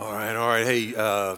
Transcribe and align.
All 0.00 0.14
right, 0.14 0.34
all 0.34 0.48
right. 0.48 0.64
Hey, 0.64 0.94
uh, 0.96 1.36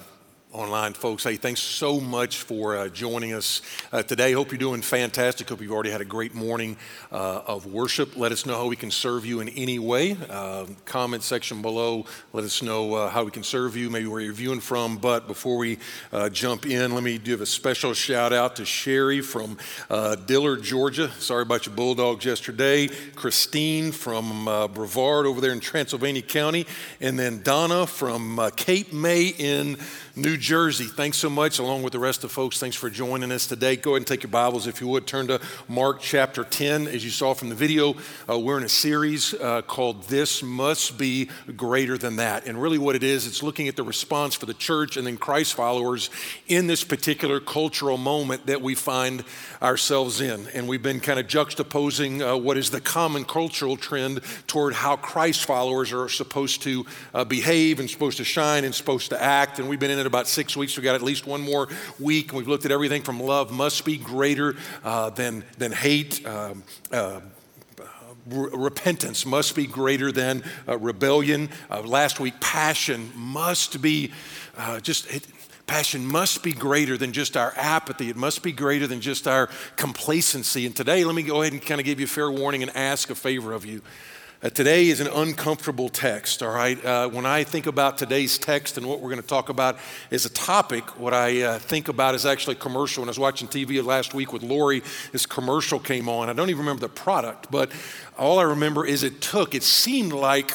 online 0.52 0.92
folks, 0.92 1.24
hey, 1.24 1.36
thanks 1.36 1.60
so 1.60 1.98
much 1.98 2.42
for 2.42 2.76
uh, 2.76 2.88
joining 2.88 3.32
us 3.32 3.62
uh, 3.90 4.02
today. 4.02 4.32
Hope 4.32 4.50
you're 4.50 4.58
doing 4.58 4.82
fantastic. 4.82 5.48
Hope 5.48 5.62
you've 5.62 5.72
already 5.72 5.90
had 5.90 6.02
a 6.02 6.04
great 6.04 6.34
morning 6.34 6.76
uh, 7.10 7.40
of 7.46 7.64
worship. 7.64 8.18
Let 8.18 8.32
us 8.32 8.44
know 8.44 8.56
how 8.56 8.66
we 8.66 8.76
can 8.76 8.90
serve 8.90 9.24
you 9.24 9.40
in 9.40 9.48
any 9.48 9.78
way. 9.78 10.14
Uh, 10.28 10.66
comment 10.84 11.22
section 11.22 11.62
below, 11.62 12.04
let 12.34 12.44
us 12.44 12.60
know 12.60 12.92
uh, 12.94 13.08
how 13.08 13.24
we 13.24 13.30
can 13.30 13.42
serve 13.42 13.76
you, 13.76 13.88
maybe 13.88 14.06
where 14.06 14.20
you're 14.20 14.34
viewing 14.34 14.60
from. 14.60 14.98
But 14.98 15.26
before 15.26 15.56
we 15.56 15.78
uh, 16.12 16.28
jump 16.28 16.66
in, 16.66 16.94
let 16.94 17.02
me 17.02 17.16
give 17.16 17.40
a 17.40 17.46
special 17.46 17.94
shout 17.94 18.34
out 18.34 18.56
to 18.56 18.66
Sherry 18.66 19.22
from 19.22 19.56
Dillard, 20.26 20.62
Georgia. 20.62 21.10
Sorry 21.12 21.42
about 21.42 21.64
your 21.64 21.74
Bulldogs 21.74 22.26
yesterday. 22.26 22.88
Christine 23.14 23.90
from 23.90 24.44
Brevard 24.74 25.24
over 25.24 25.40
there 25.40 25.52
in 25.52 25.60
Transylvania 25.60 26.22
County. 26.22 26.66
And 27.00 27.18
then 27.18 27.42
Donna 27.42 27.86
from 27.86 28.50
Cape 28.56 28.92
May 28.92 29.28
in 29.28 29.78
New 30.14 30.36
Jersey. 30.36 30.84
Thanks 30.84 31.16
so 31.16 31.30
much, 31.30 31.58
along 31.58 31.82
with 31.82 31.94
the 31.94 31.98
rest 31.98 32.22
of 32.22 32.28
the 32.28 32.34
folks. 32.34 32.58
Thanks 32.58 32.76
for 32.76 32.90
joining 32.90 33.32
us 33.32 33.46
today. 33.46 33.76
Go 33.76 33.92
ahead 33.92 34.00
and 34.00 34.06
take 34.06 34.22
your 34.22 34.30
Bibles, 34.30 34.66
if 34.66 34.78
you 34.78 34.88
would. 34.88 35.06
Turn 35.06 35.26
to 35.28 35.40
Mark 35.68 36.00
chapter 36.02 36.44
10. 36.44 36.86
As 36.86 37.02
you 37.02 37.10
saw 37.10 37.32
from 37.32 37.48
the 37.48 37.54
video, 37.54 37.94
uh, 38.28 38.38
we're 38.38 38.58
in 38.58 38.64
a 38.64 38.68
series 38.68 39.32
uh, 39.32 39.62
called 39.62 40.02
This 40.04 40.42
Must 40.42 40.98
Be 40.98 41.30
Greater 41.56 41.96
Than 41.96 42.16
That. 42.16 42.46
And 42.46 42.60
really, 42.60 42.76
what 42.76 42.94
it 42.94 43.02
is, 43.02 43.26
it's 43.26 43.42
looking 43.42 43.68
at 43.68 43.76
the 43.76 43.84
response 43.84 44.34
for 44.34 44.44
the 44.44 44.52
church 44.52 44.98
and 44.98 45.06
then 45.06 45.16
Christ 45.16 45.54
followers 45.54 46.10
in 46.46 46.66
this 46.66 46.84
particular 46.84 47.40
cultural 47.40 47.96
moment 47.96 48.44
that 48.46 48.60
we 48.60 48.74
find 48.74 49.24
ourselves 49.62 50.20
in. 50.20 50.46
And 50.48 50.68
we've 50.68 50.82
been 50.82 51.00
kind 51.00 51.20
of 51.20 51.26
juxtaposing 51.26 52.20
uh, 52.20 52.36
what 52.36 52.58
is 52.58 52.70
the 52.70 52.82
common 52.82 53.24
cultural 53.24 53.78
trend 53.78 54.20
toward 54.46 54.74
how 54.74 54.96
Christ 54.96 55.46
followers 55.46 55.90
are 55.90 56.10
supposed 56.10 56.60
to 56.64 56.84
uh, 57.14 57.24
behave 57.24 57.80
and 57.80 57.88
supposed 57.88 58.18
to 58.18 58.24
shine 58.24 58.64
and 58.64 58.74
supposed 58.74 59.08
to 59.08 59.22
act. 59.22 59.58
And 59.58 59.70
we've 59.70 59.80
been 59.80 59.90
in 59.90 60.01
it 60.02 60.06
about 60.06 60.28
six 60.28 60.56
weeks. 60.56 60.76
We've 60.76 60.84
got 60.84 60.94
at 60.94 61.02
least 61.02 61.26
one 61.26 61.40
more 61.40 61.68
week. 61.98 62.32
We've 62.32 62.48
looked 62.48 62.64
at 62.64 62.70
everything 62.70 63.02
from 63.02 63.20
love 63.20 63.50
must 63.50 63.84
be 63.84 63.96
greater 63.96 64.56
uh, 64.84 65.10
than, 65.10 65.44
than 65.58 65.72
hate. 65.72 66.26
Um, 66.26 66.62
uh, 66.90 67.20
repentance 68.26 69.26
must 69.26 69.56
be 69.56 69.66
greater 69.66 70.12
than 70.12 70.44
uh, 70.68 70.78
rebellion. 70.78 71.48
Uh, 71.70 71.80
last 71.82 72.20
week, 72.20 72.40
passion 72.40 73.10
must 73.16 73.80
be 73.80 74.12
uh, 74.56 74.80
just. 74.80 75.12
It, 75.12 75.26
passion 75.66 76.04
must 76.04 76.42
be 76.42 76.52
greater 76.52 76.98
than 76.98 77.12
just 77.12 77.36
our 77.36 77.54
apathy. 77.56 78.10
It 78.10 78.16
must 78.16 78.42
be 78.42 78.52
greater 78.52 78.86
than 78.86 79.00
just 79.00 79.26
our 79.26 79.48
complacency. 79.76 80.66
And 80.66 80.76
today, 80.76 81.04
let 81.04 81.14
me 81.14 81.22
go 81.22 81.40
ahead 81.40 81.54
and 81.54 81.64
kind 81.64 81.80
of 81.80 81.86
give 81.86 81.98
you 81.98 82.04
a 82.04 82.08
fair 82.08 82.30
warning 82.30 82.62
and 82.62 82.76
ask 82.76 83.08
a 83.10 83.14
favor 83.14 83.52
of 83.52 83.64
you. 83.64 83.80
Uh, 84.44 84.50
today 84.50 84.88
is 84.88 84.98
an 84.98 85.06
uncomfortable 85.06 85.88
text, 85.88 86.42
all 86.42 86.52
right? 86.52 86.84
Uh, 86.84 87.08
when 87.08 87.24
I 87.24 87.44
think 87.44 87.68
about 87.68 87.96
today's 87.96 88.38
text 88.38 88.76
and 88.76 88.84
what 88.84 88.98
we're 88.98 89.10
going 89.10 89.22
to 89.22 89.28
talk 89.28 89.50
about 89.50 89.78
as 90.10 90.24
a 90.24 90.30
topic, 90.30 90.98
what 90.98 91.14
I 91.14 91.42
uh, 91.42 91.58
think 91.60 91.86
about 91.86 92.16
is 92.16 92.26
actually 92.26 92.56
commercial. 92.56 93.02
When 93.02 93.08
I 93.08 93.10
was 93.10 93.20
watching 93.20 93.46
TV 93.46 93.84
last 93.84 94.14
week 94.14 94.32
with 94.32 94.42
Lori, 94.42 94.82
this 95.12 95.26
commercial 95.26 95.78
came 95.78 96.08
on. 96.08 96.28
I 96.28 96.32
don't 96.32 96.50
even 96.50 96.58
remember 96.58 96.80
the 96.80 96.88
product, 96.88 97.52
but 97.52 97.70
all 98.18 98.40
I 98.40 98.42
remember 98.42 98.84
is 98.84 99.04
it 99.04 99.20
took, 99.20 99.54
it 99.54 99.62
seemed 99.62 100.12
like 100.12 100.50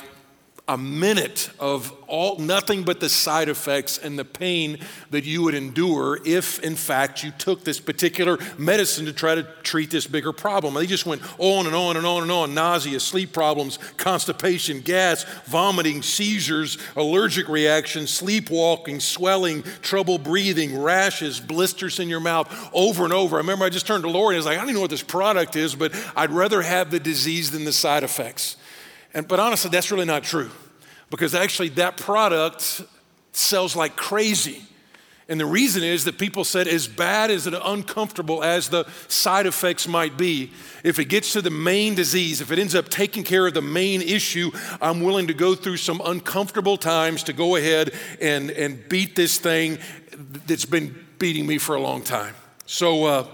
a 0.67 0.77
minute 0.77 1.49
of 1.59 1.93
all 2.07 2.37
nothing 2.39 2.83
but 2.83 2.99
the 2.99 3.07
side 3.07 3.47
effects 3.47 3.97
and 3.97 4.19
the 4.19 4.25
pain 4.25 4.77
that 5.11 5.23
you 5.23 5.41
would 5.43 5.53
endure 5.53 6.19
if 6.25 6.59
in 6.59 6.75
fact 6.75 7.23
you 7.23 7.31
took 7.31 7.63
this 7.63 7.79
particular 7.79 8.37
medicine 8.57 9.05
to 9.05 9.13
try 9.13 9.33
to 9.33 9.43
treat 9.63 9.89
this 9.91 10.07
bigger 10.07 10.33
problem. 10.33 10.73
They 10.73 10.85
just 10.85 11.05
went 11.05 11.21
on 11.37 11.67
and 11.67 11.75
on 11.75 11.95
and 11.95 12.05
on 12.05 12.23
and 12.23 12.31
on. 12.31 12.53
Nausea 12.53 12.99
sleep 12.99 13.31
problems 13.31 13.79
constipation 13.95 14.81
gas 14.81 15.23
vomiting 15.45 16.01
seizures 16.01 16.77
allergic 16.97 17.47
reactions 17.47 18.09
sleepwalking 18.11 18.99
swelling 18.99 19.63
trouble 19.81 20.17
breathing 20.17 20.77
rashes 20.77 21.39
blisters 21.39 21.99
in 21.99 22.09
your 22.09 22.19
mouth 22.19 22.69
over 22.73 23.05
and 23.05 23.13
over. 23.13 23.37
I 23.37 23.39
remember 23.39 23.63
i 23.63 23.69
just 23.69 23.87
turned 23.87 24.03
to 24.03 24.09
lori 24.09 24.35
and 24.35 24.37
i 24.37 24.39
was 24.39 24.45
like 24.45 24.57
i 24.57 24.59
don't 24.59 24.69
even 24.69 24.75
know 24.75 24.81
what 24.81 24.89
this 24.89 25.03
product 25.03 25.55
is 25.55 25.75
but 25.75 25.93
i'd 26.15 26.31
rather 26.31 26.61
have 26.61 26.91
the 26.91 26.99
disease 26.99 27.51
than 27.51 27.63
the 27.63 27.71
side 27.71 28.03
effects 28.03 28.57
and, 29.13 29.27
but 29.27 29.39
honestly, 29.39 29.69
that's 29.69 29.91
really 29.91 30.05
not 30.05 30.23
true 30.23 30.49
because 31.09 31.33
actually 31.33 31.69
that 31.69 31.97
product 31.97 32.83
sells 33.31 33.75
like 33.75 33.95
crazy. 33.95 34.63
And 35.29 35.39
the 35.39 35.45
reason 35.45 35.83
is 35.83 36.05
that 36.05 36.17
people 36.17 36.45
said, 36.45 36.69
as 36.69 36.87
bad 36.87 37.31
as 37.31 37.47
and 37.47 37.57
uncomfortable 37.61 38.43
as 38.43 38.69
the 38.69 38.85
side 39.09 39.45
effects 39.45 39.85
might 39.85 40.17
be, 40.17 40.53
if 40.85 40.99
it 40.99 41.05
gets 41.05 41.33
to 41.33 41.41
the 41.41 41.49
main 41.49 41.95
disease, 41.95 42.39
if 42.39 42.49
it 42.49 42.59
ends 42.59 42.73
up 42.75 42.87
taking 42.87 43.23
care 43.23 43.45
of 43.45 43.53
the 43.53 43.61
main 43.61 44.01
issue, 44.01 44.51
I'm 44.79 45.01
willing 45.01 45.27
to 45.27 45.33
go 45.33 45.53
through 45.53 45.77
some 45.77 46.01
uncomfortable 46.05 46.77
times 46.77 47.23
to 47.23 47.33
go 47.33 47.57
ahead 47.57 47.93
and, 48.21 48.51
and 48.51 48.87
beat 48.87 49.17
this 49.17 49.37
thing 49.37 49.79
that's 50.47 50.65
been 50.65 50.95
beating 51.19 51.45
me 51.45 51.57
for 51.57 51.75
a 51.75 51.81
long 51.81 52.03
time. 52.03 52.33
So, 52.65 53.03
uh, 53.05 53.27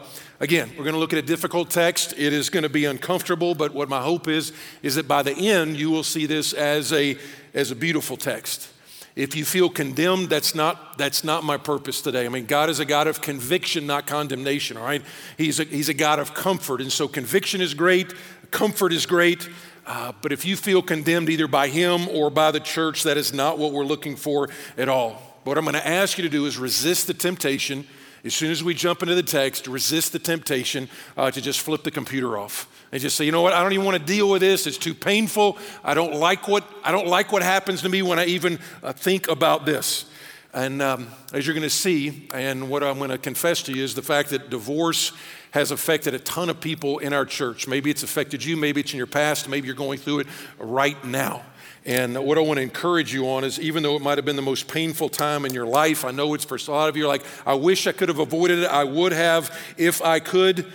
Again, 0.43 0.69
we're 0.71 0.83
going 0.83 0.93
to 0.93 0.99
look 0.99 1.13
at 1.13 1.19
a 1.19 1.25
difficult 1.25 1.69
text. 1.69 2.15
It 2.17 2.33
is 2.33 2.49
going 2.49 2.63
to 2.63 2.69
be 2.69 2.83
uncomfortable, 2.83 3.55
but 3.55 3.73
what 3.73 3.87
my 3.87 4.01
hope 4.01 4.27
is 4.27 4.51
is 4.81 4.95
that 4.95 5.07
by 5.07 5.23
the 5.23 5.31
end 5.31 5.77
you 5.77 5.89
will 5.89 6.03
see 6.03 6.25
this 6.25 6.51
as 6.51 6.91
a 6.91 7.17
as 7.53 7.71
a 7.71 7.75
beautiful 7.77 8.17
text. 8.17 8.69
If 9.15 9.37
you 9.37 9.45
feel 9.45 9.69
condemned, 9.69 10.29
that's 10.29 10.53
not 10.53 10.97
that's 10.97 11.23
not 11.23 11.45
my 11.45 11.55
purpose 11.55 12.01
today. 12.01 12.25
I 12.25 12.27
mean, 12.27 12.45
God 12.45 12.69
is 12.69 12.81
a 12.81 12.85
God 12.85 13.07
of 13.07 13.21
conviction, 13.21 13.87
not 13.87 14.05
condemnation, 14.05 14.75
all 14.75 14.83
right? 14.83 15.01
He's 15.37 15.61
a, 15.61 15.63
he's 15.63 15.87
a 15.87 15.93
God 15.93 16.19
of 16.19 16.33
comfort. 16.33 16.81
And 16.81 16.91
so 16.91 17.07
conviction 17.07 17.61
is 17.61 17.73
great, 17.73 18.13
comfort 18.51 18.91
is 18.91 19.05
great. 19.05 19.47
Uh, 19.87 20.11
but 20.21 20.33
if 20.33 20.43
you 20.43 20.57
feel 20.57 20.81
condemned 20.81 21.29
either 21.29 21.47
by 21.47 21.69
Him 21.69 22.09
or 22.09 22.29
by 22.29 22.51
the 22.51 22.59
church, 22.59 23.03
that 23.03 23.15
is 23.15 23.33
not 23.33 23.59
what 23.59 23.71
we're 23.71 23.85
looking 23.85 24.17
for 24.17 24.49
at 24.77 24.89
all. 24.89 25.21
What 25.45 25.57
I'm 25.57 25.63
going 25.63 25.75
to 25.75 25.87
ask 25.87 26.17
you 26.17 26.23
to 26.25 26.29
do 26.29 26.45
is 26.47 26.57
resist 26.57 27.07
the 27.07 27.13
temptation 27.13 27.87
as 28.25 28.33
soon 28.33 28.51
as 28.51 28.63
we 28.63 28.73
jump 28.73 29.01
into 29.01 29.15
the 29.15 29.23
text, 29.23 29.67
resist 29.67 30.13
the 30.13 30.19
temptation 30.19 30.87
uh, 31.17 31.29
to 31.29 31.41
just 31.41 31.59
flip 31.59 31.83
the 31.83 31.91
computer 31.91 32.37
off 32.37 32.69
and 32.91 33.01
just 33.01 33.17
say, 33.17 33.25
you 33.25 33.31
know 33.31 33.41
what, 33.41 33.53
I 33.53 33.61
don't 33.61 33.73
even 33.73 33.85
want 33.85 33.97
to 33.97 34.05
deal 34.05 34.29
with 34.29 34.41
this. 34.41 34.65
It's 34.65 34.77
too 34.77 34.93
painful. 34.93 35.57
I 35.83 35.93
don't 35.93 36.15
like 36.15 36.47
what, 36.47 36.63
I 36.83 36.91
don't 36.91 37.07
like 37.07 37.31
what 37.31 37.43
happens 37.43 37.81
to 37.81 37.89
me 37.89 38.01
when 38.01 38.19
I 38.19 38.25
even 38.25 38.59
uh, 38.81 38.93
think 38.93 39.27
about 39.27 39.65
this. 39.65 40.05
And 40.53 40.81
um, 40.81 41.07
as 41.33 41.47
you're 41.47 41.55
going 41.55 41.63
to 41.63 41.69
see, 41.69 42.29
and 42.31 42.69
what 42.69 42.83
I'm 42.83 42.99
going 42.99 43.09
to 43.09 43.17
confess 43.17 43.63
to 43.63 43.73
you 43.73 43.83
is 43.83 43.95
the 43.95 44.03
fact 44.03 44.29
that 44.29 44.49
divorce 44.49 45.11
has 45.53 45.69
affected 45.69 46.15
a 46.15 46.19
ton 46.19 46.49
of 46.49 46.59
people 46.59 46.97
in 46.97 47.13
our 47.13 47.25
church. 47.25 47.67
Maybe 47.67 47.91
it's 47.91 48.01
affected 48.01 48.43
you, 48.43 48.57
maybe 48.57 48.81
it's 48.81 48.91
in 48.91 48.97
your 48.97 49.05
past, 49.05 49.47
maybe 49.47 49.67
you're 49.67 49.75
going 49.75 49.99
through 49.99 50.19
it 50.19 50.27
right 50.57 51.01
now. 51.05 51.43
And 51.85 52.17
what 52.25 52.39
I 52.39 52.41
want 52.41 52.57
to 52.57 52.63
encourage 52.63 53.13
you 53.13 53.29
on 53.29 53.43
is 53.43 53.59
even 53.59 53.83
though 53.83 53.95
it 53.95 54.01
might 54.01 54.17
have 54.17 54.25
been 54.25 54.35
the 54.35 54.41
most 54.41 54.67
painful 54.67 55.09
time 55.09 55.45
in 55.45 55.53
your 55.53 55.67
life, 55.67 56.05
I 56.05 56.11
know 56.11 56.33
it's 56.33 56.43
for 56.43 56.57
a 56.57 56.71
lot 56.71 56.89
of 56.89 56.97
you 56.97 57.07
like, 57.07 57.23
I 57.45 57.53
wish 57.53 57.85
I 57.85 57.91
could 57.91 58.09
have 58.09 58.17
avoided 58.17 58.59
it. 58.59 58.65
I 58.65 58.83
would 58.83 59.11
have 59.11 59.55
if 59.77 60.01
I 60.01 60.19
could. 60.19 60.65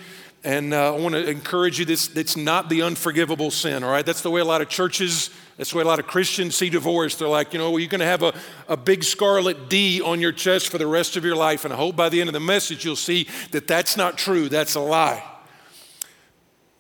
And 0.45 0.73
uh, 0.73 0.95
I 0.95 0.99
want 0.99 1.17
to 1.17 1.29
encourage 1.29 1.81
you 1.81 1.85
this 1.85 2.15
it's 2.15 2.37
not 2.37 2.69
the 2.69 2.83
unforgivable 2.83 3.51
sin, 3.51 3.83
all 3.83 3.91
right? 3.91 4.07
That's 4.07 4.23
the 4.23 4.31
way 4.31 4.41
a 4.41 4.45
lot 4.45 4.63
of 4.63 4.69
churches, 4.69 5.31
that's 5.59 5.75
way 5.75 5.83
a 5.83 5.87
lot 5.87 5.99
of 5.99 6.07
Christians 6.07 6.55
see 6.55 6.71
divorce. 6.71 7.17
They're 7.17 7.27
like, 7.27 7.53
you 7.53 7.59
know, 7.59 7.71
well, 7.71 7.81
you're 7.81 7.89
going 7.89 7.99
to 7.99 8.07
have 8.07 8.23
a, 8.23 8.33
a 8.69 8.77
big 8.77 9.03
scarlet 9.03 9.69
D 9.69 10.01
on 10.01 10.21
your 10.21 10.31
chest 10.31 10.69
for 10.69 10.79
the 10.79 10.87
rest 10.87 11.17
of 11.17 11.25
your 11.25 11.35
life. 11.35 11.65
And 11.65 11.75
I 11.75 11.77
hope 11.77 11.97
by 11.97 12.09
the 12.09 12.21
end 12.21 12.29
of 12.29 12.33
the 12.33 12.41
message 12.41 12.85
you'll 12.85 12.95
see 12.95 13.29
that 13.51 13.67
that's 13.67 13.97
not 13.97 14.17
true. 14.17 14.49
That's 14.49 14.77
a 14.77 14.81
lie. 14.81 15.23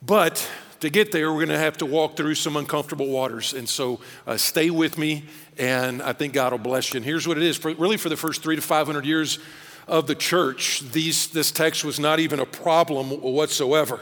But 0.00 0.48
to 0.78 0.90
get 0.90 1.10
there, 1.10 1.32
we're 1.32 1.44
going 1.44 1.48
to 1.48 1.58
have 1.58 1.78
to 1.78 1.86
walk 1.86 2.16
through 2.16 2.36
some 2.36 2.56
uncomfortable 2.56 3.08
waters. 3.08 3.52
And 3.52 3.68
so 3.68 3.98
uh, 4.28 4.36
stay 4.36 4.70
with 4.70 4.96
me, 4.96 5.24
and 5.58 6.00
I 6.00 6.12
think 6.12 6.32
God 6.32 6.52
will 6.52 6.58
bless 6.60 6.94
you. 6.94 6.98
And 6.98 7.04
here's 7.04 7.26
what 7.26 7.36
it 7.36 7.42
is 7.42 7.56
for, 7.56 7.74
really, 7.74 7.96
for 7.96 8.08
the 8.08 8.16
first 8.16 8.44
three 8.44 8.54
to 8.54 8.62
500 8.62 9.04
years 9.04 9.40
of 9.88 10.06
the 10.06 10.14
church, 10.14 10.82
these, 10.92 11.26
this 11.28 11.50
text 11.50 11.84
was 11.84 11.98
not 11.98 12.20
even 12.20 12.38
a 12.38 12.46
problem 12.46 13.10
whatsoever. 13.10 13.98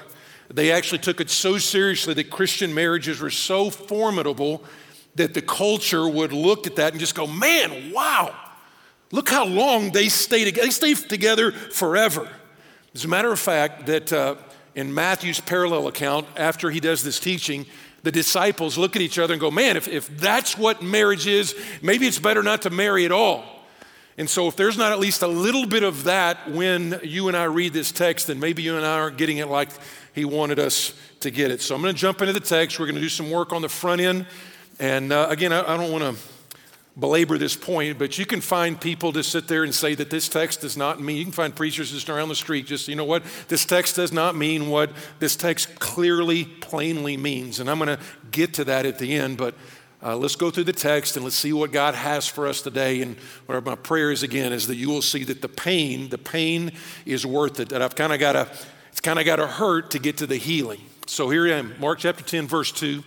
They 0.49 0.71
actually 0.71 0.99
took 0.99 1.21
it 1.21 1.31
so 1.31 1.59
seriously 1.59 2.15
that 2.15 2.31
Christian 2.31 2.75
marriages 2.75 3.21
were 3.21 3.31
so 3.31 3.71
formidable 3.71 4.63
that 5.17 5.35
the 5.35 5.43
culture 5.43 6.09
would 6.09 6.33
look 6.33 6.67
at 6.67 6.77
that 6.77 6.93
and 6.93 7.01
just 7.01 7.15
go, 7.15 7.27
man, 7.27 7.93
wow, 7.93 8.35
look 9.11 9.29
how 9.29 9.45
long 9.45 9.91
they 9.91 10.09
stay 10.09 10.45
together. 10.45 10.67
They 10.67 10.71
stay 10.71 10.95
together 10.95 11.53
forever. 11.53 12.29
As 12.95 13.05
a 13.05 13.09
matter 13.09 13.33
of 13.33 13.41
fact, 13.41 13.87
that 13.87 14.13
uh, 14.13 14.37
in 14.75 14.93
Matthew's 14.95 15.41
parallel 15.41 15.89
account, 15.89 16.27
after 16.37 16.71
he 16.71 16.81
does 16.81 17.03
this 17.03 17.19
teaching, 17.19 17.67
the 18.03 18.13
disciples 18.13 18.79
look 18.79 18.95
at 18.95 19.03
each 19.03 19.19
other 19.19 19.35
and 19.35 19.41
go, 19.41 19.51
Man, 19.51 19.77
if, 19.77 19.89
if 19.89 20.09
that's 20.19 20.57
what 20.57 20.83
marriage 20.83 21.27
is, 21.27 21.57
maybe 21.83 22.07
it's 22.07 22.19
better 22.19 22.43
not 22.43 22.63
to 22.63 22.71
marry 22.71 23.05
at 23.05 23.13
all. 23.13 23.45
And 24.19 24.31
so, 24.31 24.49
if 24.49 24.57
there's 24.57 24.79
not 24.79 24.93
at 24.93 24.99
least 24.99 25.23
a 25.23 25.27
little 25.27 25.67
bit 25.67 25.83
of 25.83 26.05
that 26.05 26.51
when 26.51 27.01
you 27.03 27.29
and 27.29 27.37
I 27.37 27.45
read 27.45 27.75
this 27.75 27.93
text, 27.93 28.29
then 28.29 28.41
maybe 28.41 28.63
you 28.63 28.77
and 28.77 28.87
I 28.87 28.99
aren't 28.99 29.19
getting 29.19 29.39
it 29.39 29.49
like 29.49 29.69
he 30.15 30.25
wanted 30.25 30.59
us 30.59 30.95
to 31.21 31.31
get 31.31 31.51
it. 31.51 31.61
So, 31.61 31.75
I'm 31.75 31.83
going 31.83 31.95
to 31.95 32.01
jump 32.01 32.23
into 32.23 32.33
the 32.33 32.41
text. 32.41 32.79
We're 32.81 32.87
going 32.87 32.97
to 32.97 33.01
do 33.03 33.11
some 33.11 33.31
work 33.31 33.53
on 33.53 33.61
the 33.61 33.69
front 33.69 34.01
end. 34.01 34.27
And 34.79 35.13
uh, 35.13 35.27
again, 35.29 35.53
I, 35.53 35.75
I 35.75 35.77
don't 35.77 35.93
want 35.93 36.05
to 36.05 36.23
belabor 36.99 37.37
this 37.37 37.55
point, 37.55 37.99
but 37.99 38.19
you 38.19 38.25
can 38.25 38.41
find 38.41 38.81
people 38.81 39.13
to 39.13 39.23
sit 39.23 39.49
there 39.49 39.65
and 39.65 39.75
say 39.75 39.95
that 39.95 40.09
this 40.09 40.29
text 40.29 40.63
does 40.63 40.77
not 40.77 40.99
mean, 41.01 41.19
you 41.19 41.25
can 41.25 41.33
find 41.33 41.55
preachers 41.55 41.93
just 41.93 42.09
around 42.09 42.31
the 42.31 42.35
street, 42.35 42.67
just, 42.67 42.89
you 42.89 42.97
know 42.97 43.05
what, 43.05 43.23
this 43.49 43.67
text 43.67 43.97
does 43.97 44.13
not 44.13 44.35
mean 44.35 44.71
what 44.71 44.91
this 45.19 45.37
text 45.37 45.79
clearly, 45.79 46.45
plainly 46.45 47.19
means. 47.19 47.61
And 47.61 47.69
I'm 47.69 47.79
going 47.79 47.95
to 47.95 48.03
get 48.31 48.55
to 48.55 48.65
that 48.65 48.87
at 48.87 48.99
the 48.99 49.15
end, 49.15 49.37
but 49.37 49.55
Uh, 50.03 50.15
let's 50.17 50.37
go 50.37 50.51
through 50.51 50.65
the 50.65 50.73
text 50.73 51.17
and 51.17 51.25
let's 51.25 51.37
see 51.37 51.53
what 51.53 51.73
God 51.73 51.95
has 51.95 52.27
for 52.27 52.47
us 52.47 52.61
today. 52.61 53.01
And 53.01 53.17
what 53.47 53.65
my 53.65 53.75
prayer 53.75 54.11
is 54.11 54.23
again 54.23 54.53
is 54.53 54.67
that 54.67 54.77
you 54.77 54.89
will 54.89 55.03
see 55.03 55.25
that 55.25 55.41
the 55.41 55.49
pain, 55.49 56.11
the 56.11 56.19
pain 56.19 56.73
is 57.07 57.25
worth 57.25 57.61
it. 57.61 57.71
That 57.71 57.81
I've 57.81 57.95
kind 57.95 58.13
of 58.13 58.21
got 58.21 58.33
to, 58.33 58.49
it's 58.91 59.01
kind 59.01 59.19
of 59.19 59.25
got 59.25 59.37
to 59.37 59.47
hurt 59.47 59.93
to 59.93 59.99
get 59.99 60.19
to 60.19 60.27
the 60.27 60.37
healing. 60.37 60.81
So 61.07 61.31
here 61.31 61.47
I 61.47 61.59
am, 61.59 61.75
Mark 61.81 62.01
chapter 62.01 62.23
10, 62.23 62.47
verse 62.47 62.73
2. 62.73 63.03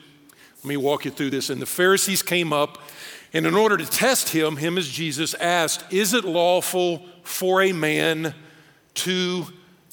Let 0.58 0.66
me 0.66 0.78
walk 0.78 1.06
you 1.06 1.12
through 1.12 1.30
this. 1.30 1.50
And 1.50 1.62
the 1.62 1.68
Pharisees 1.68 2.24
came 2.24 2.52
up, 2.52 2.80
and 3.34 3.46
in 3.46 3.56
order 3.56 3.78
to 3.78 3.86
test 3.86 4.30
him, 4.30 4.58
him 4.58 4.78
as 4.78 4.90
Jesus 4.90 5.34
asked, 5.36 5.94
Is 5.94 6.14
it 6.14 6.26
lawful 6.26 7.06
for 7.24 7.62
a 7.62 7.72
man 7.72 8.34
to 8.96 9.46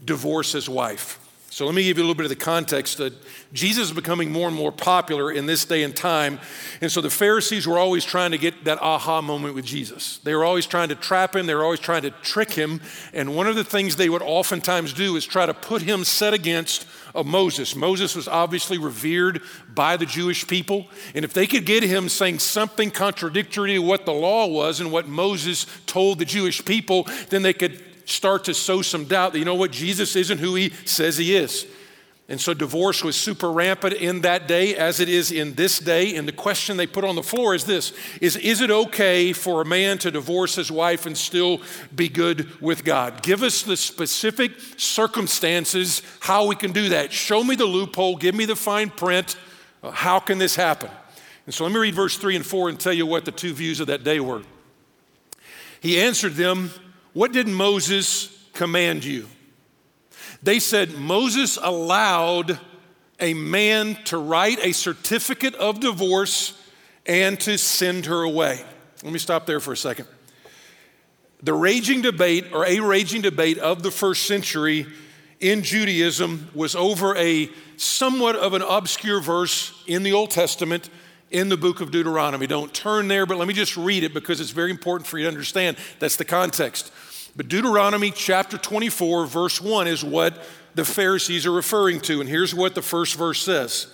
divorce 0.04 0.52
his 0.52 0.68
wife? 0.68 1.20
So 1.56 1.64
let 1.64 1.74
me 1.74 1.84
give 1.84 1.96
you 1.96 2.02
a 2.02 2.04
little 2.04 2.14
bit 2.14 2.26
of 2.26 2.28
the 2.28 2.36
context 2.36 2.98
that 2.98 3.14
Jesus 3.54 3.84
is 3.84 3.94
becoming 3.94 4.30
more 4.30 4.46
and 4.46 4.54
more 4.54 4.70
popular 4.70 5.32
in 5.32 5.46
this 5.46 5.64
day 5.64 5.84
and 5.84 5.96
time. 5.96 6.38
And 6.82 6.92
so 6.92 7.00
the 7.00 7.08
Pharisees 7.08 7.66
were 7.66 7.78
always 7.78 8.04
trying 8.04 8.32
to 8.32 8.36
get 8.36 8.64
that 8.64 8.76
aha 8.82 9.22
moment 9.22 9.54
with 9.54 9.64
Jesus. 9.64 10.18
They 10.18 10.34
were 10.34 10.44
always 10.44 10.66
trying 10.66 10.90
to 10.90 10.94
trap 10.94 11.34
him, 11.34 11.46
they 11.46 11.54
were 11.54 11.64
always 11.64 11.80
trying 11.80 12.02
to 12.02 12.10
trick 12.10 12.52
him. 12.52 12.82
And 13.14 13.34
one 13.34 13.46
of 13.46 13.56
the 13.56 13.64
things 13.64 13.96
they 13.96 14.10
would 14.10 14.20
oftentimes 14.20 14.92
do 14.92 15.16
is 15.16 15.24
try 15.24 15.46
to 15.46 15.54
put 15.54 15.80
him 15.80 16.04
set 16.04 16.34
against 16.34 16.86
Moses. 17.24 17.74
Moses 17.74 18.14
was 18.14 18.28
obviously 18.28 18.76
revered 18.76 19.40
by 19.74 19.96
the 19.96 20.04
Jewish 20.04 20.46
people. 20.46 20.88
And 21.14 21.24
if 21.24 21.32
they 21.32 21.46
could 21.46 21.64
get 21.64 21.82
him 21.82 22.10
saying 22.10 22.40
something 22.40 22.90
contradictory 22.90 23.72
to 23.72 23.78
what 23.78 24.04
the 24.04 24.12
law 24.12 24.46
was 24.46 24.78
and 24.78 24.92
what 24.92 25.08
Moses 25.08 25.64
told 25.86 26.18
the 26.18 26.26
Jewish 26.26 26.62
people, 26.62 27.08
then 27.30 27.40
they 27.40 27.54
could 27.54 27.82
start 28.06 28.44
to 28.44 28.54
sow 28.54 28.80
some 28.80 29.04
doubt 29.04 29.34
that, 29.34 29.38
you 29.38 29.44
know 29.44 29.54
what, 29.54 29.70
Jesus 29.70 30.16
isn't 30.16 30.38
who 30.38 30.54
he 30.54 30.70
says 30.84 31.18
he 31.18 31.36
is. 31.36 31.66
And 32.28 32.40
so 32.40 32.54
divorce 32.54 33.04
was 33.04 33.14
super 33.14 33.52
rampant 33.52 33.94
in 33.94 34.22
that 34.22 34.48
day 34.48 34.74
as 34.74 34.98
it 34.98 35.08
is 35.08 35.30
in 35.30 35.54
this 35.54 35.78
day. 35.78 36.16
And 36.16 36.26
the 36.26 36.32
question 36.32 36.76
they 36.76 36.86
put 36.86 37.04
on 37.04 37.14
the 37.14 37.22
floor 37.22 37.54
is 37.54 37.64
this 37.64 37.92
is, 38.20 38.36
is 38.36 38.60
it 38.60 38.70
okay 38.70 39.32
for 39.32 39.62
a 39.62 39.64
man 39.64 39.98
to 39.98 40.10
divorce 40.10 40.56
his 40.56 40.70
wife 40.70 41.06
and 41.06 41.16
still 41.16 41.60
be 41.94 42.08
good 42.08 42.60
with 42.60 42.84
God? 42.84 43.22
Give 43.22 43.44
us 43.44 43.62
the 43.62 43.76
specific 43.76 44.52
circumstances 44.76 46.02
how 46.18 46.46
we 46.46 46.56
can 46.56 46.72
do 46.72 46.88
that. 46.88 47.12
Show 47.12 47.44
me 47.44 47.54
the 47.54 47.66
loophole, 47.66 48.16
give 48.16 48.34
me 48.34 48.44
the 48.44 48.56
fine 48.56 48.90
print. 48.90 49.36
Uh, 49.82 49.92
how 49.92 50.18
can 50.18 50.38
this 50.38 50.56
happen? 50.56 50.90
And 51.44 51.54
so 51.54 51.62
let 51.62 51.72
me 51.72 51.78
read 51.78 51.94
verse 51.94 52.16
3 52.16 52.34
and 52.34 52.44
4 52.44 52.70
and 52.70 52.80
tell 52.80 52.92
you 52.92 53.06
what 53.06 53.24
the 53.24 53.30
two 53.30 53.52
views 53.52 53.78
of 53.78 53.86
that 53.86 54.02
day 54.02 54.18
were. 54.18 54.42
He 55.80 56.00
answered 56.00 56.34
them, 56.34 56.70
what 57.16 57.32
did 57.32 57.48
Moses 57.48 58.28
command 58.52 59.02
you? 59.02 59.26
They 60.42 60.58
said 60.58 60.98
Moses 60.98 61.56
allowed 61.56 62.60
a 63.18 63.32
man 63.32 63.94
to 64.04 64.18
write 64.18 64.58
a 64.62 64.72
certificate 64.72 65.54
of 65.54 65.80
divorce 65.80 66.62
and 67.06 67.40
to 67.40 67.56
send 67.56 68.04
her 68.04 68.20
away. 68.20 68.62
Let 69.02 69.14
me 69.14 69.18
stop 69.18 69.46
there 69.46 69.60
for 69.60 69.72
a 69.72 69.76
second. 69.78 70.08
The 71.42 71.54
raging 71.54 72.02
debate, 72.02 72.52
or 72.52 72.66
a 72.66 72.80
raging 72.80 73.22
debate 73.22 73.56
of 73.56 73.82
the 73.82 73.90
first 73.90 74.26
century 74.26 74.86
in 75.40 75.62
Judaism, 75.62 76.50
was 76.54 76.76
over 76.76 77.16
a 77.16 77.48
somewhat 77.78 78.36
of 78.36 78.52
an 78.52 78.60
obscure 78.60 79.22
verse 79.22 79.72
in 79.86 80.02
the 80.02 80.12
Old 80.12 80.32
Testament 80.32 80.90
in 81.30 81.48
the 81.48 81.56
book 81.56 81.80
of 81.80 81.90
Deuteronomy. 81.90 82.46
Don't 82.46 82.72
turn 82.72 83.08
there, 83.08 83.26
but 83.26 83.36
let 83.36 83.48
me 83.48 83.54
just 83.54 83.76
read 83.76 84.04
it 84.04 84.14
because 84.14 84.40
it's 84.40 84.50
very 84.50 84.70
important 84.70 85.06
for 85.06 85.18
you 85.18 85.24
to 85.24 85.28
understand. 85.28 85.76
That's 85.98 86.16
the 86.16 86.24
context. 86.24 86.92
But 87.36 87.48
Deuteronomy 87.48 88.12
chapter 88.12 88.56
24, 88.56 89.26
verse 89.26 89.60
1 89.60 89.86
is 89.86 90.02
what 90.02 90.42
the 90.74 90.86
Pharisees 90.86 91.44
are 91.44 91.52
referring 91.52 92.00
to. 92.02 92.20
And 92.20 92.28
here's 92.28 92.54
what 92.54 92.74
the 92.74 92.82
first 92.82 93.16
verse 93.16 93.42
says 93.42 93.88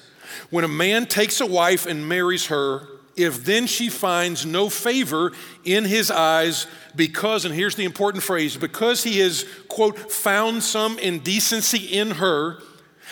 When 0.51 0.65
a 0.65 0.69
man 0.69 1.07
takes 1.07 1.41
a 1.41 1.47
wife 1.47 1.87
and 1.87 2.09
marries 2.09 2.47
her, 2.47 2.87
if 3.17 3.45
then 3.45 3.67
she 3.67 3.89
finds 3.89 4.47
no 4.47 4.69
favor 4.69 5.33
in 5.65 5.85
his 5.85 6.11
eyes, 6.11 6.67
because, 6.95 7.45
and 7.45 7.55
here's 7.55 7.75
the 7.75 7.85
important 7.85 8.23
phrase, 8.23 8.57
because 8.57 9.03
he 9.03 9.19
has, 9.19 9.45
quote, 9.69 9.99
found 10.11 10.63
some 10.63 10.99
indecency 10.99 11.79
in 11.79 12.13
her, 12.13 12.59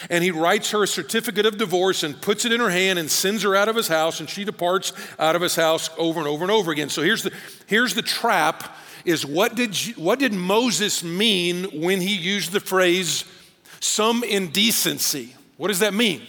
and 0.08 0.24
he 0.24 0.30
writes 0.30 0.70
her 0.70 0.84
a 0.84 0.88
certificate 0.88 1.44
of 1.44 1.58
divorce 1.58 2.02
and 2.02 2.18
puts 2.22 2.46
it 2.46 2.52
in 2.52 2.60
her 2.60 2.70
hand 2.70 2.98
and 2.98 3.10
sends 3.10 3.42
her 3.42 3.54
out 3.54 3.68
of 3.68 3.76
his 3.76 3.88
house, 3.88 4.20
and 4.20 4.30
she 4.30 4.44
departs 4.44 4.92
out 5.18 5.36
of 5.36 5.42
his 5.42 5.56
house 5.56 5.90
over 5.98 6.20
and 6.20 6.28
over 6.28 6.44
and 6.44 6.50
over 6.50 6.70
again. 6.70 6.88
So 6.88 7.02
here's 7.02 7.24
the, 7.24 7.32
here's 7.66 7.94
the 7.94 8.02
trap 8.02 8.76
is 9.04 9.24
what 9.24 9.54
did, 9.54 9.76
what 9.96 10.18
did 10.18 10.32
Moses 10.32 11.02
mean 11.02 11.64
when 11.80 12.00
he 12.00 12.14
used 12.14 12.52
the 12.52 12.60
phrase 12.60 13.24
some 13.80 14.22
indecency? 14.24 15.34
What 15.56 15.68
does 15.68 15.80
that 15.80 15.94
mean? 15.94 16.22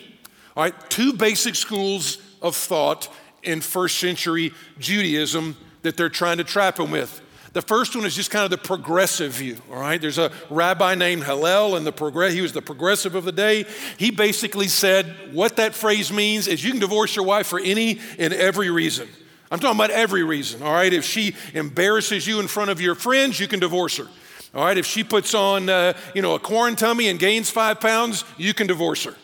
All 0.55 0.63
right, 0.63 0.89
two 0.89 1.13
basic 1.13 1.55
schools 1.55 2.17
of 2.41 2.55
thought 2.55 3.09
in 3.43 3.61
first 3.61 3.97
century 3.97 4.53
Judaism 4.79 5.55
that 5.81 5.97
they're 5.97 6.09
trying 6.09 6.37
to 6.37 6.43
trap 6.43 6.79
him 6.79 6.91
with. 6.91 7.21
The 7.53 7.61
first 7.61 7.95
one 7.95 8.05
is 8.05 8.15
just 8.15 8.31
kind 8.31 8.45
of 8.45 8.51
the 8.51 8.57
progressive 8.57 9.33
view, 9.33 9.57
all 9.69 9.79
right? 9.79 9.99
There's 9.99 10.17
a 10.17 10.31
rabbi 10.49 10.95
named 10.95 11.25
Hillel, 11.25 11.75
and 11.75 11.85
the 11.85 11.91
progress, 11.91 12.31
he 12.31 12.39
was 12.39 12.53
the 12.53 12.61
progressive 12.61 13.13
of 13.13 13.25
the 13.25 13.33
day. 13.33 13.65
He 13.97 14.09
basically 14.09 14.69
said 14.69 15.33
what 15.33 15.57
that 15.57 15.75
phrase 15.75 16.13
means 16.13 16.47
is 16.47 16.63
you 16.63 16.71
can 16.71 16.79
divorce 16.79 17.13
your 17.15 17.25
wife 17.25 17.47
for 17.47 17.59
any 17.59 17.99
and 18.17 18.33
every 18.33 18.69
reason. 18.69 19.09
I'm 19.51 19.59
talking 19.59 19.77
about 19.77 19.91
every 19.91 20.23
reason, 20.23 20.63
all 20.63 20.71
right? 20.71 20.91
If 20.91 21.03
she 21.03 21.35
embarrasses 21.53 22.25
you 22.25 22.39
in 22.39 22.47
front 22.47 22.71
of 22.71 22.79
your 22.79 22.95
friends, 22.95 23.37
you 23.37 23.49
can 23.49 23.59
divorce 23.59 23.97
her. 23.97 24.07
All 24.53 24.65
right, 24.65 24.77
if 24.77 24.85
she 24.85 25.03
puts 25.03 25.33
on, 25.33 25.69
uh, 25.69 25.93
you 26.15 26.21
know, 26.21 26.35
a 26.35 26.39
corn 26.39 26.75
tummy 26.75 27.09
and 27.09 27.19
gains 27.19 27.49
five 27.49 27.79
pounds, 27.79 28.25
you 28.37 28.53
can 28.53 28.67
divorce 28.67 29.03
her. 29.03 29.15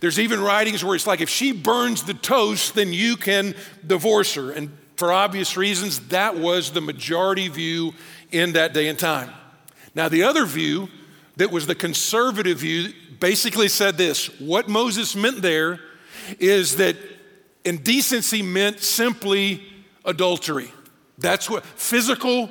There's 0.00 0.18
even 0.18 0.40
writings 0.40 0.84
where 0.84 0.94
it's 0.94 1.06
like 1.06 1.20
if 1.20 1.28
she 1.28 1.52
burns 1.52 2.04
the 2.04 2.14
toast, 2.14 2.74
then 2.74 2.92
you 2.92 3.16
can 3.16 3.54
divorce 3.86 4.34
her. 4.34 4.52
And 4.52 4.70
for 4.96 5.12
obvious 5.12 5.56
reasons, 5.56 6.00
that 6.08 6.36
was 6.36 6.70
the 6.70 6.80
majority 6.80 7.48
view 7.48 7.94
in 8.30 8.52
that 8.52 8.72
day 8.72 8.88
and 8.88 8.98
time. 8.98 9.30
Now, 9.94 10.08
the 10.08 10.22
other 10.22 10.44
view 10.44 10.88
that 11.36 11.50
was 11.50 11.66
the 11.66 11.74
conservative 11.74 12.58
view 12.58 12.92
basically 13.18 13.68
said 13.68 13.96
this 13.96 14.26
what 14.40 14.68
Moses 14.68 15.16
meant 15.16 15.42
there 15.42 15.80
is 16.38 16.76
that 16.76 16.96
indecency 17.64 18.42
meant 18.42 18.80
simply 18.80 19.62
adultery. 20.04 20.72
That's 21.18 21.50
what 21.50 21.64
physical 21.64 22.50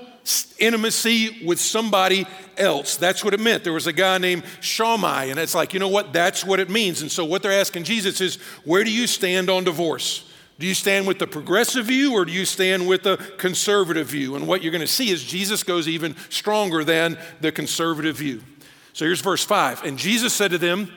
intimacy 0.59 1.43
with 1.45 1.59
somebody 1.59 2.27
else. 2.57 2.97
That's 2.97 3.23
what 3.23 3.33
it 3.33 3.39
meant. 3.39 3.63
There 3.63 3.73
was 3.73 3.87
a 3.87 3.93
guy 3.93 4.17
named 4.17 4.43
Shammai, 4.61 5.25
and 5.25 5.39
it's 5.39 5.55
like, 5.55 5.73
you 5.73 5.79
know 5.79 5.87
what? 5.87 6.13
That's 6.13 6.45
what 6.45 6.59
it 6.59 6.69
means. 6.69 7.01
And 7.01 7.11
so, 7.11 7.25
what 7.25 7.41
they're 7.41 7.51
asking 7.51 7.85
Jesus 7.85 8.21
is, 8.21 8.35
where 8.63 8.83
do 8.83 8.91
you 8.91 9.07
stand 9.07 9.49
on 9.49 9.63
divorce? 9.63 10.25
Do 10.59 10.67
you 10.67 10.73
stand 10.73 11.07
with 11.07 11.19
the 11.19 11.27
progressive 11.27 11.85
view 11.85 12.13
or 12.13 12.25
do 12.25 12.33
you 12.33 12.43
stand 12.43 12.85
with 12.85 13.03
the 13.03 13.15
conservative 13.37 14.07
view? 14.07 14.35
And 14.35 14.45
what 14.45 14.61
you're 14.61 14.73
going 14.73 14.81
to 14.81 14.87
see 14.87 15.09
is 15.09 15.23
Jesus 15.23 15.63
goes 15.63 15.87
even 15.87 16.17
stronger 16.29 16.83
than 16.83 17.17
the 17.39 17.53
conservative 17.53 18.17
view. 18.17 18.43
So 18.91 19.05
here's 19.05 19.21
verse 19.21 19.43
5. 19.43 19.85
And 19.85 19.97
Jesus 19.97 20.33
said 20.33 20.51
to 20.51 20.57
them, 20.57 20.91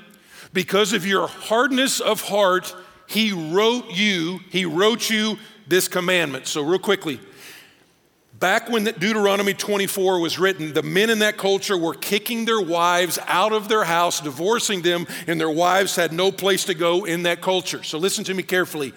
Because 0.52 0.92
of 0.92 1.06
your 1.06 1.28
hardness 1.28 2.00
of 2.00 2.23
heart, 2.23 2.75
he 3.06 3.32
wrote 3.32 3.92
you, 3.92 4.40
he 4.50 4.64
wrote 4.64 5.09
you 5.09 5.38
this 5.72 5.88
commandment. 5.88 6.46
So, 6.46 6.60
real 6.60 6.78
quickly, 6.78 7.18
back 8.38 8.68
when 8.68 8.84
Deuteronomy 8.84 9.54
24 9.54 10.20
was 10.20 10.38
written, 10.38 10.74
the 10.74 10.82
men 10.82 11.08
in 11.08 11.20
that 11.20 11.38
culture 11.38 11.78
were 11.78 11.94
kicking 11.94 12.44
their 12.44 12.60
wives 12.60 13.18
out 13.26 13.54
of 13.54 13.68
their 13.68 13.82
house, 13.82 14.20
divorcing 14.20 14.82
them, 14.82 15.06
and 15.26 15.40
their 15.40 15.50
wives 15.50 15.96
had 15.96 16.12
no 16.12 16.30
place 16.30 16.66
to 16.66 16.74
go 16.74 17.06
in 17.06 17.22
that 17.22 17.40
culture. 17.40 17.82
So, 17.82 17.96
listen 17.96 18.22
to 18.24 18.34
me 18.34 18.42
carefully. 18.42 18.92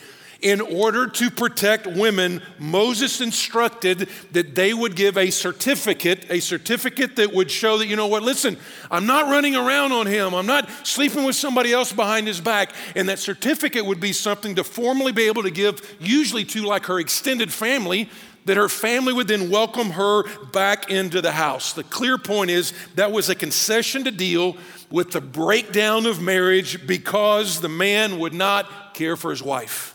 In 0.46 0.62
order 0.62 1.08
to 1.08 1.32
protect 1.32 1.88
women, 1.88 2.40
Moses 2.60 3.20
instructed 3.20 4.08
that 4.34 4.54
they 4.54 4.76
would 4.76 4.96
give 4.96 5.18
a 5.18 5.32
certificate, 5.32 6.28
a 6.30 6.40
certificate 6.40 7.16
that 7.16 7.34
would 7.34 7.50
show 7.50 7.80
that, 7.80 7.88
you 7.88 7.96
know 7.96 8.06
what, 8.06 8.22
listen, 8.22 8.56
I'm 8.92 9.08
not 9.08 9.32
running 9.32 9.56
around 9.56 9.92
on 9.92 10.06
him. 10.06 10.36
I'm 10.36 10.46
not 10.46 10.70
sleeping 10.86 11.24
with 11.24 11.36
somebody 11.36 11.74
else 11.74 11.92
behind 11.92 12.28
his 12.28 12.40
back. 12.40 12.74
And 12.96 13.10
that 13.10 13.18
certificate 13.18 13.88
would 13.88 14.00
be 14.00 14.14
something 14.14 14.54
to 14.54 14.64
formally 14.64 15.12
be 15.12 15.24
able 15.24 15.42
to 15.42 15.50
give, 15.50 15.82
usually 16.00 16.46
to 16.46 16.64
like 16.64 16.86
her 16.86 17.00
extended 17.00 17.52
family, 17.52 18.08
that 18.46 18.56
her 18.56 18.70
family 18.70 19.14
would 19.14 19.28
then 19.28 19.50
welcome 19.50 19.90
her 19.90 20.26
back 20.52 20.92
into 20.92 21.24
the 21.24 21.32
house. 21.32 21.74
The 21.74 21.86
clear 21.86 22.20
point 22.20 22.52
is 22.52 22.72
that 22.94 23.12
was 23.12 23.30
a 23.30 23.36
concession 23.36 24.04
to 24.04 24.12
deal 24.12 24.58
with 24.92 25.10
the 25.10 25.22
breakdown 25.22 26.06
of 26.06 26.22
marriage 26.22 26.86
because 26.86 27.62
the 27.62 27.70
man 27.70 28.20
would 28.20 28.36
not 28.36 28.94
care 28.94 29.18
for 29.18 29.32
his 29.32 29.42
wife. 29.42 29.95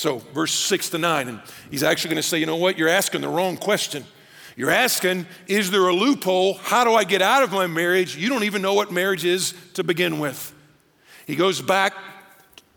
So, 0.00 0.16
verse 0.32 0.54
six 0.54 0.88
to 0.90 0.98
nine, 0.98 1.28
and 1.28 1.42
he's 1.70 1.82
actually 1.82 2.08
going 2.08 2.22
to 2.22 2.26
say, 2.26 2.38
you 2.38 2.46
know 2.46 2.56
what? 2.56 2.78
You're 2.78 2.88
asking 2.88 3.20
the 3.20 3.28
wrong 3.28 3.58
question. 3.58 4.06
You're 4.56 4.70
asking, 4.70 5.26
is 5.46 5.70
there 5.70 5.86
a 5.86 5.92
loophole? 5.92 6.54
How 6.54 6.84
do 6.84 6.94
I 6.94 7.04
get 7.04 7.20
out 7.20 7.42
of 7.42 7.52
my 7.52 7.66
marriage? 7.66 8.16
You 8.16 8.30
don't 8.30 8.44
even 8.44 8.62
know 8.62 8.72
what 8.72 8.90
marriage 8.90 9.26
is 9.26 9.52
to 9.74 9.84
begin 9.84 10.18
with. 10.18 10.54
He 11.26 11.36
goes 11.36 11.60
back 11.60 11.92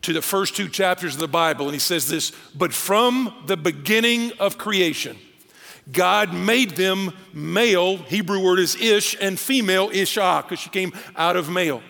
to 0.01 0.11
the 0.11 0.21
first 0.21 0.57
two 0.57 0.67
chapters 0.67 1.13
of 1.13 1.21
the 1.21 1.29
Bible 1.29 1.67
and 1.67 1.73
he 1.73 1.79
says 1.79 2.09
this 2.09 2.33
But 2.55 2.73
from 2.73 3.33
the 3.45 3.55
beginning 3.55 4.33
of 4.37 4.57
creation, 4.57 5.15
God 5.93 6.33
made 6.33 6.71
them 6.71 7.13
male, 7.31 7.99
Hebrew 7.99 8.43
word 8.43 8.59
is 8.59 8.75
ish, 8.75 9.15
and 9.21 9.39
female, 9.39 9.89
ishah, 9.91 10.41
because 10.41 10.59
she 10.59 10.69
came 10.69 10.91
out 11.15 11.37
of 11.37 11.49
male. 11.49 11.83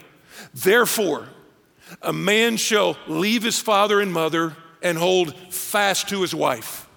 Therefore, 0.53 1.27
a 2.03 2.13
man 2.13 2.55
shall 2.55 2.97
leave 3.07 3.41
his 3.41 3.59
father 3.59 3.99
and 3.99 4.13
mother 4.13 4.55
and 4.83 4.97
hold 4.97 5.35
fast 5.49 6.09
to 6.09 6.21
his 6.21 6.35
wife. 6.35 6.87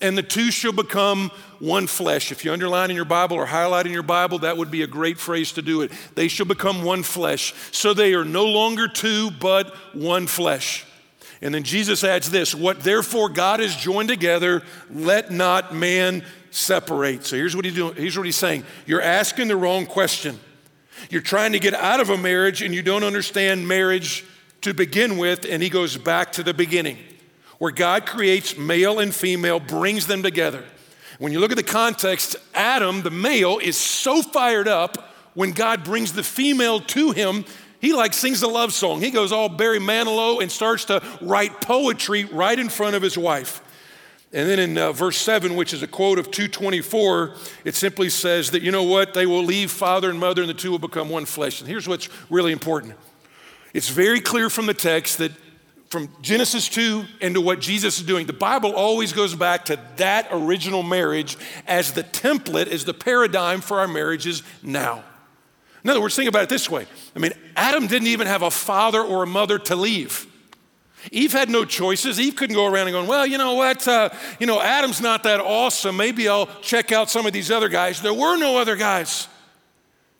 And 0.00 0.18
the 0.18 0.22
two 0.22 0.50
shall 0.50 0.72
become 0.72 1.30
one 1.58 1.86
flesh. 1.86 2.30
If 2.30 2.44
you 2.44 2.52
underline 2.52 2.90
in 2.90 2.96
your 2.96 3.06
Bible 3.06 3.36
or 3.36 3.46
highlight 3.46 3.86
in 3.86 3.92
your 3.92 4.02
Bible, 4.02 4.40
that 4.40 4.58
would 4.58 4.70
be 4.70 4.82
a 4.82 4.86
great 4.86 5.18
phrase 5.18 5.52
to 5.52 5.62
do 5.62 5.80
it. 5.80 5.90
They 6.14 6.28
shall 6.28 6.44
become 6.44 6.82
one 6.82 7.02
flesh. 7.02 7.54
So 7.72 7.94
they 7.94 8.12
are 8.12 8.24
no 8.24 8.44
longer 8.44 8.88
two, 8.88 9.30
but 9.30 9.74
one 9.94 10.26
flesh. 10.26 10.84
And 11.40 11.54
then 11.54 11.62
Jesus 11.62 12.04
adds 12.04 12.30
this 12.30 12.54
What 12.54 12.80
therefore 12.80 13.30
God 13.30 13.60
has 13.60 13.74
joined 13.74 14.08
together, 14.08 14.62
let 14.90 15.30
not 15.30 15.74
man 15.74 16.24
separate. 16.50 17.24
So 17.24 17.36
here's 17.36 17.54
what, 17.56 17.64
he's 17.64 17.74
doing. 17.74 17.94
here's 17.94 18.16
what 18.16 18.26
he's 18.26 18.36
saying 18.36 18.64
You're 18.86 19.02
asking 19.02 19.48
the 19.48 19.56
wrong 19.56 19.86
question. 19.86 20.38
You're 21.10 21.22
trying 21.22 21.52
to 21.52 21.58
get 21.58 21.74
out 21.74 22.00
of 22.00 22.10
a 22.10 22.16
marriage 22.16 22.62
and 22.62 22.74
you 22.74 22.82
don't 22.82 23.04
understand 23.04 23.68
marriage 23.68 24.24
to 24.62 24.72
begin 24.72 25.18
with, 25.18 25.44
and 25.48 25.62
he 25.62 25.68
goes 25.68 25.96
back 25.96 26.32
to 26.32 26.42
the 26.42 26.54
beginning, 26.54 26.98
where 27.58 27.72
God 27.72 28.06
creates 28.06 28.56
male 28.56 28.98
and 28.98 29.14
female, 29.14 29.60
brings 29.60 30.06
them 30.06 30.22
together. 30.22 30.64
When 31.18 31.32
you 31.32 31.40
look 31.40 31.50
at 31.50 31.56
the 31.56 31.62
context, 31.62 32.36
Adam, 32.54 33.02
the 33.02 33.10
male, 33.10 33.58
is 33.58 33.76
so 33.76 34.22
fired 34.22 34.68
up 34.68 35.10
when 35.34 35.52
God 35.52 35.84
brings 35.84 36.12
the 36.12 36.22
female 36.22 36.80
to 36.80 37.12
him. 37.12 37.44
He 37.80 37.92
like 37.92 38.12
sings 38.12 38.42
a 38.42 38.48
love 38.48 38.72
song. 38.72 39.00
He 39.00 39.10
goes 39.10 39.32
all 39.32 39.48
Barry 39.48 39.78
Manilow 39.78 40.42
and 40.42 40.50
starts 40.50 40.84
to 40.86 41.02
write 41.20 41.60
poetry 41.60 42.24
right 42.24 42.58
in 42.58 42.68
front 42.68 42.96
of 42.96 43.02
his 43.02 43.16
wife. 43.16 43.62
And 44.32 44.48
then 44.48 44.58
in 44.58 44.76
uh, 44.76 44.92
verse 44.92 45.16
7, 45.16 45.54
which 45.54 45.72
is 45.72 45.82
a 45.82 45.86
quote 45.86 46.18
of 46.18 46.30
224, 46.30 47.34
it 47.64 47.74
simply 47.74 48.10
says 48.10 48.50
that, 48.50 48.60
you 48.60 48.72
know 48.72 48.82
what? 48.82 49.14
They 49.14 49.24
will 49.24 49.44
leave 49.44 49.70
father 49.70 50.10
and 50.10 50.18
mother, 50.18 50.42
and 50.42 50.48
the 50.48 50.54
two 50.54 50.70
will 50.70 50.78
become 50.78 51.08
one 51.08 51.24
flesh. 51.24 51.60
And 51.60 51.68
here's 51.68 51.88
what's 51.88 52.08
really 52.28 52.52
important 52.52 52.94
it's 53.72 53.88
very 53.88 54.20
clear 54.20 54.50
from 54.50 54.66
the 54.66 54.74
text 54.74 55.18
that 55.18 55.32
from 55.96 56.10
Genesis 56.20 56.68
2 56.68 57.06
into 57.22 57.40
what 57.40 57.58
Jesus 57.58 57.98
is 57.98 58.04
doing, 58.04 58.26
the 58.26 58.34
Bible 58.34 58.74
always 58.74 59.14
goes 59.14 59.34
back 59.34 59.64
to 59.64 59.80
that 59.96 60.28
original 60.30 60.82
marriage 60.82 61.38
as 61.66 61.94
the 61.94 62.02
template, 62.02 62.66
as 62.66 62.84
the 62.84 62.92
paradigm 62.92 63.62
for 63.62 63.80
our 63.80 63.88
marriages 63.88 64.42
now. 64.62 65.02
In 65.82 65.88
other 65.88 66.02
words, 66.02 66.14
think 66.14 66.28
about 66.28 66.42
it 66.42 66.48
this 66.50 66.68
way 66.68 66.86
I 67.14 67.18
mean, 67.18 67.32
Adam 67.56 67.86
didn't 67.86 68.08
even 68.08 68.26
have 68.26 68.42
a 68.42 68.50
father 68.50 69.00
or 69.00 69.22
a 69.22 69.26
mother 69.26 69.58
to 69.58 69.74
leave. 69.74 70.26
Eve 71.12 71.32
had 71.32 71.48
no 71.48 71.64
choices. 71.64 72.20
Eve 72.20 72.36
couldn't 72.36 72.56
go 72.56 72.66
around 72.66 72.88
and 72.88 72.92
going, 72.92 73.06
well, 73.06 73.26
you 73.26 73.38
know 73.38 73.54
what? 73.54 73.88
Uh, 73.88 74.10
you 74.38 74.46
know, 74.46 74.60
Adam's 74.60 75.00
not 75.00 75.22
that 75.22 75.40
awesome. 75.40 75.96
Maybe 75.96 76.28
I'll 76.28 76.50
check 76.60 76.92
out 76.92 77.08
some 77.08 77.24
of 77.24 77.32
these 77.32 77.50
other 77.50 77.70
guys. 77.70 78.02
There 78.02 78.12
were 78.12 78.36
no 78.36 78.58
other 78.58 78.76
guys. 78.76 79.28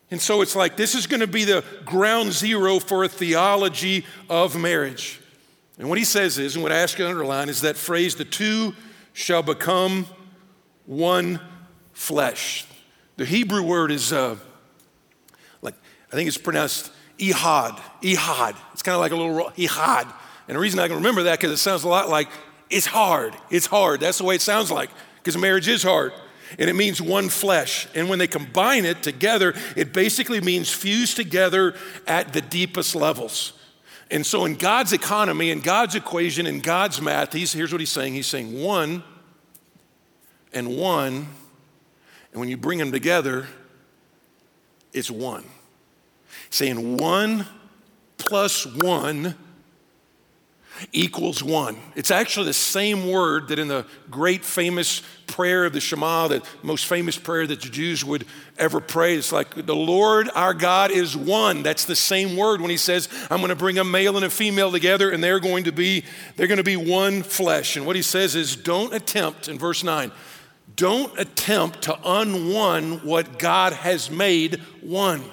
And 0.09 0.19
so 0.19 0.41
it's 0.41 0.55
like 0.55 0.75
this 0.75 0.95
is 0.95 1.05
going 1.05 1.19
to 1.19 1.27
be 1.27 1.43
the 1.43 1.63
ground 1.85 2.31
zero 2.31 2.79
for 2.79 3.03
a 3.03 3.07
theology 3.07 4.07
of 4.27 4.59
marriage. 4.59 5.21
And 5.77 5.89
what 5.89 5.97
he 5.97 6.03
says 6.03 6.37
is, 6.37 6.55
and 6.55 6.63
what 6.63 6.71
I 6.71 6.77
ask 6.77 6.97
you 6.97 7.05
to 7.05 7.09
underline, 7.09 7.49
is 7.49 7.61
that 7.61 7.77
phrase, 7.77 8.15
the 8.15 8.25
two 8.25 8.73
shall 9.13 9.43
become 9.43 10.07
one 10.85 11.39
flesh. 11.93 12.65
The 13.17 13.25
Hebrew 13.25 13.63
word 13.63 13.91
is 13.91 14.11
uh, 14.11 14.37
like, 15.61 15.75
I 16.11 16.15
think 16.15 16.27
it's 16.27 16.37
pronounced 16.37 16.91
ihad, 17.19 17.79
ihad. 18.01 18.55
It's 18.73 18.83
kind 18.83 18.95
of 18.95 19.01
like 19.01 19.11
a 19.11 19.15
little 19.15 19.51
ihad. 19.51 20.11
And 20.47 20.55
the 20.55 20.59
reason 20.59 20.79
I 20.79 20.87
can 20.87 20.97
remember 20.97 21.23
that 21.23 21.39
because 21.39 21.51
it 21.51 21.57
sounds 21.57 21.83
a 21.83 21.89
lot 21.89 22.09
like 22.09 22.29
it's 22.69 22.85
hard. 22.85 23.35
It's 23.49 23.65
hard. 23.65 23.99
That's 23.99 24.17
the 24.17 24.23
way 24.23 24.35
it 24.35 24.41
sounds 24.41 24.71
like 24.71 24.89
because 25.17 25.37
marriage 25.37 25.67
is 25.67 25.83
hard. 25.83 26.13
And 26.57 26.69
it 26.69 26.75
means 26.75 27.01
one 27.01 27.27
flesh. 27.27 27.87
And 27.93 28.07
when 28.07 28.19
they 28.19 28.27
combine 28.27 28.85
it 28.85 29.03
together, 29.03 29.53
it 29.75 29.91
basically 29.91 30.39
means 30.39 30.69
fused 30.71 31.17
together 31.17 31.75
at 32.05 32.31
the 32.31 32.41
deepest 32.41 32.95
levels. 32.95 33.53
And 34.09 34.25
so, 34.25 34.45
in 34.45 34.55
God's 34.55 34.93
economy, 34.93 35.51
in 35.51 35.59
God's 35.59 35.95
equation, 35.95 36.47
in 36.47 36.61
God's 36.61 37.01
math, 37.01 37.33
here's 37.33 37.71
what 37.71 37.81
he's 37.81 37.91
saying 37.91 38.13
He's 38.13 38.27
saying 38.27 38.61
one 38.61 39.03
and 40.53 40.77
one. 40.77 41.27
And 42.31 42.39
when 42.39 42.49
you 42.49 42.57
bring 42.57 42.79
them 42.79 42.91
together, 42.91 43.47
it's 44.93 45.11
one. 45.11 45.43
Saying 46.49 46.97
one 46.97 47.45
plus 48.17 48.65
one 48.65 49.35
equals 50.91 51.43
one. 51.43 51.77
It's 51.95 52.11
actually 52.11 52.47
the 52.47 52.53
same 52.53 53.09
word 53.09 53.49
that 53.49 53.59
in 53.59 53.67
the 53.67 53.85
great 54.09 54.43
famous 54.43 55.01
prayer 55.27 55.65
of 55.65 55.73
the 55.73 55.79
Shema, 55.79 56.27
the 56.27 56.43
most 56.63 56.85
famous 56.85 57.17
prayer 57.17 57.45
that 57.45 57.61
the 57.61 57.69
Jews 57.69 58.03
would 58.03 58.25
ever 58.57 58.79
pray. 58.79 59.15
It's 59.15 59.31
like 59.31 59.65
the 59.65 59.75
Lord 59.75 60.29
our 60.33 60.53
God 60.53 60.91
is 60.91 61.15
one. 61.15 61.63
That's 61.63 61.85
the 61.85 61.95
same 61.95 62.35
word 62.35 62.61
when 62.61 62.69
he 62.69 62.77
says, 62.77 63.09
I'm 63.29 63.39
going 63.39 63.49
to 63.49 63.55
bring 63.55 63.77
a 63.77 63.83
male 63.83 64.15
and 64.15 64.25
a 64.25 64.29
female 64.29 64.71
together 64.71 65.11
and 65.11 65.23
they're 65.23 65.39
going 65.39 65.65
to 65.65 65.71
be 65.71 66.03
they're 66.35 66.47
going 66.47 66.57
to 66.57 66.63
be 66.63 66.77
one 66.77 67.23
flesh. 67.23 67.75
And 67.75 67.85
what 67.85 67.95
he 67.95 68.01
says 68.01 68.35
is 68.35 68.55
don't 68.55 68.93
attempt 68.93 69.47
in 69.47 69.59
verse 69.59 69.83
9. 69.83 70.11
Don't 70.75 71.17
attempt 71.19 71.83
to 71.83 71.97
unone 72.05 72.99
what 73.03 73.39
God 73.39 73.73
has 73.73 74.11
made 74.11 74.61
one. 74.81 75.23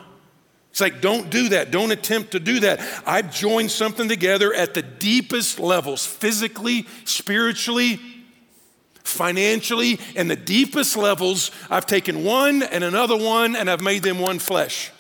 It's 0.75 0.81
like, 0.81 1.00
don't 1.00 1.31
do 1.31 1.50
that. 1.50 1.71
Don't 1.71 1.93
attempt 1.93 2.33
to 2.33 2.40
do 2.40 2.59
that. 2.59 2.81
I've 3.07 3.33
joined 3.33 3.71
something 3.71 4.09
together 4.09 4.52
at 4.52 4.75
the 4.75 4.83
deepest 4.83 5.61
levels 5.61 6.04
physically, 6.04 6.88
spiritually, 7.04 8.00
financially, 9.04 10.00
and 10.16 10.28
the 10.28 10.35
deepest 10.35 10.97
levels. 10.97 11.52
I've 11.71 11.87
taken 11.87 12.25
one 12.25 12.64
and 12.64 12.83
another 12.83 13.16
one 13.16 13.54
and 13.54 13.71
I've 13.71 13.83
made 13.83 14.02
them 14.02 14.19
one 14.19 14.40
flesh. 14.40 14.90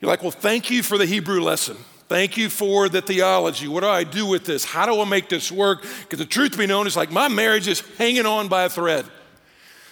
You're 0.00 0.08
like, 0.08 0.22
well, 0.22 0.30
thank 0.30 0.70
you 0.70 0.84
for 0.84 0.98
the 0.98 1.06
Hebrew 1.06 1.40
lesson. 1.40 1.76
Thank 2.06 2.36
you 2.36 2.48
for 2.48 2.88
the 2.88 3.02
theology. 3.02 3.66
What 3.66 3.80
do 3.80 3.88
I 3.88 4.04
do 4.04 4.24
with 4.24 4.44
this? 4.44 4.64
How 4.64 4.86
do 4.86 5.00
I 5.00 5.04
make 5.04 5.28
this 5.28 5.50
work? 5.50 5.82
Because 6.02 6.20
the 6.20 6.26
truth 6.26 6.56
be 6.56 6.68
known 6.68 6.86
is 6.86 6.96
like 6.96 7.10
my 7.10 7.26
marriage 7.26 7.66
is 7.66 7.80
hanging 7.98 8.24
on 8.24 8.46
by 8.46 8.62
a 8.62 8.68
thread. 8.68 9.04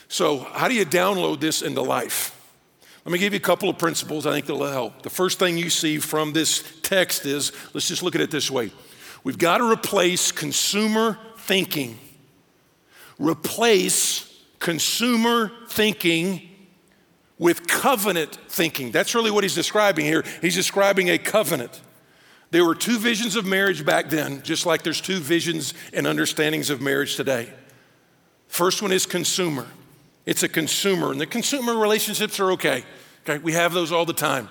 So, 0.07 0.39
how 0.39 0.69
do 0.69 0.75
you 0.75 0.87
download 0.87 1.41
this 1.41 1.63
into 1.63 1.83
life? 1.83 2.31
Let 3.05 3.13
me 3.13 3.19
give 3.19 3.35
you 3.35 3.39
a 3.39 3.41
couple 3.41 3.69
of 3.69 3.77
principles 3.77 4.27
I 4.27 4.33
think 4.33 4.47
that'll 4.47 4.67
help. 4.67 5.03
The 5.03 5.11
first 5.11 5.39
thing 5.39 5.59
you 5.59 5.69
see 5.69 5.99
from 5.99 6.33
this 6.33 6.65
text 6.83 7.27
is 7.27 7.53
let's 7.75 7.89
just 7.89 8.03
look 8.03 8.15
at 8.15 8.21
it 8.21 8.31
this 8.31 8.51
way 8.51 8.71
we've 9.25 9.39
got 9.39 9.59
to 9.59 9.71
replace 9.71 10.33
consumer 10.33 11.19
thinking. 11.39 11.99
Replace 13.19 14.31
consumer 14.59 15.53
thinking 15.69 16.49
with 17.39 17.67
covenant 17.67 18.39
thinking. 18.49 18.91
That's 18.91 19.15
really 19.15 19.31
what 19.31 19.45
he's 19.45 19.55
describing 19.55 20.05
here. 20.05 20.25
He's 20.41 20.55
describing 20.55 21.11
a 21.11 21.19
covenant. 21.19 21.81
There 22.51 22.65
were 22.65 22.75
two 22.75 22.99
visions 22.99 23.37
of 23.37 23.45
marriage 23.45 23.85
back 23.85 24.09
then, 24.09 24.43
just 24.43 24.65
like 24.65 24.83
there's 24.83 25.01
two 25.01 25.19
visions 25.19 25.75
and 25.93 26.07
understandings 26.07 26.71
of 26.71 26.81
marriage 26.81 27.17
today. 27.17 27.53
First 28.47 28.81
one 28.81 28.93
is 28.93 29.07
consumer. 29.07 29.67
It's 30.27 30.43
a 30.43 30.49
consumer, 30.49 31.13
and 31.13 31.21
the 31.21 31.27
consumer 31.27 31.77
relationships 31.77 32.41
are 32.41 32.53
okay. 32.53 32.85
Okay, 33.27 33.39
we 33.39 33.53
have 33.53 33.73
those 33.73 33.93
all 33.93 34.05
the 34.07 34.13
time. 34.13 34.49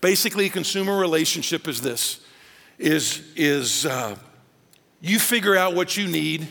Basically, 0.00 0.46
a 0.46 0.50
consumer 0.50 0.98
relationship 0.98 1.66
is 1.68 1.80
this: 1.80 2.20
is 2.78 3.22
is 3.36 3.86
uh, 3.86 4.16
you 5.00 5.18
figure 5.18 5.56
out 5.56 5.74
what 5.74 5.96
you 5.96 6.06
need 6.06 6.46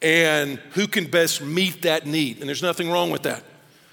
and 0.00 0.58
who 0.72 0.86
can 0.86 1.06
best 1.06 1.40
meet 1.40 1.82
that 1.82 2.06
need, 2.06 2.38
and 2.40 2.48
there's 2.48 2.62
nothing 2.62 2.90
wrong 2.90 3.10
with 3.10 3.22
that. 3.22 3.42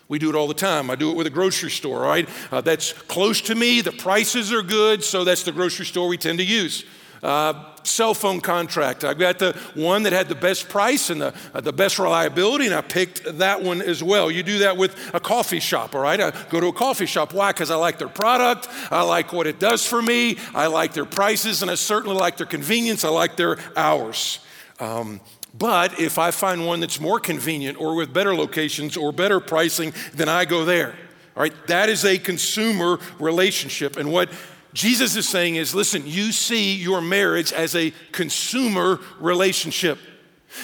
We 0.09 0.19
do 0.19 0.29
it 0.29 0.35
all 0.35 0.47
the 0.47 0.53
time. 0.53 0.89
I 0.89 0.95
do 0.95 1.09
it 1.09 1.15
with 1.15 1.25
a 1.25 1.29
grocery 1.29 1.71
store, 1.71 2.03
all 2.03 2.09
right? 2.09 2.27
Uh, 2.51 2.59
that's 2.59 2.91
close 2.91 3.39
to 3.43 3.55
me, 3.55 3.79
the 3.79 3.93
prices 3.93 4.51
are 4.51 4.61
good, 4.61 5.05
so 5.05 5.23
that's 5.23 5.43
the 5.43 5.53
grocery 5.53 5.85
store 5.85 6.09
we 6.09 6.17
tend 6.17 6.39
to 6.39 6.43
use. 6.43 6.83
Uh, 7.23 7.65
cell 7.83 8.13
phone 8.13 8.41
contract. 8.41 9.03
I 9.03 9.13
got 9.13 9.39
the 9.39 9.53
one 9.75 10.03
that 10.03 10.13
had 10.13 10.29
the 10.29 10.35
best 10.35 10.69
price 10.69 11.09
and 11.09 11.21
the, 11.21 11.33
uh, 11.53 11.61
the 11.61 11.73
best 11.73 11.99
reliability, 11.99 12.65
and 12.65 12.75
I 12.75 12.81
picked 12.81 13.37
that 13.39 13.61
one 13.61 13.81
as 13.81 14.03
well. 14.03 14.31
You 14.31 14.43
do 14.43 14.59
that 14.59 14.77
with 14.77 14.95
a 15.13 15.19
coffee 15.19 15.59
shop, 15.59 15.95
all 15.95 16.01
right? 16.01 16.19
I 16.19 16.31
go 16.49 16.59
to 16.59 16.67
a 16.67 16.73
coffee 16.73 17.05
shop. 17.05 17.33
Why? 17.33 17.51
Because 17.51 17.71
I 17.71 17.75
like 17.75 17.97
their 17.97 18.09
product, 18.09 18.67
I 18.91 19.03
like 19.03 19.33
what 19.33 19.47
it 19.47 19.59
does 19.59 19.85
for 19.85 20.01
me, 20.01 20.37
I 20.53 20.67
like 20.67 20.93
their 20.93 21.05
prices, 21.05 21.61
and 21.61 21.71
I 21.71 21.75
certainly 21.75 22.15
like 22.15 22.37
their 22.37 22.47
convenience, 22.47 23.03
I 23.03 23.09
like 23.09 23.35
their 23.35 23.57
hours. 23.75 24.39
Um, 24.79 25.21
but 25.53 25.99
if 25.99 26.17
I 26.17 26.31
find 26.31 26.65
one 26.65 26.79
that's 26.79 26.99
more 26.99 27.19
convenient 27.19 27.79
or 27.79 27.95
with 27.95 28.13
better 28.13 28.33
locations 28.33 28.95
or 28.95 29.11
better 29.11 29.39
pricing, 29.39 29.93
then 30.13 30.29
I 30.29 30.45
go 30.45 30.65
there. 30.65 30.95
All 31.35 31.43
right, 31.43 31.53
that 31.67 31.89
is 31.89 32.03
a 32.03 32.17
consumer 32.17 32.99
relationship. 33.19 33.97
And 33.97 34.11
what 34.11 34.29
Jesus 34.73 35.15
is 35.15 35.27
saying 35.27 35.55
is 35.55 35.75
listen, 35.75 36.03
you 36.05 36.31
see 36.31 36.75
your 36.75 37.01
marriage 37.01 37.51
as 37.51 37.75
a 37.75 37.93
consumer 38.11 38.99
relationship. 39.19 39.97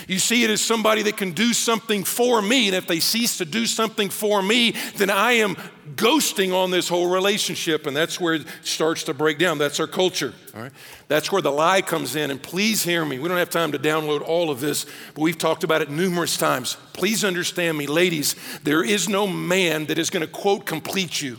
You 0.08 0.20
see 0.20 0.44
it 0.44 0.50
as 0.50 0.62
somebody 0.62 1.02
that 1.04 1.18
can 1.18 1.32
do 1.32 1.54
something 1.54 2.04
for 2.04 2.42
me, 2.42 2.68
and 2.68 2.76
if 2.76 2.88
they 2.88 3.00
cease 3.00 3.38
to 3.38 3.46
do 3.46 3.66
something 3.66 4.10
for 4.10 4.42
me, 4.42 4.72
then 4.98 5.10
I 5.10 5.34
am 5.34 5.56
ghosting 5.96 6.54
on 6.54 6.72
this 6.72 6.90
whole 6.90 7.10
relationship, 7.10 7.88
and 7.88 7.96
that's 7.96 8.20
where 8.20 8.36
it 8.36 8.46
starts 8.64 9.04
to 9.04 9.14
break 9.14 9.40
down. 9.40 9.58
That's 9.58 9.80
our 9.80 9.88
culture, 9.88 10.34
all 10.54 10.64
right? 10.64 10.72
That's 11.08 11.32
where 11.32 11.42
the 11.42 11.52
lie 11.52 11.82
comes 11.82 12.18
in, 12.18 12.32
and 12.32 12.42
please 12.42 12.84
hear 12.84 13.06
me. 13.06 13.18
We 13.18 13.30
don't 13.30 13.38
have 13.38 13.50
time 13.50 13.72
to 13.72 13.80
download 13.80 14.22
all 14.22 14.50
of 14.50 14.60
this, 14.60 14.86
but 15.16 15.22
we've 15.22 15.38
talked 15.38 15.64
about 15.64 15.82
it 15.82 15.90
numerous 15.90 16.36
times. 16.36 16.76
Please 16.92 17.24
understand 17.24 17.78
me, 17.78 17.88
ladies, 17.88 18.36
there 18.64 18.84
is 18.84 19.08
no 19.08 19.26
man 19.26 19.86
that 19.86 19.98
is 19.98 20.10
going 20.10 20.26
to, 20.26 20.32
quote, 20.32 20.66
complete 20.66 21.22
you. 21.22 21.38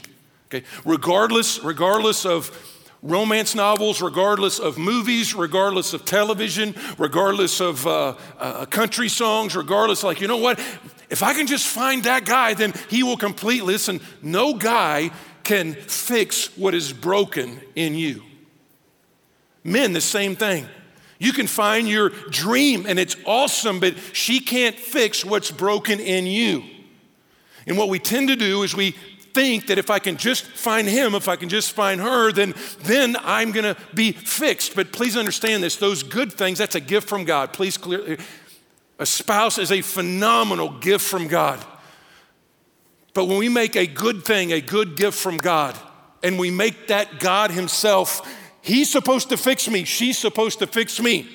Okay? 0.49 0.65
Regardless, 0.85 1.63
regardless 1.63 2.25
of 2.25 2.51
romance 3.03 3.55
novels, 3.55 4.01
regardless 4.03 4.59
of 4.59 4.79
movies, 4.79 5.35
regardless 5.35 5.93
of 5.93 6.05
television, 6.05 6.75
regardless 6.97 7.61
of 7.61 7.87
uh, 7.87 8.15
uh, 8.39 8.67
country 8.67 9.09
songs, 9.09 9.55
regardless, 9.55 10.03
like, 10.03 10.21
you 10.21 10.27
know 10.29 10.39
what? 10.39 10.59
If 11.11 11.23
I 11.23 11.35
can 11.35 11.47
just 11.47 11.67
find 11.67 12.05
that 12.05 12.25
guy, 12.25 12.55
then 12.55 12.75
he 12.89 13.03
will 13.03 13.17
complete. 13.17 13.65
Listen, 13.65 14.01
no 14.23 14.55
guy 14.55 15.11
can 15.45 15.75
fix 15.75 16.57
what 16.57 16.75
is 16.75 16.93
broken 16.93 17.61
in 17.75 17.95
you. 17.95 18.23
Men, 19.65 19.93
the 19.93 20.01
same 20.01 20.35
thing. 20.35 20.67
You 21.19 21.33
can 21.33 21.47
find 21.47 21.89
your 21.89 22.11
dream 22.11 22.87
and 22.87 22.99
it's 22.99 23.17
awesome, 23.27 23.81
but 23.81 23.95
she 24.13 24.41
can't 24.41 24.77
fix 24.77 25.25
what's 25.25 25.51
broken 25.51 26.01
in 26.01 26.27
you. 26.27 26.63
And 27.67 27.77
what 27.77 27.89
we 27.89 27.99
tend 27.99 28.29
to 28.29 28.37
do 28.37 28.63
is 28.63 28.75
we 28.75 28.95
think 29.35 29.69
that 29.69 29.79
if 29.79 29.91
I 29.91 29.99
can 29.99 30.17
just 30.17 30.45
find 30.45 30.89
him, 30.89 31.15
if 31.15 31.29
I 31.29 31.37
can 31.37 31.49
just 31.49 31.73
find 31.73 32.01
her, 32.01 32.33
then, 32.33 32.55
then 32.81 33.17
I'm 33.23 33.53
gonna 33.53 33.77
be 33.95 34.13
fixed. 34.13 34.75
But 34.75 34.93
please 34.93 35.17
understand 35.17 35.63
this 35.63 35.77
those 35.77 36.03
good 36.03 36.33
things, 36.33 36.59
that's 36.59 36.75
a 36.75 36.81
gift 36.81 37.09
from 37.09 37.25
God. 37.25 37.53
Please 37.53 37.77
clear. 37.77 38.19
A 38.99 39.07
spouse 39.07 39.59
is 39.59 39.71
a 39.71 39.81
phenomenal 39.81 40.71
gift 40.71 41.05
from 41.05 41.29
God. 41.29 41.65
But 43.15 43.27
when 43.27 43.39
we 43.39 43.49
make 43.49 43.77
a 43.77 43.87
good 43.87 44.25
thing 44.25 44.53
a 44.53 44.61
good 44.61 44.97
gift 44.97 45.19
from 45.19 45.39
God, 45.39 45.79
and 46.23 46.39
we 46.39 46.51
make 46.51 46.89
that 46.89 47.21
God 47.21 47.51
Himself 47.51 48.27
He's 48.69 48.91
supposed 48.91 49.31
to 49.31 49.39
fix 49.39 49.67
me, 49.67 49.85
she's 49.85 50.19
supposed 50.19 50.59
to 50.59 50.67
fix 50.67 51.01
me. 51.01 51.27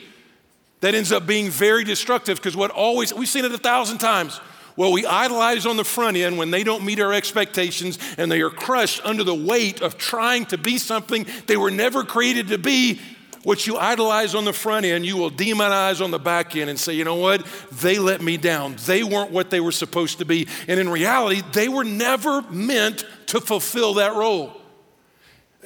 That 0.82 0.94
ends 0.94 1.12
up 1.12 1.26
being 1.26 1.50
very 1.50 1.84
destructive 1.84 2.38
because 2.38 2.56
what 2.56 2.70
always, 2.70 3.12
we've 3.12 3.28
seen 3.28 3.44
it 3.44 3.52
a 3.52 3.58
thousand 3.58 3.98
times. 3.98 4.40
Well, 4.76 4.92
we 4.92 5.06
idolize 5.06 5.66
on 5.66 5.78
the 5.78 5.84
front 5.84 6.18
end 6.18 6.38
when 6.38 6.50
they 6.50 6.64
don't 6.64 6.84
meet 6.84 7.00
our 7.00 7.14
expectations 7.14 8.00
and 8.18 8.32
they 8.32 8.42
are 8.42 8.50
crushed 8.50 9.02
under 9.06 9.24
the 9.24 9.36
weight 9.36 9.82
of 9.82 9.98
trying 9.98 10.46
to 10.48 10.58
be 10.58 10.78
something 10.78 11.28
they 11.46 11.58
were 11.58 11.72
never 11.72 12.04
created 12.04 12.48
to 12.50 12.58
be. 12.58 13.00
What 13.44 13.68
you 13.68 13.78
idolize 13.78 14.36
on 14.36 14.46
the 14.46 14.54
front 14.54 14.86
end, 14.86 15.06
you 15.06 15.18
will 15.18 15.30
demonize 15.30 16.02
on 16.04 16.12
the 16.12 16.20
back 16.20 16.56
end 16.56 16.70
and 16.70 16.80
say, 16.80 16.94
you 16.94 17.04
know 17.04 17.16
what? 17.16 17.46
They 17.74 18.00
let 18.00 18.22
me 18.22 18.38
down. 18.38 18.78
They 18.86 19.04
weren't 19.04 19.32
what 19.32 19.50
they 19.50 19.60
were 19.60 19.74
supposed 19.74 20.20
to 20.20 20.26
be. 20.26 20.48
And 20.68 20.80
in 20.80 20.88
reality, 20.88 21.42
they 21.52 21.68
were 21.68 21.84
never 21.84 22.42
meant 22.44 23.06
to 23.28 23.42
fulfill 23.42 23.96
that 23.96 24.16
role. 24.16 24.60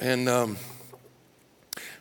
And 0.00 0.28
um, 0.28 0.56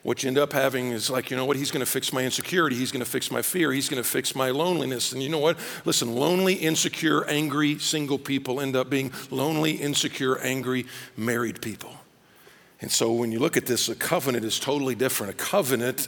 what 0.07 0.23
you 0.23 0.29
end 0.29 0.37
up 0.37 0.53
having 0.53 0.91
is 0.91 1.09
like, 1.09 1.29
you 1.29 1.35
know 1.35 1.43
what, 1.43 1.57
he's 1.57 1.69
going 1.69 1.85
to 1.85 1.91
fix 1.91 2.13
my 2.13 2.23
insecurity. 2.23 2.77
He's 2.77 2.93
going 2.93 3.03
to 3.03 3.11
fix 3.11 3.29
my 3.29 3.41
fear. 3.41 3.73
He's 3.73 3.89
going 3.89 4.01
to 4.01 4.07
fix 4.07 4.35
my 4.35 4.51
loneliness. 4.51 5.11
And 5.11 5.21
you 5.21 5.27
know 5.27 5.37
what? 5.37 5.57
Listen, 5.83 6.15
lonely, 6.15 6.53
insecure, 6.53 7.25
angry, 7.25 7.77
single 7.77 8.17
people 8.17 8.61
end 8.61 8.77
up 8.77 8.89
being 8.89 9.11
lonely, 9.31 9.71
insecure, 9.71 10.39
angry, 10.39 10.85
married 11.17 11.61
people. 11.61 11.91
And 12.79 12.89
so 12.89 13.11
when 13.11 13.33
you 13.33 13.39
look 13.39 13.57
at 13.57 13.65
this, 13.65 13.89
a 13.89 13.95
covenant 13.95 14.45
is 14.45 14.61
totally 14.61 14.95
different. 14.95 15.33
A 15.33 15.35
covenant 15.35 16.07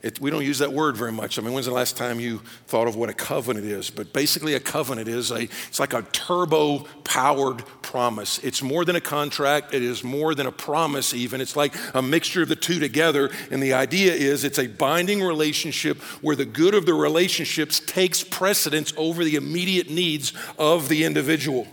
it, 0.00 0.20
we 0.20 0.30
don't 0.30 0.44
use 0.44 0.60
that 0.60 0.72
word 0.72 0.96
very 0.96 1.10
much. 1.10 1.38
I 1.38 1.42
mean, 1.42 1.52
when's 1.52 1.66
the 1.66 1.72
last 1.72 1.96
time 1.96 2.20
you 2.20 2.38
thought 2.68 2.86
of 2.86 2.94
what 2.94 3.08
a 3.08 3.12
covenant 3.12 3.66
is? 3.66 3.90
But 3.90 4.12
basically, 4.12 4.54
a 4.54 4.60
covenant 4.60 5.08
is 5.08 5.32
a, 5.32 5.42
it's 5.42 5.80
like 5.80 5.92
a 5.92 6.02
turbo 6.02 6.80
powered 7.02 7.64
promise. 7.82 8.38
It's 8.44 8.62
more 8.62 8.84
than 8.84 8.94
a 8.94 9.00
contract, 9.00 9.74
it 9.74 9.82
is 9.82 10.04
more 10.04 10.36
than 10.36 10.46
a 10.46 10.52
promise, 10.52 11.14
even. 11.14 11.40
It's 11.40 11.56
like 11.56 11.74
a 11.94 12.02
mixture 12.02 12.42
of 12.42 12.48
the 12.48 12.56
two 12.56 12.78
together. 12.78 13.30
And 13.50 13.60
the 13.60 13.72
idea 13.72 14.12
is 14.12 14.44
it's 14.44 14.60
a 14.60 14.68
binding 14.68 15.20
relationship 15.20 16.00
where 16.22 16.36
the 16.36 16.44
good 16.44 16.74
of 16.74 16.86
the 16.86 16.94
relationships 16.94 17.80
takes 17.80 18.22
precedence 18.22 18.92
over 18.96 19.24
the 19.24 19.34
immediate 19.34 19.90
needs 19.90 20.32
of 20.58 20.88
the 20.88 21.04
individual. 21.04 21.66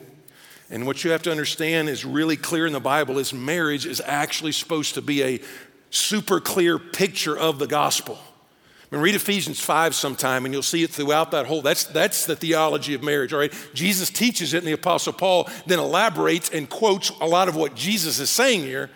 And 0.70 0.88
what 0.88 1.04
you 1.04 1.12
have 1.12 1.22
to 1.24 1.32
understand 1.32 1.90
is 1.90 2.04
really 2.04 2.36
clear 2.36 2.66
in 2.66 2.74
the 2.74 2.80
Bible 2.80 3.20
is 3.20 3.34
marriage 3.34 3.86
is 3.86 4.02
actually 4.04 4.52
supposed 4.52 4.96
to 4.96 5.02
be 5.02 5.24
a 5.24 5.40
super 5.96 6.40
clear 6.40 6.78
picture 6.78 7.38
of 7.38 7.60
the 7.60 7.68
gospel. 7.68 8.20
I 8.92 8.96
mean, 8.96 9.02
read 9.02 9.16
Ephesians 9.16 9.60
5 9.60 9.96
sometime 9.96 10.46
and 10.46 10.54
you'll 10.54 10.64
see 10.64 10.84
it 10.84 10.92
throughout 10.92 11.32
that 11.32 11.48
whole, 11.48 11.62
that's, 11.62 11.86
that's 11.86 12.26
the 12.26 12.36
theology 12.36 12.94
of 12.94 13.04
marriage, 13.04 13.34
all 13.34 13.40
right? 13.40 13.54
Jesus 13.74 14.10
teaches 14.10 14.54
it 14.54 14.60
and 14.60 14.68
the 14.68 14.74
Apostle 14.74 15.14
Paul 15.14 15.50
then 15.66 15.80
elaborates 15.80 16.50
and 16.50 16.70
quotes 16.70 17.10
a 17.22 17.26
lot 17.26 17.48
of 17.48 17.56
what 17.56 17.76
Jesus 17.76 18.20
is 18.20 18.30
saying 18.30 18.62
here. 18.62 18.90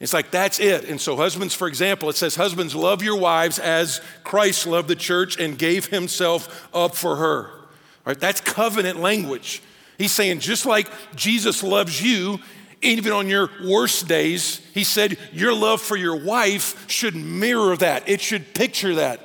It's 0.00 0.12
like 0.12 0.30
that's 0.30 0.60
it. 0.60 0.84
And 0.84 1.00
so, 1.00 1.16
husbands, 1.16 1.54
for 1.54 1.68
example, 1.68 2.10
it 2.10 2.16
says, 2.16 2.34
Husbands, 2.34 2.74
love 2.74 3.02
your 3.02 3.16
wives 3.16 3.58
as 3.58 4.02
Christ 4.24 4.66
loved 4.66 4.88
the 4.88 4.96
church 4.96 5.38
and 5.38 5.56
gave 5.56 5.86
himself 5.86 6.68
up 6.74 6.94
for 6.96 7.16
her. 7.16 7.46
All 7.46 7.62
right, 8.06 8.20
that's 8.20 8.40
covenant 8.40 9.00
language. 9.00 9.62
He's 9.96 10.12
saying, 10.12 10.40
just 10.40 10.66
like 10.66 10.88
Jesus 11.14 11.62
loves 11.62 12.02
you, 12.02 12.40
even 12.84 13.12
on 13.12 13.28
your 13.28 13.50
worst 13.64 14.06
days, 14.06 14.60
he 14.74 14.84
said, 14.84 15.18
Your 15.32 15.54
love 15.54 15.80
for 15.80 15.96
your 15.96 16.16
wife 16.16 16.88
should 16.90 17.16
mirror 17.16 17.76
that, 17.76 18.08
it 18.08 18.20
should 18.20 18.54
picture 18.54 18.96
that. 18.96 19.20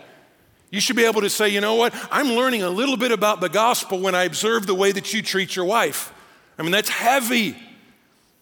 You 0.72 0.80
should 0.80 0.96
be 0.96 1.06
able 1.06 1.22
to 1.22 1.30
say, 1.30 1.50
You 1.50 1.62
know 1.62 1.76
what? 1.76 1.94
I'm 2.12 2.30
learning 2.30 2.64
a 2.64 2.70
little 2.70 2.98
bit 2.98 3.12
about 3.12 3.42
the 3.42 3.50
gospel 3.50 4.00
when 4.00 4.16
I 4.16 4.24
observe 4.24 4.68
the 4.68 4.76
way 4.76 4.92
that 4.92 5.14
you 5.14 5.22
treat 5.22 5.56
your 5.56 5.66
wife. 5.66 6.14
I 6.58 6.64
mean, 6.64 6.72
that's 6.72 6.90
heavy. 6.90 7.56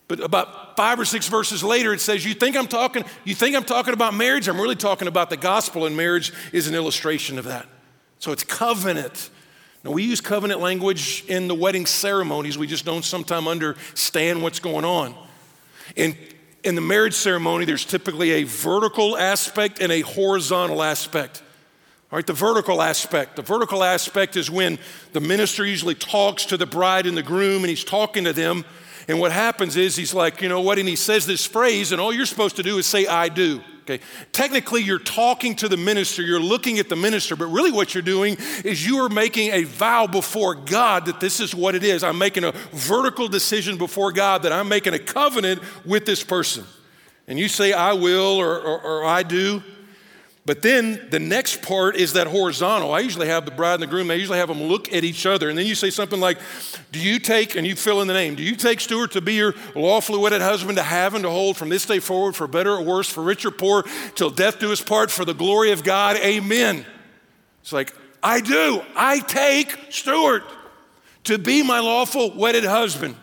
But 0.07 0.21
about 0.21 0.77
five 0.77 0.99
or 0.99 1.05
six 1.05 1.27
verses 1.27 1.63
later, 1.63 1.93
it 1.93 1.99
says, 1.99 2.25
You 2.25 2.33
think 2.33 2.55
I'm 2.55 2.67
talking, 2.67 3.03
you 3.25 3.35
think 3.35 3.55
I'm 3.55 3.63
talking 3.63 3.93
about 3.93 4.13
marriage? 4.13 4.47
I'm 4.47 4.59
really 4.59 4.75
talking 4.75 5.07
about 5.07 5.29
the 5.29 5.37
gospel, 5.37 5.85
and 5.85 5.97
marriage 5.97 6.31
is 6.53 6.67
an 6.67 6.75
illustration 6.75 7.37
of 7.37 7.45
that. 7.45 7.67
So 8.19 8.31
it's 8.31 8.43
covenant. 8.43 9.29
Now, 9.87 9.93
we 9.93 10.03
use 10.03 10.19
covenant 10.19 10.59
language 10.59 11.23
in 11.29 11.47
the 11.47 11.55
wedding 11.55 11.85
ceremonies, 11.85 12.57
we 12.57 12.67
just 12.67 12.83
don't 12.83 13.05
sometimes 13.05 13.47
understand 13.47 14.43
what's 14.43 14.59
going 14.59 14.83
on. 14.83 15.15
In, 15.95 16.17
in 16.65 16.75
the 16.75 16.81
marriage 16.81 17.13
ceremony, 17.13 17.63
there's 17.63 17.85
typically 17.85 18.31
a 18.31 18.43
vertical 18.43 19.17
aspect 19.17 19.79
and 19.79 19.89
a 19.89 20.01
horizontal 20.01 20.83
aspect. 20.83 21.41
All 22.11 22.17
right, 22.17 22.27
the 22.27 22.33
vertical 22.33 22.81
aspect. 22.81 23.37
The 23.37 23.43
vertical 23.43 23.81
aspect 23.81 24.35
is 24.35 24.51
when 24.51 24.77
the 25.13 25.21
minister 25.21 25.65
usually 25.65 25.95
talks 25.95 26.43
to 26.47 26.57
the 26.57 26.65
bride 26.65 27.05
and 27.05 27.15
the 27.15 27.23
groom 27.23 27.63
and 27.63 27.69
he's 27.69 27.85
talking 27.85 28.25
to 28.25 28.33
them. 28.33 28.65
And 29.07 29.21
what 29.21 29.31
happens 29.31 29.77
is 29.77 29.95
he's 29.95 30.13
like, 30.13 30.41
you 30.41 30.49
know 30.49 30.59
what? 30.59 30.79
And 30.79 30.89
he 30.89 30.97
says 30.97 31.25
this 31.25 31.45
phrase, 31.45 31.93
and 31.93 32.01
all 32.01 32.11
you're 32.11 32.25
supposed 32.25 32.57
to 32.57 32.63
do 32.63 32.77
is 32.77 32.85
say, 32.85 33.07
I 33.07 33.29
do. 33.29 33.61
Okay. 33.89 34.03
Technically, 34.33 34.83
you're 34.83 34.99
talking 34.99 35.55
to 35.55 35.69
the 35.69 35.77
minister, 35.77 36.21
you're 36.21 36.41
looking 36.41 36.77
at 36.77 36.89
the 36.89 36.97
minister, 36.97 37.37
but 37.37 37.45
really 37.45 37.71
what 37.71 37.93
you're 37.93 38.03
doing 38.03 38.35
is 38.65 38.85
you 38.85 38.97
are 38.97 39.07
making 39.07 39.51
a 39.51 39.63
vow 39.63 40.05
before 40.07 40.55
God 40.55 41.05
that 41.05 41.21
this 41.21 41.39
is 41.39 41.55
what 41.55 41.73
it 41.73 41.85
is. 41.85 42.03
I'm 42.03 42.17
making 42.17 42.43
a 42.43 42.51
vertical 42.73 43.29
decision 43.29 43.77
before 43.77 44.11
God 44.11 44.43
that 44.43 44.51
I'm 44.51 44.67
making 44.67 44.93
a 44.93 44.99
covenant 44.99 45.61
with 45.85 46.05
this 46.05 46.21
person. 46.21 46.65
And 47.29 47.39
you 47.39 47.47
say, 47.47 47.71
I 47.71 47.93
will 47.93 48.35
or, 48.35 48.59
or, 48.59 48.81
or 48.81 49.05
I 49.05 49.23
do. 49.23 49.63
But 50.47 50.61
then 50.61 51.09
the 51.09 51.19
next 51.19 51.61
part 51.61 51.97
is 51.97 52.13
that 52.13 52.25
horizontal. 52.25 52.93
I 52.93 53.01
usually 53.01 53.27
have 53.27 53.43
the 53.43 53.51
bride 53.51 53.73
and 53.73 53.83
the 53.83 53.87
groom, 53.87 54.09
I 54.09 54.13
usually 54.13 54.37
have 54.37 54.47
them 54.47 54.63
look 54.63 54.93
at 54.93 55.03
each 55.03 55.25
other. 55.25 55.49
And 55.49 55.57
then 55.57 55.65
you 55.65 55.75
say 55.75 55.89
something 55.89 56.21
like, 56.21 56.37
Do 56.93 57.01
you 57.01 57.19
take, 57.19 57.55
and 57.55 57.67
you 57.67 57.75
fill 57.75 58.01
in 58.01 58.07
the 58.07 58.13
name, 58.13 58.35
do 58.35 58.43
you 58.43 58.55
take 58.55 58.79
Stuart 58.79 59.11
to 59.11 59.19
be 59.19 59.33
your 59.33 59.55
lawfully 59.75 60.19
wedded 60.19 60.41
husband 60.41 60.77
to 60.77 60.83
have 60.83 61.15
and 61.15 61.23
to 61.23 61.29
hold 61.29 61.57
from 61.57 61.67
this 61.67 61.85
day 61.85 61.99
forward 61.99 62.33
for 62.33 62.47
better 62.47 62.71
or 62.71 62.81
worse, 62.81 63.09
for 63.09 63.21
rich 63.21 63.45
or 63.45 63.51
poor, 63.51 63.83
till 64.15 64.29
death 64.29 64.57
do 64.57 64.71
us 64.71 64.81
part, 64.81 65.11
for 65.11 65.25
the 65.25 65.33
glory 65.33 65.71
of 65.71 65.83
God? 65.83 66.15
Amen. 66.15 66.85
It's 67.61 67.73
like, 67.73 67.93
I 68.23 68.39
do. 68.39 68.81
I 68.95 69.19
take 69.19 69.77
Stuart 69.89 70.45
to 71.25 71.37
be 71.37 71.61
my 71.61 71.81
lawful 71.81 72.33
wedded 72.33 72.63
husband 72.63 73.17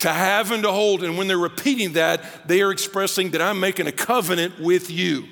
to 0.00 0.12
have 0.12 0.50
and 0.50 0.62
to 0.64 0.70
hold. 0.70 1.02
And 1.04 1.16
when 1.16 1.26
they're 1.26 1.38
repeating 1.38 1.94
that, 1.94 2.46
they 2.46 2.60
are 2.60 2.70
expressing 2.70 3.30
that 3.30 3.40
I'm 3.40 3.60
making 3.60 3.86
a 3.86 3.92
covenant 3.92 4.60
with 4.60 4.90
you. 4.90 5.24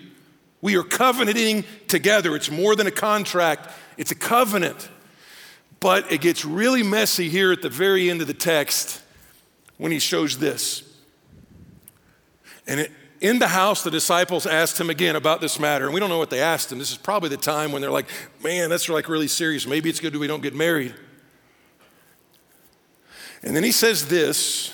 We 0.63 0.77
are 0.77 0.83
covenanting 0.83 1.65
together. 1.89 2.35
It's 2.35 2.51
more 2.51 2.75
than 2.75 2.87
a 2.87 2.93
contract, 2.93 3.71
it's 3.99 4.11
a 4.11 4.15
covenant. 4.15 4.89
But 5.81 6.11
it 6.13 6.21
gets 6.21 6.45
really 6.45 6.85
messy 6.85 7.29
here 7.29 7.53
at 7.53 7.61
the 7.61 7.69
very 7.69 8.09
end 8.09 8.21
of 8.21 8.29
the 8.29 8.35
text 8.35 9.03
when 9.77 9.91
he 9.91 9.99
shows 9.99 10.39
this. 10.39 10.85
And 12.69 12.79
it, 12.79 12.93
in 13.21 13.41
the 13.41 13.49
house, 13.49 13.83
the 13.83 13.91
disciples 13.91 14.47
asked 14.47 14.81
him 14.81 14.91
again 14.91 15.17
about 15.17 15.41
this 15.41 15.59
matter. 15.59 15.85
And 15.85 15.95
we 15.95 15.99
don't 15.99 16.09
know 16.09 16.19
what 16.19 16.31
they 16.31 16.41
asked 16.41 16.71
him. 16.71 16.79
This 16.79 16.93
is 16.93 16.97
probably 16.97 17.29
the 17.29 17.37
time 17.37 17.73
when 17.73 17.83
they're 17.83 17.91
like, 17.91 18.07
man, 18.43 18.71
that's 18.71 18.89
like 18.89 19.09
really 19.09 19.27
serious. 19.27 19.67
Maybe 19.67 19.91
it's 19.91 19.99
good 19.99 20.15
we 20.15 20.29
don't 20.29 20.43
get 20.43 20.55
married. 20.55 20.95
And 23.43 23.57
then 23.57 23.65
he 23.65 23.73
says 23.73 24.07
this, 24.07 24.73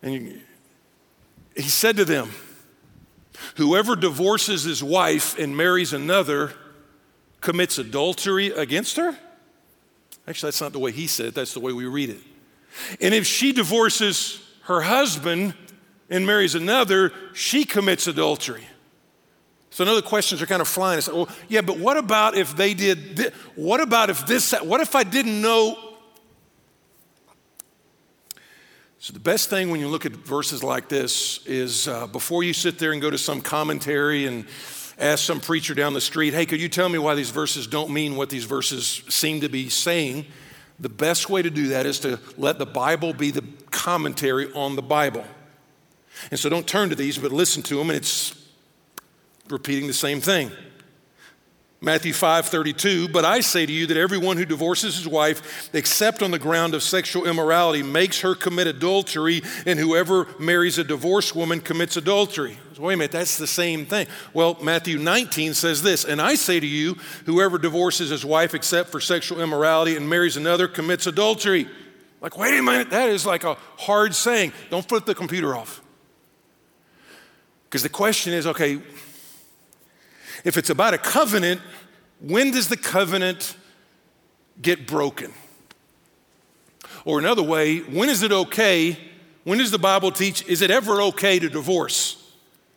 and 0.00 0.40
he 1.54 1.62
said 1.62 1.96
to 1.96 2.06
them, 2.06 2.30
Whoever 3.56 3.96
divorces 3.96 4.64
his 4.64 4.82
wife 4.82 5.38
and 5.38 5.56
marries 5.56 5.92
another 5.92 6.52
commits 7.40 7.78
adultery 7.78 8.48
against 8.48 8.96
her? 8.96 9.16
Actually, 10.26 10.48
that's 10.48 10.60
not 10.60 10.72
the 10.72 10.78
way 10.78 10.92
he 10.92 11.06
said 11.06 11.26
it, 11.26 11.34
that's 11.34 11.54
the 11.54 11.60
way 11.60 11.72
we 11.72 11.86
read 11.86 12.10
it. 12.10 12.20
And 13.00 13.14
if 13.14 13.26
she 13.26 13.52
divorces 13.52 14.40
her 14.62 14.80
husband 14.82 15.54
and 16.08 16.26
marries 16.26 16.54
another, 16.54 17.12
she 17.32 17.64
commits 17.64 18.06
adultery. 18.06 18.66
So 19.70 19.84
another 19.84 20.02
questions 20.02 20.42
are 20.42 20.46
kind 20.46 20.60
of 20.60 20.68
flying. 20.68 20.98
I 20.98 21.00
said, 21.00 21.14
well, 21.14 21.28
yeah, 21.48 21.60
but 21.60 21.78
what 21.78 21.96
about 21.96 22.36
if 22.36 22.56
they 22.56 22.74
did 22.74 23.16
this? 23.16 23.34
What 23.54 23.80
about 23.80 24.10
if 24.10 24.26
this, 24.26 24.52
what 24.52 24.80
if 24.80 24.94
I 24.94 25.04
didn't 25.04 25.40
know? 25.40 25.89
So, 29.02 29.14
the 29.14 29.18
best 29.18 29.48
thing 29.48 29.70
when 29.70 29.80
you 29.80 29.88
look 29.88 30.04
at 30.04 30.12
verses 30.12 30.62
like 30.62 30.90
this 30.90 31.40
is 31.46 31.88
uh, 31.88 32.06
before 32.06 32.42
you 32.42 32.52
sit 32.52 32.78
there 32.78 32.92
and 32.92 33.00
go 33.00 33.08
to 33.08 33.16
some 33.16 33.40
commentary 33.40 34.26
and 34.26 34.44
ask 34.98 35.24
some 35.24 35.40
preacher 35.40 35.72
down 35.74 35.94
the 35.94 36.02
street, 36.02 36.34
hey, 36.34 36.44
could 36.44 36.60
you 36.60 36.68
tell 36.68 36.86
me 36.86 36.98
why 36.98 37.14
these 37.14 37.30
verses 37.30 37.66
don't 37.66 37.90
mean 37.90 38.16
what 38.16 38.28
these 38.28 38.44
verses 38.44 39.02
seem 39.08 39.40
to 39.40 39.48
be 39.48 39.70
saying? 39.70 40.26
The 40.80 40.90
best 40.90 41.30
way 41.30 41.40
to 41.40 41.48
do 41.48 41.68
that 41.68 41.86
is 41.86 41.98
to 42.00 42.20
let 42.36 42.58
the 42.58 42.66
Bible 42.66 43.14
be 43.14 43.30
the 43.30 43.42
commentary 43.70 44.52
on 44.52 44.76
the 44.76 44.82
Bible. 44.82 45.24
And 46.30 46.38
so 46.38 46.50
don't 46.50 46.66
turn 46.66 46.90
to 46.90 46.94
these, 46.94 47.16
but 47.16 47.32
listen 47.32 47.62
to 47.62 47.76
them, 47.76 47.88
and 47.88 47.96
it's 47.96 48.34
repeating 49.48 49.86
the 49.86 49.94
same 49.94 50.20
thing. 50.20 50.50
Matthew 51.82 52.12
5:32, 52.12 53.08
but 53.08 53.24
I 53.24 53.40
say 53.40 53.64
to 53.64 53.72
you 53.72 53.86
that 53.86 53.96
everyone 53.96 54.36
who 54.36 54.44
divorces 54.44 54.96
his 54.96 55.08
wife, 55.08 55.70
except 55.72 56.22
on 56.22 56.30
the 56.30 56.38
ground 56.38 56.74
of 56.74 56.82
sexual 56.82 57.26
immorality, 57.26 57.82
makes 57.82 58.20
her 58.20 58.34
commit 58.34 58.66
adultery, 58.66 59.42
and 59.64 59.78
whoever 59.78 60.26
marries 60.38 60.76
a 60.76 60.84
divorced 60.84 61.34
woman 61.34 61.60
commits 61.60 61.96
adultery. 61.96 62.58
Wait 62.78 62.94
a 62.94 62.96
minute, 62.96 63.12
that's 63.12 63.36
the 63.36 63.46
same 63.46 63.84
thing. 63.86 64.06
Well, 64.32 64.56
Matthew 64.62 64.98
19 64.98 65.54
says 65.54 65.82
this, 65.82 66.04
and 66.04 66.20
I 66.20 66.34
say 66.34 66.60
to 66.60 66.66
you, 66.66 66.96
whoever 67.26 67.58
divorces 67.58 68.10
his 68.10 68.24
wife 68.24 68.54
except 68.54 68.90
for 68.90 69.00
sexual 69.00 69.40
immorality 69.40 69.96
and 69.96 70.08
marries 70.08 70.36
another 70.36 70.66
commits 70.66 71.06
adultery. 71.06 71.68
Like, 72.22 72.38
wait 72.38 72.58
a 72.58 72.62
minute, 72.62 72.90
that 72.90 73.08
is 73.10 73.26
like 73.26 73.44
a 73.44 73.56
hard 73.76 74.14
saying. 74.14 74.52
Don't 74.70 74.86
flip 74.86 75.04
the 75.04 75.14
computer 75.14 75.54
off. 75.54 75.82
Because 77.64 77.82
the 77.82 77.88
question 77.88 78.32
is 78.32 78.46
okay, 78.46 78.80
if 80.44 80.56
it's 80.56 80.70
about 80.70 80.94
a 80.94 80.98
covenant, 80.98 81.60
when 82.20 82.50
does 82.50 82.68
the 82.68 82.76
covenant 82.76 83.56
get 84.60 84.86
broken? 84.86 85.32
Or 87.04 87.18
another 87.18 87.42
way, 87.42 87.78
when 87.78 88.08
is 88.08 88.22
it 88.22 88.32
okay? 88.32 88.98
When 89.44 89.58
does 89.58 89.70
the 89.70 89.78
Bible 89.78 90.10
teach, 90.10 90.46
is 90.46 90.62
it 90.62 90.70
ever 90.70 91.00
okay 91.02 91.38
to 91.38 91.48
divorce? 91.48 92.16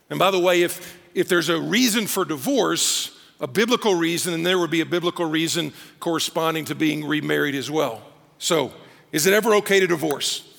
And 0.10 0.18
by 0.18 0.32
the 0.32 0.40
way, 0.40 0.62
if, 0.62 0.98
if 1.14 1.28
there's 1.28 1.50
a 1.50 1.60
reason 1.60 2.08
for 2.08 2.24
divorce, 2.24 3.18
a 3.40 3.48
biblical 3.48 3.96
reason, 3.96 4.32
then 4.32 4.44
there 4.44 4.58
would 4.60 4.72
be 4.72 4.82
a 4.82 4.86
biblical 4.86 5.26
reason 5.26 5.74
corresponding 6.00 6.66
to 6.66 6.76
being 6.76 7.06
remarried 7.06 7.56
as 7.56 7.70
well. 7.70 8.02
So, 8.38 8.74
is 9.12 9.26
it 9.26 9.34
ever 9.34 9.56
okay 9.56 9.80
to 9.80 9.88
divorce? 9.88 10.50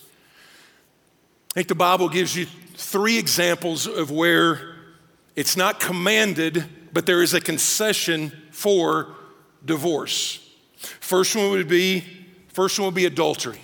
I 1.50 1.54
think 1.54 1.68
the 1.68 1.74
Bible 1.74 2.08
gives 2.08 2.36
you 2.36 2.46
three 2.74 3.18
examples 3.18 3.86
of 3.86 4.10
where 4.10 4.76
it's 5.36 5.56
not 5.56 5.80
commanded, 5.80 6.64
but 6.94 7.06
there 7.06 7.22
is 7.22 7.34
a 7.34 7.40
concession 7.40 8.32
for 8.52 9.08
divorce. 9.64 10.48
First 11.00 11.34
one 11.34 11.50
would 11.50 11.68
be 11.68 12.04
first 12.48 12.78
one 12.78 12.86
would 12.86 12.94
be 12.94 13.04
adultery. 13.04 13.60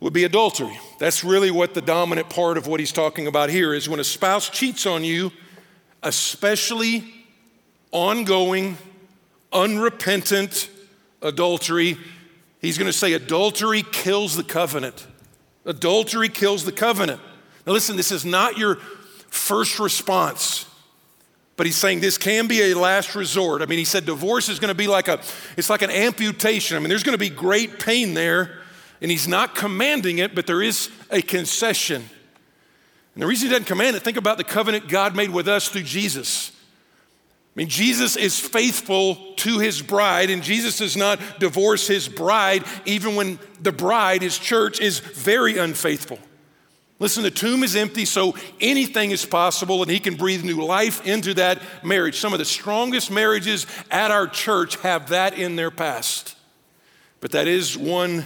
Would 0.00 0.12
be 0.12 0.24
adultery. 0.24 0.78
That's 0.98 1.24
really 1.24 1.50
what 1.50 1.74
the 1.74 1.80
dominant 1.80 2.28
part 2.28 2.58
of 2.58 2.66
what 2.66 2.78
he's 2.78 2.92
talking 2.92 3.26
about 3.26 3.48
here 3.48 3.72
is 3.72 3.88
when 3.88 4.00
a 4.00 4.04
spouse 4.04 4.50
cheats 4.50 4.84
on 4.84 5.02
you, 5.02 5.32
especially 6.02 7.04
ongoing, 7.90 8.76
unrepentant 9.52 10.68
adultery. 11.22 11.96
He's 12.60 12.76
going 12.76 12.90
to 12.90 12.92
say 12.92 13.12
adultery 13.14 13.82
kills 13.82 14.36
the 14.36 14.44
covenant. 14.44 15.06
Adultery 15.64 16.28
kills 16.28 16.64
the 16.64 16.72
covenant. 16.72 17.20
Now, 17.64 17.72
listen, 17.72 17.96
this 17.96 18.10
is 18.10 18.24
not 18.24 18.58
your 18.58 18.76
first 19.30 19.78
response. 19.78 20.66
But 21.56 21.66
he's 21.66 21.76
saying 21.76 22.00
this 22.00 22.18
can 22.18 22.46
be 22.46 22.72
a 22.72 22.74
last 22.74 23.14
resort. 23.14 23.62
I 23.62 23.66
mean, 23.66 23.78
he 23.78 23.84
said 23.84 24.06
divorce 24.06 24.48
is 24.48 24.58
going 24.58 24.70
to 24.70 24.74
be 24.74 24.86
like 24.86 25.08
a, 25.08 25.20
it's 25.56 25.68
like 25.68 25.82
an 25.82 25.90
amputation. 25.90 26.76
I 26.76 26.80
mean, 26.80 26.88
there's 26.88 27.02
going 27.02 27.14
to 27.14 27.18
be 27.18 27.28
great 27.28 27.78
pain 27.78 28.14
there, 28.14 28.58
and 29.00 29.10
he's 29.10 29.28
not 29.28 29.54
commanding 29.54 30.18
it, 30.18 30.34
but 30.34 30.46
there 30.46 30.62
is 30.62 30.90
a 31.10 31.20
concession. 31.20 32.02
And 33.14 33.22
the 33.22 33.26
reason 33.26 33.48
he 33.48 33.50
doesn't 33.50 33.66
command 33.66 33.96
it, 33.96 34.02
think 34.02 34.16
about 34.16 34.38
the 34.38 34.44
covenant 34.44 34.88
God 34.88 35.14
made 35.14 35.30
with 35.30 35.46
us 35.46 35.68
through 35.68 35.82
Jesus. 35.82 36.52
I 37.54 37.60
mean, 37.60 37.68
Jesus 37.68 38.16
is 38.16 38.40
faithful 38.40 39.34
to 39.36 39.58
his 39.58 39.82
bride, 39.82 40.30
and 40.30 40.42
Jesus 40.42 40.78
does 40.78 40.96
not 40.96 41.20
divorce 41.38 41.86
his 41.86 42.08
bride, 42.08 42.64
even 42.86 43.14
when 43.14 43.38
the 43.60 43.72
bride, 43.72 44.22
his 44.22 44.38
church, 44.38 44.80
is 44.80 45.00
very 45.00 45.58
unfaithful. 45.58 46.18
Listen, 47.02 47.24
the 47.24 47.32
tomb 47.32 47.64
is 47.64 47.74
empty, 47.74 48.04
so 48.04 48.36
anything 48.60 49.10
is 49.10 49.26
possible, 49.26 49.82
and 49.82 49.90
he 49.90 49.98
can 49.98 50.14
breathe 50.14 50.44
new 50.44 50.64
life 50.64 51.04
into 51.04 51.34
that 51.34 51.60
marriage. 51.82 52.16
Some 52.16 52.32
of 52.32 52.38
the 52.38 52.44
strongest 52.44 53.10
marriages 53.10 53.66
at 53.90 54.12
our 54.12 54.28
church 54.28 54.76
have 54.82 55.08
that 55.08 55.36
in 55.36 55.56
their 55.56 55.72
past. 55.72 56.36
But 57.18 57.32
that 57.32 57.48
is 57.48 57.76
one, 57.76 58.24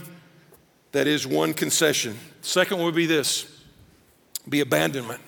that 0.92 1.06
is 1.06 1.26
one 1.26 1.54
concession. 1.54 2.18
Second 2.42 2.82
would 2.82 2.94
be 2.94 3.06
this 3.06 3.50
be 4.46 4.60
abandonment. 4.60 5.22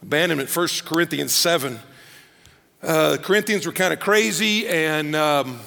Abandonment, 0.00 0.54
1 0.54 0.68
Corinthians 0.84 1.32
7. 1.32 1.80
Uh, 2.80 3.16
Corinthians 3.20 3.66
were 3.66 3.72
kind 3.72 3.92
of 3.92 3.98
crazy, 3.98 4.68
and 4.68 5.16
um, 5.16 5.58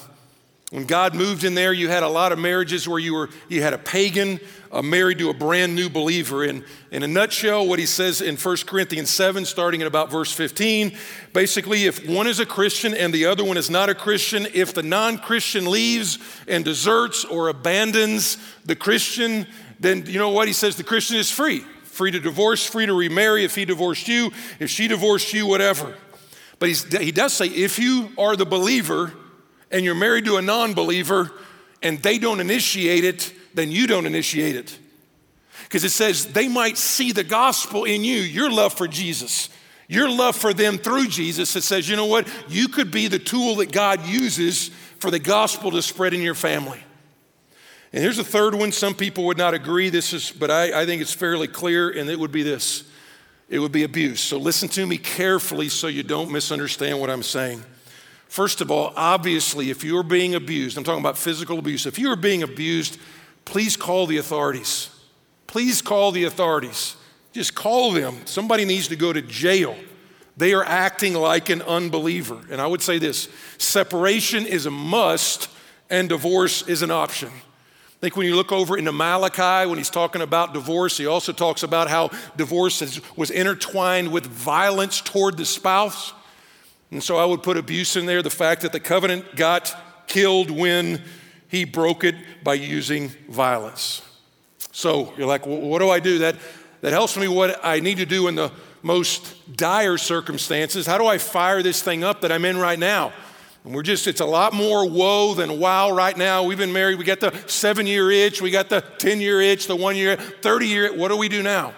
when 0.73 0.85
God 0.85 1.13
moved 1.13 1.43
in 1.43 1.55
there, 1.55 1.71
you 1.71 1.89
had 1.89 2.01
a 2.01 2.09
lot 2.09 2.31
of 2.31 2.39
marriages 2.39 2.87
where 2.87 2.99
you 2.99 3.13
were 3.13 3.29
you 3.47 3.61
had 3.61 3.73
a 3.73 3.77
pagan 3.77 4.39
uh, 4.73 4.81
married 4.81 5.19
to 5.19 5.29
a 5.29 5.33
brand 5.33 5.75
new 5.75 5.89
believer. 5.89 6.43
And 6.43 6.65
in 6.91 7.03
a 7.03 7.07
nutshell, 7.07 7.65
what 7.65 7.79
he 7.79 7.85
says 7.85 8.19
in 8.19 8.35
1 8.35 8.57
Corinthians 8.65 9.09
7, 9.09 9.45
starting 9.45 9.81
at 9.81 9.87
about 9.87 10.11
verse 10.11 10.33
15, 10.33 10.97
basically, 11.31 11.85
if 11.85 12.05
one 12.09 12.27
is 12.27 12.39
a 12.39 12.45
Christian 12.45 12.93
and 12.93 13.13
the 13.13 13.25
other 13.25 13.45
one 13.45 13.55
is 13.55 13.69
not 13.69 13.89
a 13.89 13.95
Christian, 13.95 14.47
if 14.53 14.73
the 14.73 14.83
non 14.83 15.17
Christian 15.17 15.69
leaves 15.69 16.17
and 16.47 16.65
deserts 16.65 17.23
or 17.23 17.47
abandons 17.47 18.37
the 18.65 18.75
Christian, 18.75 19.47
then 19.79 20.05
you 20.05 20.19
know 20.19 20.29
what? 20.29 20.47
He 20.47 20.53
says 20.53 20.75
the 20.75 20.83
Christian 20.83 21.17
is 21.17 21.31
free 21.31 21.63
free 21.83 22.09
to 22.09 22.19
divorce, 22.19 22.65
free 22.65 22.87
to 22.87 22.93
remarry 22.93 23.43
if 23.45 23.53
he 23.53 23.65
divorced 23.65 24.07
you, 24.07 24.31
if 24.59 24.67
she 24.67 24.87
divorced 24.87 25.31
you, 25.31 25.45
whatever. 25.45 25.95
But 26.57 26.69
he 26.69 27.11
does 27.11 27.33
say 27.33 27.45
if 27.45 27.77
you 27.77 28.09
are 28.17 28.35
the 28.35 28.47
believer, 28.47 29.13
and 29.73 29.83
you're 29.83 29.95
married 29.95 30.25
to 30.25 30.37
a 30.37 30.41
non 30.41 30.73
believer 30.73 31.31
and 31.81 32.01
they 32.01 32.17
don't 32.17 32.39
initiate 32.39 33.03
it, 33.03 33.33
then 33.53 33.71
you 33.71 33.87
don't 33.87 34.05
initiate 34.05 34.55
it. 34.55 34.77
Because 35.63 35.83
it 35.83 35.91
says 35.91 36.25
they 36.27 36.47
might 36.47 36.77
see 36.77 37.11
the 37.11 37.23
gospel 37.23 37.85
in 37.85 38.03
you, 38.03 38.17
your 38.17 38.51
love 38.51 38.73
for 38.73 38.87
Jesus, 38.87 39.49
your 39.87 40.09
love 40.09 40.35
for 40.35 40.53
them 40.53 40.77
through 40.77 41.07
Jesus. 41.07 41.55
It 41.55 41.63
says, 41.63 41.89
you 41.89 41.95
know 41.95 42.05
what? 42.05 42.27
You 42.47 42.67
could 42.67 42.91
be 42.91 43.07
the 43.07 43.19
tool 43.19 43.55
that 43.55 43.71
God 43.71 44.05
uses 44.05 44.69
for 44.99 45.11
the 45.11 45.19
gospel 45.19 45.71
to 45.71 45.81
spread 45.81 46.13
in 46.13 46.21
your 46.21 46.35
family. 46.35 46.83
And 47.91 48.01
here's 48.01 48.19
a 48.19 48.23
third 48.23 48.55
one. 48.55 48.71
Some 48.71 48.95
people 48.95 49.25
would 49.25 49.37
not 49.37 49.53
agree. 49.53 49.89
This 49.89 50.13
is, 50.13 50.31
but 50.31 50.49
I, 50.49 50.81
I 50.81 50.85
think 50.85 51.01
it's 51.01 51.13
fairly 51.13 51.47
clear, 51.47 51.89
and 51.89 52.09
it 52.09 52.19
would 52.19 52.31
be 52.31 52.43
this 52.43 52.85
it 53.49 53.59
would 53.59 53.71
be 53.71 53.83
abuse. 53.83 54.19
So 54.19 54.37
listen 54.37 54.67
to 54.69 54.85
me 54.85 54.97
carefully 54.97 55.69
so 55.69 55.85
you 55.85 56.01
don't 56.01 56.31
misunderstand 56.31 56.99
what 56.99 57.11
I'm 57.11 57.21
saying. 57.21 57.63
First 58.27 58.61
of 58.61 58.71
all, 58.71 58.93
obviously, 58.95 59.69
if 59.69 59.83
you're 59.83 60.01
being 60.01 60.33
abused, 60.33 60.75
I'm 60.75 60.83
talking 60.83 61.01
about 61.01 61.19
physical 61.19 61.59
abuse, 61.59 61.85
if 61.85 61.99
you're 61.99 62.15
being 62.15 62.41
abused, 62.41 62.97
please 63.45 63.75
call 63.77 64.07
the 64.07 64.17
authorities. 64.17 64.89
Please 65.47 65.81
call 65.81 66.11
the 66.11 66.23
authorities. 66.23 66.95
Just 67.31 67.55
call 67.55 67.91
them. 67.91 68.25
Somebody 68.25 68.65
needs 68.65 68.87
to 68.89 68.95
go 68.95 69.13
to 69.13 69.21
jail. 69.21 69.75
They 70.35 70.53
are 70.53 70.63
acting 70.63 71.13
like 71.13 71.49
an 71.49 71.61
unbeliever. 71.61 72.39
And 72.49 72.59
I 72.59 72.67
would 72.67 72.81
say 72.81 72.97
this 72.97 73.29
separation 73.57 74.45
is 74.45 74.65
a 74.65 74.71
must, 74.71 75.49
and 75.89 76.09
divorce 76.09 76.67
is 76.67 76.81
an 76.81 76.91
option. 76.91 77.29
I 77.29 77.99
think 78.01 78.17
when 78.17 78.27
you 78.27 78.35
look 78.35 78.51
over 78.51 78.77
into 78.77 78.91
Malachi, 78.91 79.69
when 79.69 79.77
he's 79.77 79.89
talking 79.89 80.21
about 80.21 80.53
divorce, 80.53 80.97
he 80.97 81.05
also 81.05 81.31
talks 81.31 81.63
about 81.63 81.89
how 81.89 82.09
divorce 82.35 82.99
was 83.15 83.29
intertwined 83.29 84.11
with 84.11 84.25
violence 84.25 85.01
toward 85.01 85.37
the 85.37 85.45
spouse. 85.45 86.13
And 86.91 87.01
so 87.01 87.17
I 87.17 87.25
would 87.25 87.43
put 87.43 87.57
abuse 87.57 87.95
in 87.95 88.05
there, 88.05 88.21
the 88.21 88.29
fact 88.29 88.61
that 88.61 88.71
the 88.71 88.79
covenant 88.79 89.35
got 89.35 90.07
killed 90.07 90.51
when 90.51 91.01
he 91.53 91.65
broke 91.65 92.03
it 92.03 92.15
by 92.43 92.55
using 92.55 93.09
violence. 93.29 94.01
So 94.71 95.13
you're 95.15 95.27
like, 95.27 95.45
well, 95.45 95.61
what 95.61 95.79
do 95.79 95.89
I 95.91 95.99
do? 95.99 96.17
That, 96.17 96.35
that 96.81 96.93
helps 96.93 97.15
me 97.15 97.27
what 97.27 97.59
I 97.63 97.79
need 97.79 97.97
to 97.97 98.07
do 98.07 98.27
in 98.27 98.33
the 98.33 98.51
most 98.81 99.55
dire 99.55 99.99
circumstances. 99.99 100.87
How 100.87 100.97
do 100.97 101.05
I 101.05 101.19
fire 101.19 101.61
this 101.61 101.83
thing 101.83 102.03
up 102.03 102.21
that 102.21 102.31
I'm 102.31 102.43
in 102.43 102.57
right 102.57 102.79
now? 102.79 103.13
And 103.63 103.75
we're 103.75 103.83
just, 103.83 104.07
it's 104.07 104.19
a 104.19 104.25
lot 104.25 104.53
more 104.53 104.89
woe 104.89 105.35
than 105.35 105.59
wow 105.59 105.91
right 105.91 106.17
now. 106.17 106.41
We've 106.41 106.57
been 106.57 106.73
married, 106.73 106.97
we 106.97 107.05
got 107.05 107.19
the 107.19 107.31
seven 107.45 107.85
year 107.85 108.09
itch, 108.09 108.41
we 108.41 108.49
got 108.49 108.69
the 108.69 108.81
10 108.81 109.21
year 109.21 109.39
itch, 109.39 109.67
the 109.67 109.75
one 109.75 109.95
year, 109.95 110.15
30 110.15 110.67
year. 110.67 110.97
What 110.97 111.09
do 111.09 111.17
we 111.17 111.29
do 111.29 111.43
now? 111.43 111.71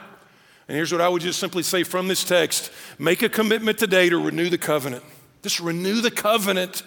And 0.70 0.78
here's 0.78 0.94
what 0.94 1.02
I 1.02 1.10
would 1.10 1.22
just 1.22 1.38
simply 1.38 1.64
say 1.64 1.84
from 1.84 2.08
this 2.08 2.24
text 2.24 2.72
make 2.98 3.24
a 3.24 3.30
commitment 3.30 3.78
today 3.78 4.08
to 4.08 4.18
renew 4.18 4.48
the 4.48 4.58
covenant. 4.58 5.04
Just 5.44 5.60
renew 5.60 6.00
the 6.00 6.12
covenant. 6.12 6.84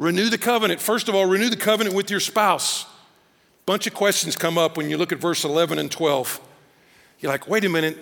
Renew 0.00 0.30
the 0.30 0.38
covenant. 0.38 0.80
First 0.80 1.10
of 1.10 1.14
all, 1.14 1.26
renew 1.26 1.50
the 1.50 1.58
covenant 1.58 1.94
with 1.94 2.10
your 2.10 2.20
spouse. 2.20 2.86
Bunch 3.66 3.86
of 3.86 3.92
questions 3.92 4.34
come 4.34 4.56
up 4.56 4.78
when 4.78 4.88
you 4.88 4.96
look 4.96 5.12
at 5.12 5.18
verse 5.18 5.44
11 5.44 5.78
and 5.78 5.90
12. 5.90 6.40
You're 7.18 7.30
like, 7.30 7.46
wait 7.46 7.66
a 7.66 7.68
minute, 7.68 7.98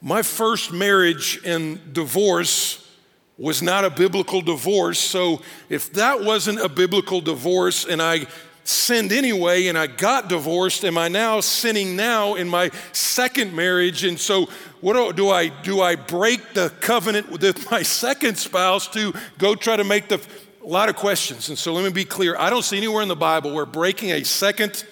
my 0.00 0.22
first 0.22 0.72
marriage 0.72 1.38
and 1.44 1.92
divorce 1.92 2.90
was 3.36 3.60
not 3.60 3.84
a 3.84 3.90
biblical 3.90 4.40
divorce. 4.40 4.98
So 4.98 5.42
if 5.68 5.92
that 5.92 6.24
wasn't 6.24 6.60
a 6.60 6.68
biblical 6.68 7.20
divorce 7.20 7.84
and 7.84 8.00
I 8.00 8.26
sinned 8.64 9.12
anyway 9.12 9.66
and 9.66 9.76
I 9.76 9.86
got 9.86 10.30
divorced. 10.30 10.82
Am 10.84 10.96
I 10.96 11.08
now 11.08 11.40
sinning 11.40 11.94
now 11.94 12.36
in 12.36 12.48
my 12.48 12.70
second 12.92 13.54
marriage? 13.54 14.04
And 14.04 14.18
so, 14.18 14.46
what 14.80 14.94
do, 14.94 15.12
do 15.12 15.30
I 15.30 15.48
do? 15.48 15.80
I 15.80 15.96
break 15.96 16.54
the 16.54 16.70
covenant 16.80 17.30
with 17.30 17.70
my 17.70 17.82
second 17.82 18.36
spouse 18.36 18.88
to 18.88 19.14
go 19.38 19.54
try 19.54 19.76
to 19.76 19.84
make 19.84 20.08
the 20.08 20.26
a 20.68 20.70
lot 20.70 20.90
of 20.90 20.96
questions. 20.96 21.48
And 21.48 21.58
so, 21.58 21.72
let 21.72 21.82
me 21.82 21.90
be 21.90 22.04
clear. 22.04 22.36
I 22.36 22.50
don't 22.50 22.62
see 22.62 22.76
anywhere 22.76 23.00
in 23.00 23.08
the 23.08 23.16
Bible 23.16 23.54
where 23.54 23.64
breaking 23.64 24.10
a 24.10 24.22
second 24.22 24.84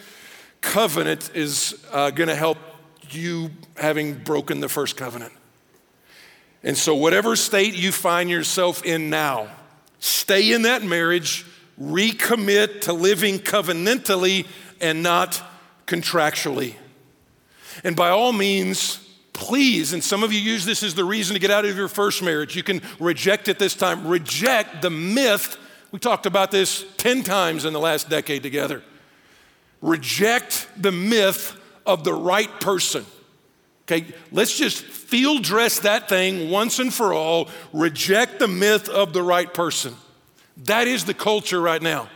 covenant 0.63 1.31
is 1.35 1.85
uh, 1.93 2.09
going 2.11 2.29
to 2.29 2.35
help 2.35 2.57
you 3.11 3.51
having 3.77 4.15
broken 4.15 4.61
the 4.61 4.71
first 4.71 4.97
covenant. 4.97 5.35
And 6.63 6.79
so, 6.79 6.95
whatever 6.95 7.37
state 7.37 7.75
you 7.75 7.93
find 7.93 8.31
yourself 8.31 8.87
in 8.87 9.11
now, 9.11 9.49
stay 9.99 10.53
in 10.53 10.63
that 10.63 10.83
marriage 10.83 11.45
recommit 11.79 12.81
to 12.83 12.95
living 12.95 13.39
covenantally 13.39 14.47
and 14.81 15.03
not 15.03 15.43
contractually. 15.87 16.75
And 17.85 17.95
by 17.95 18.09
all 18.09 18.33
means, 18.33 19.07
please, 19.35 19.93
and 19.93 20.03
some 20.03 20.23
of 20.23 20.33
you 20.33 20.41
use 20.41 20.65
this 20.65 20.83
as 20.83 20.95
the 20.95 21.05
reason 21.05 21.35
to 21.35 21.41
get 21.41 21.51
out 21.51 21.67
of 21.67 21.77
your 21.77 21.89
first 21.89 22.23
marriage. 22.23 22.57
You 22.57 22.63
can 22.63 22.81
reject 22.99 23.49
it 23.49 23.59
this 23.59 23.75
time. 23.75 24.07
Reject 24.07 24.81
the 24.81 24.89
myth. 24.89 25.59
We 25.97 26.01
talked 26.01 26.27
about 26.27 26.51
this 26.51 26.85
10 26.99 27.23
times 27.23 27.65
in 27.65 27.73
the 27.73 27.81
last 27.81 28.11
decade 28.11 28.43
together. 28.43 28.83
Reject 29.81 30.69
the 30.77 30.93
myth 30.93 31.59
of 31.87 32.05
the 32.05 32.13
right 32.13 32.51
person. 32.61 33.07
Okay, 33.85 34.05
let's 34.31 34.59
just 34.59 34.85
field 34.85 35.43
dress 35.43 35.79
that 35.79 36.07
thing 36.07 36.51
once 36.51 36.81
and 36.81 36.93
for 36.93 37.15
all. 37.15 37.49
Reject 37.73 38.41
the 38.41 38.47
myth 38.47 38.91
of 38.91 39.15
the 39.15 39.23
right 39.23 39.55
person. 39.55 39.95
That 40.65 40.87
is 40.87 41.07
the 41.07 41.15
culture 41.15 41.63
right 41.63 41.81
now. 41.81 42.11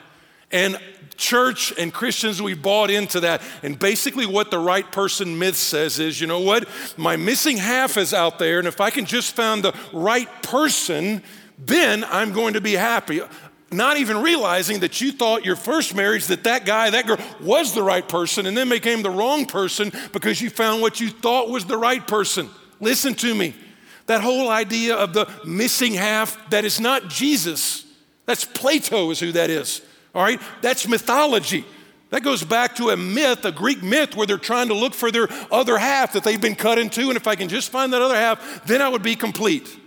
And 0.52 0.78
church 1.16 1.72
and 1.78 1.90
Christians, 1.90 2.42
we 2.42 2.52
bought 2.52 2.90
into 2.90 3.20
that. 3.20 3.40
And 3.62 3.78
basically, 3.78 4.26
what 4.26 4.50
the 4.50 4.58
right 4.58 4.92
person 4.92 5.38
myth 5.38 5.56
says 5.56 5.98
is 5.98 6.20
you 6.20 6.26
know 6.26 6.40
what? 6.40 6.68
My 6.98 7.16
missing 7.16 7.56
half 7.56 7.96
is 7.96 8.12
out 8.12 8.38
there, 8.38 8.58
and 8.58 8.68
if 8.68 8.78
I 8.78 8.90
can 8.90 9.06
just 9.06 9.34
find 9.34 9.62
the 9.62 9.72
right 9.90 10.28
person, 10.42 11.22
then 11.58 12.04
I'm 12.04 12.32
going 12.32 12.54
to 12.54 12.60
be 12.60 12.72
happy. 12.72 13.22
Not 13.72 13.98
even 13.98 14.20
realizing 14.20 14.80
that 14.80 15.00
you 15.00 15.12
thought 15.12 15.44
your 15.44 15.54
first 15.54 15.94
marriage 15.94 16.26
that 16.26 16.44
that 16.44 16.66
guy, 16.66 16.90
that 16.90 17.06
girl 17.06 17.18
was 17.40 17.72
the 17.72 17.82
right 17.82 18.06
person, 18.06 18.46
and 18.46 18.56
then 18.56 18.68
became 18.68 19.02
the 19.02 19.10
wrong 19.10 19.46
person 19.46 19.92
because 20.12 20.40
you 20.40 20.50
found 20.50 20.82
what 20.82 20.98
you 21.00 21.08
thought 21.10 21.48
was 21.48 21.64
the 21.66 21.78
right 21.78 22.04
person. 22.06 22.50
Listen 22.80 23.14
to 23.14 23.34
me. 23.34 23.54
That 24.06 24.22
whole 24.22 24.48
idea 24.48 24.96
of 24.96 25.12
the 25.12 25.30
missing 25.44 25.94
half, 25.94 26.50
that 26.50 26.64
is 26.64 26.80
not 26.80 27.08
Jesus. 27.08 27.86
That's 28.26 28.44
Plato, 28.44 29.10
is 29.10 29.20
who 29.20 29.30
that 29.32 29.50
is. 29.50 29.82
All 30.14 30.22
right? 30.22 30.40
That's 30.62 30.88
mythology. 30.88 31.64
That 32.10 32.24
goes 32.24 32.42
back 32.42 32.74
to 32.76 32.90
a 32.90 32.96
myth, 32.96 33.44
a 33.44 33.52
Greek 33.52 33.84
myth, 33.84 34.16
where 34.16 34.26
they're 34.26 34.36
trying 34.36 34.66
to 34.68 34.74
look 34.74 34.94
for 34.94 35.12
their 35.12 35.28
other 35.52 35.78
half 35.78 36.14
that 36.14 36.24
they've 36.24 36.40
been 36.40 36.56
cut 36.56 36.76
into. 36.76 37.02
And 37.02 37.16
if 37.16 37.28
I 37.28 37.36
can 37.36 37.48
just 37.48 37.70
find 37.70 37.92
that 37.92 38.02
other 38.02 38.16
half, 38.16 38.64
then 38.66 38.82
I 38.82 38.88
would 38.88 39.02
be 39.02 39.14
complete. 39.14 39.78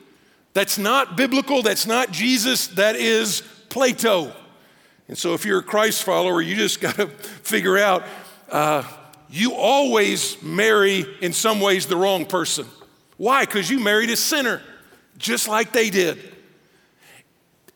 That's 0.53 0.77
not 0.77 1.17
biblical. 1.17 1.61
That's 1.61 1.85
not 1.85 2.11
Jesus. 2.11 2.67
That 2.67 2.95
is 2.95 3.43
Plato. 3.73 4.31
And 5.07 5.17
so 5.17 5.33
if 5.33 5.45
you're 5.45 5.59
a 5.59 5.63
Christ 5.63 6.03
follower, 6.03 6.39
you 6.41 6.55
just 6.55 6.79
got 6.85 6.95
to 6.97 7.07
figure 7.07 7.75
out 7.75 8.03
uh, 8.51 8.83
you 9.31 9.55
always 9.55 10.41
marry, 10.43 11.07
in 11.21 11.33
some 11.33 11.59
ways, 11.59 11.87
the 11.87 11.97
wrong 11.97 12.27
person. 12.27 12.67
Why? 13.17 13.45
Because 13.45 13.71
you 13.71 13.79
married 13.79 14.11
a 14.11 14.15
sinner, 14.15 14.61
just 15.17 15.47
like 15.47 15.73
they 15.73 15.89
did. 15.89 16.19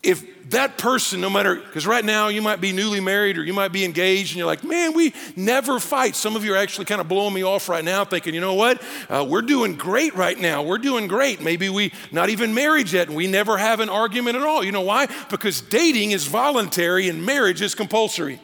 If 0.07 0.51
that 0.51 0.77
person, 0.77 1.19
no 1.19 1.29
matter, 1.29 1.55
because 1.55 1.85
right 1.85 2.05
now 2.05 2.29
you 2.29 2.41
might 2.41 2.61
be 2.61 2.71
newly 2.71 3.01
married 3.01 3.37
or 3.37 3.43
you 3.43 3.51
might 3.51 3.73
be 3.73 3.83
engaged 3.83 4.31
and 4.31 4.37
you're 4.37 4.47
like, 4.47 4.63
man, 4.63 4.93
we 4.93 5.13
never 5.35 5.81
fight. 5.81 6.15
Some 6.15 6.37
of 6.37 6.45
you 6.45 6.53
are 6.53 6.57
actually 6.57 6.85
kind 6.85 7.01
of 7.01 7.09
blowing 7.09 7.33
me 7.33 7.43
off 7.43 7.67
right 7.67 7.83
now, 7.83 8.05
thinking, 8.05 8.33
you 8.33 8.39
know 8.39 8.53
what? 8.53 8.81
Uh, 9.09 9.25
we're 9.27 9.41
doing 9.41 9.75
great 9.75 10.15
right 10.15 10.39
now. 10.39 10.63
We're 10.63 10.77
doing 10.77 11.07
great. 11.07 11.41
Maybe 11.41 11.67
we 11.67 11.91
not 12.13 12.29
even 12.29 12.53
married 12.53 12.89
yet 12.89 13.09
and 13.09 13.17
we 13.17 13.27
never 13.27 13.57
have 13.57 13.81
an 13.81 13.89
argument 13.89 14.37
at 14.37 14.43
all. 14.43 14.63
You 14.63 14.71
know 14.71 14.79
why? 14.79 15.09
Because 15.29 15.59
dating 15.59 16.11
is 16.11 16.25
voluntary 16.25 17.09
and 17.09 17.25
marriage 17.25 17.61
is 17.61 17.75
compulsory. 17.75 18.39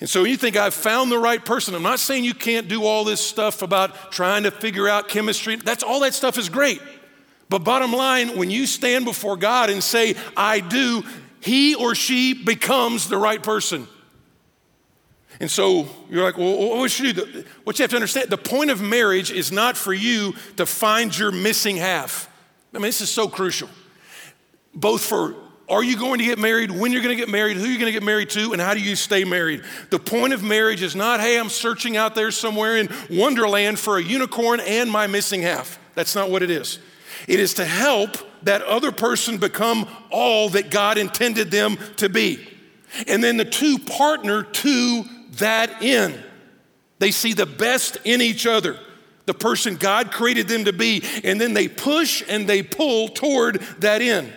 And 0.00 0.08
so 0.08 0.24
you 0.24 0.38
think 0.38 0.56
I've 0.56 0.72
found 0.72 1.12
the 1.12 1.18
right 1.18 1.44
person. 1.44 1.74
I'm 1.74 1.82
not 1.82 1.98
saying 1.98 2.24
you 2.24 2.32
can't 2.32 2.66
do 2.66 2.84
all 2.84 3.04
this 3.04 3.20
stuff 3.20 3.60
about 3.60 4.10
trying 4.10 4.44
to 4.44 4.50
figure 4.50 4.88
out 4.88 5.08
chemistry. 5.08 5.56
That's 5.56 5.82
all 5.82 6.00
that 6.00 6.14
stuff 6.14 6.38
is 6.38 6.48
great. 6.48 6.80
But 7.48 7.64
bottom 7.64 7.92
line, 7.92 8.36
when 8.36 8.50
you 8.50 8.66
stand 8.66 9.04
before 9.04 9.36
God 9.36 9.70
and 9.70 9.82
say, 9.82 10.16
I 10.36 10.60
do, 10.60 11.02
he 11.40 11.74
or 11.74 11.94
she 11.94 12.34
becomes 12.34 13.08
the 13.08 13.16
right 13.16 13.42
person. 13.42 13.88
And 15.40 15.50
so 15.50 15.88
you're 16.10 16.24
like, 16.24 16.36
well, 16.36 16.78
what 16.78 16.90
should 16.90 17.06
you 17.06 17.12
do? 17.12 17.44
What 17.64 17.78
you 17.78 17.84
have 17.84 17.90
to 17.90 17.96
understand, 17.96 18.28
the 18.28 18.36
point 18.36 18.70
of 18.70 18.82
marriage 18.82 19.30
is 19.30 19.52
not 19.52 19.76
for 19.76 19.92
you 19.92 20.34
to 20.56 20.66
find 20.66 21.16
your 21.16 21.30
missing 21.30 21.76
half. 21.76 22.28
I 22.74 22.78
mean, 22.78 22.82
this 22.82 23.00
is 23.00 23.10
so 23.10 23.28
crucial. 23.28 23.68
Both 24.74 25.04
for 25.04 25.36
are 25.68 25.82
you 25.82 25.98
going 25.98 26.18
to 26.18 26.24
get 26.24 26.38
married, 26.38 26.70
when 26.70 26.92
you're 26.92 27.02
going 27.02 27.16
to 27.16 27.20
get 27.20 27.28
married, 27.28 27.58
who 27.58 27.66
you're 27.66 27.78
going 27.78 27.92
to 27.92 27.98
get 27.98 28.02
married 28.02 28.30
to, 28.30 28.52
and 28.52 28.60
how 28.60 28.72
do 28.72 28.80
you 28.80 28.96
stay 28.96 29.24
married. 29.24 29.62
The 29.90 29.98
point 29.98 30.32
of 30.32 30.42
marriage 30.42 30.82
is 30.82 30.96
not, 30.96 31.20
hey, 31.20 31.38
I'm 31.38 31.50
searching 31.50 31.96
out 31.96 32.14
there 32.14 32.30
somewhere 32.30 32.78
in 32.78 32.88
Wonderland 33.10 33.78
for 33.78 33.98
a 33.98 34.02
unicorn 34.02 34.60
and 34.60 34.90
my 34.90 35.06
missing 35.06 35.42
half. 35.42 35.78
That's 35.94 36.14
not 36.14 36.30
what 36.30 36.42
it 36.42 36.50
is. 36.50 36.78
It 37.26 37.40
is 37.40 37.54
to 37.54 37.64
help 37.64 38.16
that 38.44 38.62
other 38.62 38.92
person 38.92 39.38
become 39.38 39.88
all 40.10 40.48
that 40.50 40.70
God 40.70 40.98
intended 40.98 41.50
them 41.50 41.78
to 41.96 42.08
be. 42.08 42.46
And 43.06 43.22
then 43.22 43.36
the 43.36 43.44
two 43.44 43.78
partner 43.78 44.42
to 44.42 45.04
that 45.32 45.82
end. 45.82 46.22
They 46.98 47.10
see 47.10 47.32
the 47.32 47.46
best 47.46 47.98
in 48.04 48.20
each 48.20 48.46
other, 48.46 48.78
the 49.26 49.34
person 49.34 49.76
God 49.76 50.10
created 50.10 50.48
them 50.48 50.64
to 50.64 50.72
be, 50.72 51.02
and 51.22 51.40
then 51.40 51.54
they 51.54 51.68
push 51.68 52.24
and 52.28 52.48
they 52.48 52.62
pull 52.62 53.08
toward 53.08 53.60
that 53.78 54.02
end. 54.02 54.32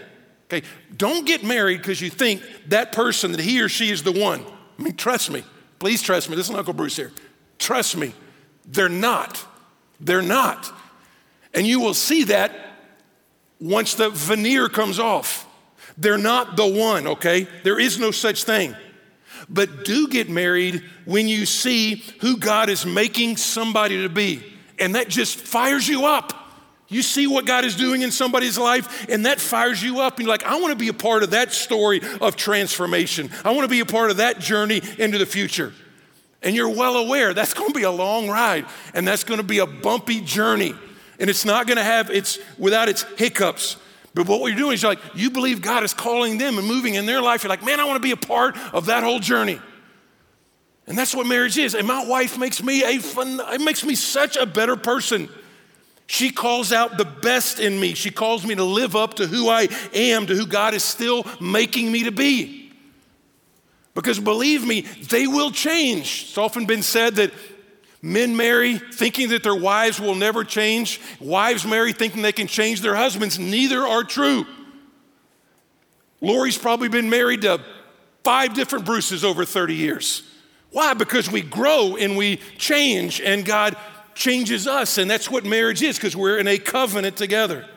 Okay, 0.45 0.67
don't 0.95 1.25
get 1.25 1.43
married 1.43 1.77
because 1.77 2.01
you 2.01 2.09
think 2.09 2.43
that 2.67 2.91
person, 2.91 3.31
that 3.31 3.39
he 3.39 3.61
or 3.61 3.69
she 3.69 3.89
is 3.89 4.03
the 4.03 4.11
one. 4.11 4.45
I 4.77 4.83
mean, 4.83 4.95
trust 4.95 5.31
me. 5.31 5.43
Please 5.79 6.01
trust 6.01 6.29
me. 6.29 6.35
This 6.35 6.49
is 6.49 6.55
Uncle 6.55 6.73
Bruce 6.73 6.97
here. 6.97 7.11
Trust 7.57 7.95
me. 7.95 8.13
They're 8.65 8.89
not. 8.89 9.43
They're 9.99 10.21
not. 10.21 10.71
And 11.53 11.65
you 11.65 11.79
will 11.79 11.93
see 11.93 12.25
that 12.25 12.53
once 13.61 13.93
the 13.93 14.09
veneer 14.09 14.67
comes 14.67 14.99
off. 14.99 15.47
They're 15.97 16.17
not 16.17 16.57
the 16.57 16.65
one, 16.65 17.07
okay? 17.07 17.47
There 17.63 17.79
is 17.79 17.99
no 17.99 18.11
such 18.11 18.43
thing. 18.43 18.75
But 19.47 19.85
do 19.85 20.07
get 20.07 20.29
married 20.29 20.83
when 21.05 21.27
you 21.27 21.45
see 21.45 22.03
who 22.21 22.37
God 22.37 22.69
is 22.69 22.85
making 22.85 23.37
somebody 23.37 24.01
to 24.01 24.09
be. 24.09 24.43
And 24.79 24.95
that 24.95 25.09
just 25.09 25.39
fires 25.39 25.87
you 25.87 26.05
up. 26.05 26.33
You 26.87 27.01
see 27.01 27.27
what 27.27 27.45
God 27.45 27.63
is 27.63 27.75
doing 27.75 28.01
in 28.01 28.11
somebody's 28.11 28.57
life, 28.57 29.07
and 29.09 29.25
that 29.25 29.39
fires 29.39 29.81
you 29.81 30.01
up. 30.01 30.17
And 30.17 30.23
you're 30.23 30.33
like, 30.33 30.43
I 30.43 30.59
want 30.59 30.71
to 30.71 30.77
be 30.77 30.89
a 30.89 30.93
part 30.93 31.23
of 31.23 31.31
that 31.31 31.53
story 31.53 32.01
of 32.19 32.35
transformation. 32.35 33.29
I 33.45 33.51
want 33.51 33.63
to 33.63 33.69
be 33.69 33.79
a 33.79 33.85
part 33.85 34.11
of 34.11 34.17
that 34.17 34.39
journey 34.39 34.81
into 34.97 35.17
the 35.17 35.25
future. 35.25 35.71
And 36.41 36.53
you're 36.53 36.69
well 36.69 36.97
aware 36.97 37.33
that's 37.33 37.53
going 37.53 37.69
to 37.69 37.73
be 37.73 37.83
a 37.83 37.91
long 37.91 38.27
ride, 38.27 38.65
and 38.93 39.07
that's 39.07 39.23
going 39.23 39.39
to 39.39 39.45
be 39.45 39.59
a 39.59 39.65
bumpy 39.65 40.19
journey 40.19 40.73
and 41.21 41.29
it's 41.29 41.45
not 41.45 41.67
going 41.67 41.77
to 41.77 41.83
have 41.83 42.09
its 42.09 42.39
without 42.57 42.89
its 42.89 43.03
hiccups. 43.17 43.77
But 44.13 44.27
what 44.27 44.47
you're 44.47 44.57
doing 44.57 44.73
is 44.73 44.81
you're 44.81 44.91
like 44.91 44.99
you 45.15 45.29
believe 45.29 45.61
God 45.61 45.83
is 45.83 45.93
calling 45.93 46.37
them 46.37 46.57
and 46.57 46.67
moving 46.67 46.95
in 46.95 47.05
their 47.05 47.21
life. 47.21 47.43
You're 47.43 47.49
like, 47.49 47.63
man, 47.63 47.79
I 47.79 47.85
want 47.85 47.95
to 47.95 48.01
be 48.01 48.11
a 48.11 48.17
part 48.17 48.57
of 48.73 48.87
that 48.87 49.03
whole 49.03 49.19
journey. 49.19 49.61
And 50.87 50.97
that's 50.97 51.15
what 51.15 51.27
marriage 51.27 51.57
is. 51.57 51.75
And 51.75 51.87
my 51.87 52.05
wife 52.05 52.37
makes 52.37 52.61
me 52.61 52.83
a 52.83 52.99
fun, 52.99 53.39
it 53.53 53.61
makes 53.61 53.85
me 53.85 53.95
such 53.95 54.35
a 54.35 54.45
better 54.45 54.75
person. 54.75 55.29
She 56.07 56.31
calls 56.31 56.73
out 56.73 56.97
the 56.97 57.05
best 57.05 57.59
in 57.59 57.79
me. 57.79 57.93
She 57.93 58.09
calls 58.09 58.45
me 58.45 58.55
to 58.55 58.65
live 58.65 58.97
up 58.97 59.13
to 59.13 59.27
who 59.27 59.47
I 59.47 59.69
am, 59.93 60.25
to 60.25 60.35
who 60.35 60.45
God 60.45 60.73
is 60.73 60.83
still 60.83 61.25
making 61.39 61.89
me 61.89 62.03
to 62.03 62.11
be. 62.11 62.73
Because 63.93 64.19
believe 64.19 64.65
me, 64.65 64.81
they 64.81 65.27
will 65.27 65.51
change. 65.51 66.23
It's 66.29 66.37
often 66.37 66.65
been 66.65 66.81
said 66.81 67.15
that 67.15 67.31
Men 68.01 68.35
marry 68.35 68.77
thinking 68.77 69.29
that 69.29 69.43
their 69.43 69.55
wives 69.55 69.99
will 69.99 70.15
never 70.15 70.43
change. 70.43 70.99
Wives 71.19 71.65
marry 71.65 71.93
thinking 71.93 72.21
they 72.21 72.31
can 72.31 72.47
change 72.47 72.81
their 72.81 72.95
husbands. 72.95 73.37
Neither 73.37 73.81
are 73.81 74.03
true. 74.03 74.45
Lori's 76.19 76.57
probably 76.57 76.87
been 76.87 77.09
married 77.09 77.41
to 77.41 77.61
five 78.23 78.53
different 78.53 78.85
Bruces 78.85 79.23
over 79.23 79.45
30 79.45 79.75
years. 79.75 80.23
Why? 80.71 80.93
Because 80.93 81.29
we 81.29 81.41
grow 81.41 81.95
and 81.95 82.15
we 82.15 82.37
change, 82.57 83.19
and 83.21 83.45
God 83.45 83.75
changes 84.15 84.67
us, 84.67 84.97
and 84.97 85.09
that's 85.09 85.29
what 85.29 85.45
marriage 85.45 85.81
is, 85.81 85.97
because 85.97 86.15
we're 86.15 86.37
in 86.37 86.47
a 86.47 86.57
covenant 86.57 87.17
together. 87.17 87.67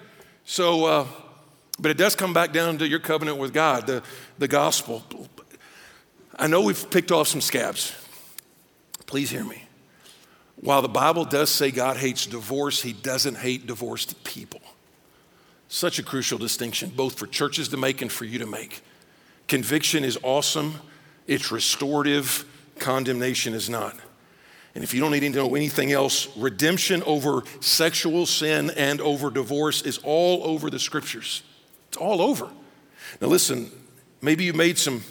So, 0.45 0.85
uh, 0.85 1.07
but 1.79 1.91
it 1.91 1.97
does 1.97 2.15
come 2.15 2.33
back 2.33 2.53
down 2.53 2.79
to 2.79 2.87
your 2.87 3.01
covenant 3.01 3.39
with 3.39 3.53
God, 3.53 3.87
the, 3.87 4.03
the 4.39 4.47
gospel. 4.47 5.05
I 6.37 6.47
know 6.47 6.61
we've 6.61 6.91
picked 6.91 7.11
off 7.11 7.29
some 7.29 7.41
scabs. 7.41 7.95
Please 9.07 9.31
hear 9.31 9.45
me. 9.45 9.64
While 10.65 10.81
the 10.81 10.89
Bible 10.89 11.27
does 11.27 11.51
say 11.51 11.71
God 11.71 11.99
hates 11.99 12.25
divorce, 12.25 12.81
he 12.81 12.95
doesn't 12.95 13.37
hate 13.37 13.67
divorced 13.67 14.25
people. 14.25 14.63
Such 15.69 15.99
a 15.99 16.03
crucial 16.03 16.39
distinction, 16.39 16.89
both 16.89 17.19
for 17.19 17.27
churches 17.27 17.69
to 17.69 17.77
make 17.77 18.01
and 18.01 18.11
for 18.11 18.25
you 18.25 18.39
to 18.39 18.47
make. 18.47 18.83
Conviction 19.47 20.05
is 20.05 20.19
awesome, 20.23 20.77
it's 21.27 21.53
restorative, 21.53 22.47
condemnation 22.79 23.53
is 23.53 23.69
not. 23.69 23.95
And 24.75 24.83
if 24.83 24.95
you 24.95 25.01
don't 25.01 25.11
need 25.11 25.21
to 25.21 25.29
know 25.29 25.55
anything 25.55 25.93
else, 25.93 26.35
redemption 26.35 27.03
over 27.03 27.43
sexual 27.61 28.25
sin 28.25 28.71
and 28.71 29.03
over 29.03 29.29
divorce 29.29 29.83
is 29.83 29.99
all 29.99 30.45
over 30.45 30.71
the 30.71 30.79
scriptures. 30.79 31.43
It's 31.89 31.99
all 31.99 32.23
over. 32.23 32.49
Now, 33.21 33.27
listen, 33.27 33.71
maybe 34.23 34.45
you 34.45 34.55
made 34.55 34.79
some 34.79 35.03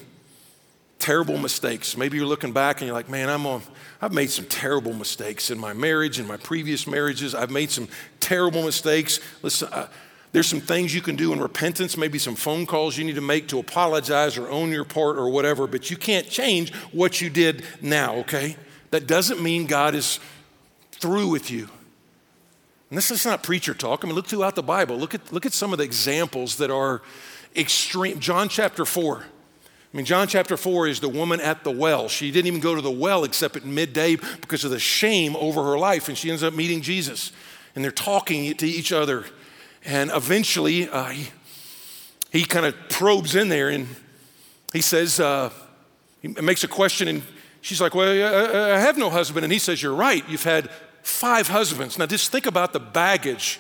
terrible 1.04 1.38
mistakes. 1.38 1.98
Maybe 1.98 2.16
you're 2.16 2.26
looking 2.26 2.54
back 2.54 2.80
and 2.80 2.88
you're 2.88 2.96
like, 2.96 3.10
man, 3.10 3.30
I'm 3.30 3.46
on, 3.46 3.62
I've 4.02 4.14
made 4.14 4.30
some 4.30 4.46
terrible 4.46 4.94
mistakes 4.94 5.52
in 5.52 5.60
my 5.60 5.74
marriage, 5.74 6.18
in 6.18 6.26
my 6.26 6.38
previous 6.38 6.88
marriages. 6.88 7.36
I've 7.36 7.52
made 7.52 7.72
some 7.72 7.90
terrible 8.22 8.64
mistakes. 8.64 9.20
Listen, 9.42 9.68
I, 9.74 9.88
there's 10.32 10.48
some 10.48 10.62
things 10.62 10.96
you 10.96 11.02
can 11.02 11.18
do 11.18 11.34
in 11.34 11.42
repentance, 11.42 11.98
maybe 11.98 12.20
some 12.20 12.36
phone 12.36 12.66
calls 12.66 12.98
you 12.98 13.04
need 13.04 13.16
to 13.16 13.22
make 13.22 13.50
to 13.50 13.60
apologize 13.60 14.38
or 14.38 14.50
own 14.50 14.72
your 14.72 14.86
part 14.86 15.18
or 15.18 15.28
whatever, 15.28 15.68
but 15.68 15.92
you 15.92 15.98
can't 15.98 16.30
change 16.30 16.74
what 16.94 17.20
you 17.20 17.30
did 17.30 17.66
now, 17.82 18.16
okay? 18.20 18.56
That 18.92 19.06
doesn't 19.06 19.44
mean 19.44 19.68
God 19.68 19.96
is 19.96 20.22
through 20.94 21.28
with 21.28 21.52
you. 21.52 21.68
And 22.90 22.98
this 22.98 23.12
is 23.12 23.26
not 23.26 23.44
preacher 23.44 23.74
talk. 23.74 24.06
I 24.06 24.08
mean, 24.08 24.16
look 24.16 24.28
throughout 24.28 24.56
the 24.56 24.64
Bible. 24.64 24.98
Look 24.98 25.14
at, 25.14 25.34
look 25.34 25.46
at 25.46 25.52
some 25.52 25.74
of 25.74 25.80
the 25.80 25.84
examples 25.84 26.56
that 26.60 26.72
are 26.72 27.02
extreme. 27.58 28.22
John 28.22 28.48
chapter 28.48 28.86
4. 28.86 29.26
I 29.94 29.98
mean, 29.98 30.06
John 30.06 30.28
chapter 30.28 30.58
4 30.58 30.88
is 30.88 31.00
the 31.00 31.10
woman 31.10 31.40
at 31.40 31.64
the 31.64 31.72
well. 31.72 32.08
She 32.08 32.32
didn't 32.32 32.48
even 32.48 32.60
go 32.60 32.74
to 32.74 32.82
the 32.82 32.90
well 32.92 33.24
except 33.24 33.56
at 33.56 33.64
midday 33.64 34.16
because 34.16 34.64
of 34.64 34.72
the 34.72 34.80
shame 34.80 35.36
over 35.36 35.64
her 35.64 35.78
life, 35.78 36.08
and 36.08 36.18
she 36.18 36.32
ends 36.32 36.42
up 36.42 36.54
meeting 36.54 36.82
Jesus. 36.82 37.32
And 37.76 37.84
they're 37.84 37.92
talking 37.92 38.56
to 38.56 38.68
each 38.68 38.92
other. 38.92 39.26
And 39.86 40.10
eventually, 40.12 40.90
uh, 40.90 41.10
he, 41.10 41.30
he 42.32 42.46
kind 42.46 42.66
of 42.66 42.76
probes 42.90 43.36
in 43.36 43.50
there 43.50 43.70
and 43.70 43.88
he 44.72 44.82
says, 44.82 45.20
uh, 45.20 45.52
he 46.22 46.30
makes 46.30 46.64
a 46.64 46.68
question, 46.68 47.08
and 47.08 47.22
She's 47.64 47.80
like, 47.80 47.96
Well, 47.96 48.10
I 48.12 48.78
have 48.78 48.98
no 48.98 49.10
husband. 49.10 49.46
And 49.46 49.52
he 49.52 49.58
says, 49.58 49.82
You're 49.82 49.96
right. 49.96 50.28
You've 50.30 50.44
had 50.44 50.70
five 51.02 51.48
husbands. 51.48 51.98
Now, 51.98 52.06
just 52.06 52.30
think 52.30 52.46
about 52.46 52.74
the 52.74 52.80
baggage, 52.80 53.60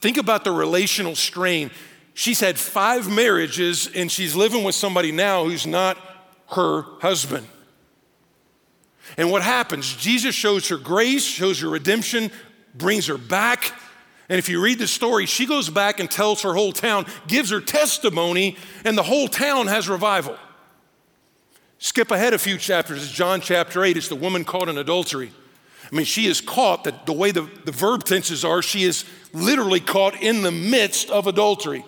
think 0.00 0.18
about 0.18 0.44
the 0.44 0.50
relational 0.50 1.14
strain. 1.14 1.70
She's 2.18 2.40
had 2.40 2.58
five 2.58 3.08
marriages 3.08 3.88
and 3.94 4.10
she's 4.10 4.34
living 4.34 4.64
with 4.64 4.74
somebody 4.74 5.12
now 5.12 5.44
who's 5.44 5.68
not 5.68 5.96
her 6.48 6.82
husband. 7.00 7.46
And 9.16 9.30
what 9.30 9.42
happens? 9.42 9.94
Jesus 9.94 10.34
shows 10.34 10.66
her 10.66 10.78
grace, 10.78 11.24
shows 11.24 11.60
her 11.60 11.68
redemption, 11.68 12.32
brings 12.74 13.06
her 13.06 13.18
back. 13.18 13.72
And 14.28 14.36
if 14.36 14.48
you 14.48 14.60
read 14.60 14.80
the 14.80 14.88
story, 14.88 15.26
she 15.26 15.46
goes 15.46 15.70
back 15.70 16.00
and 16.00 16.10
tells 16.10 16.42
her 16.42 16.54
whole 16.54 16.72
town, 16.72 17.06
gives 17.28 17.50
her 17.50 17.60
testimony, 17.60 18.56
and 18.84 18.98
the 18.98 19.04
whole 19.04 19.28
town 19.28 19.68
has 19.68 19.88
revival. 19.88 20.36
Skip 21.78 22.10
ahead 22.10 22.34
a 22.34 22.38
few 22.38 22.58
chapters, 22.58 23.00
it's 23.00 23.12
John 23.12 23.40
chapter 23.40 23.84
8. 23.84 23.96
It's 23.96 24.08
the 24.08 24.16
woman 24.16 24.44
caught 24.44 24.68
in 24.68 24.76
adultery. 24.76 25.30
I 25.84 25.94
mean, 25.94 26.04
she 26.04 26.26
is 26.26 26.40
caught, 26.40 26.82
that 26.82 27.06
the 27.06 27.12
way 27.12 27.30
the, 27.30 27.48
the 27.64 27.70
verb 27.70 28.02
tenses 28.02 28.44
are, 28.44 28.60
she 28.60 28.82
is 28.82 29.04
literally 29.32 29.78
caught 29.78 30.20
in 30.20 30.42
the 30.42 30.50
midst 30.50 31.10
of 31.10 31.28
adultery. 31.28 31.84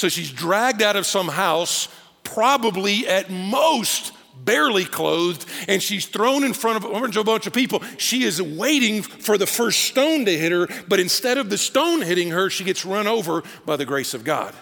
So 0.00 0.08
she's 0.08 0.32
dragged 0.32 0.80
out 0.80 0.96
of 0.96 1.04
some 1.04 1.28
house, 1.28 1.86
probably 2.24 3.06
at 3.06 3.28
most 3.28 4.14
barely 4.42 4.86
clothed, 4.86 5.44
and 5.68 5.82
she's 5.82 6.06
thrown 6.06 6.42
in 6.42 6.54
front 6.54 6.82
of 6.82 6.90
a 6.90 7.22
bunch 7.22 7.46
of 7.46 7.52
people. 7.52 7.82
She 7.98 8.24
is 8.24 8.40
waiting 8.40 9.02
for 9.02 9.36
the 9.36 9.46
first 9.46 9.80
stone 9.80 10.24
to 10.24 10.38
hit 10.38 10.52
her, 10.52 10.68
but 10.88 11.00
instead 11.00 11.36
of 11.36 11.50
the 11.50 11.58
stone 11.58 12.00
hitting 12.00 12.30
her, 12.30 12.48
she 12.48 12.64
gets 12.64 12.86
run 12.86 13.06
over 13.06 13.42
by 13.66 13.76
the 13.76 13.84
grace 13.84 14.14
of 14.14 14.24
God. 14.24 14.54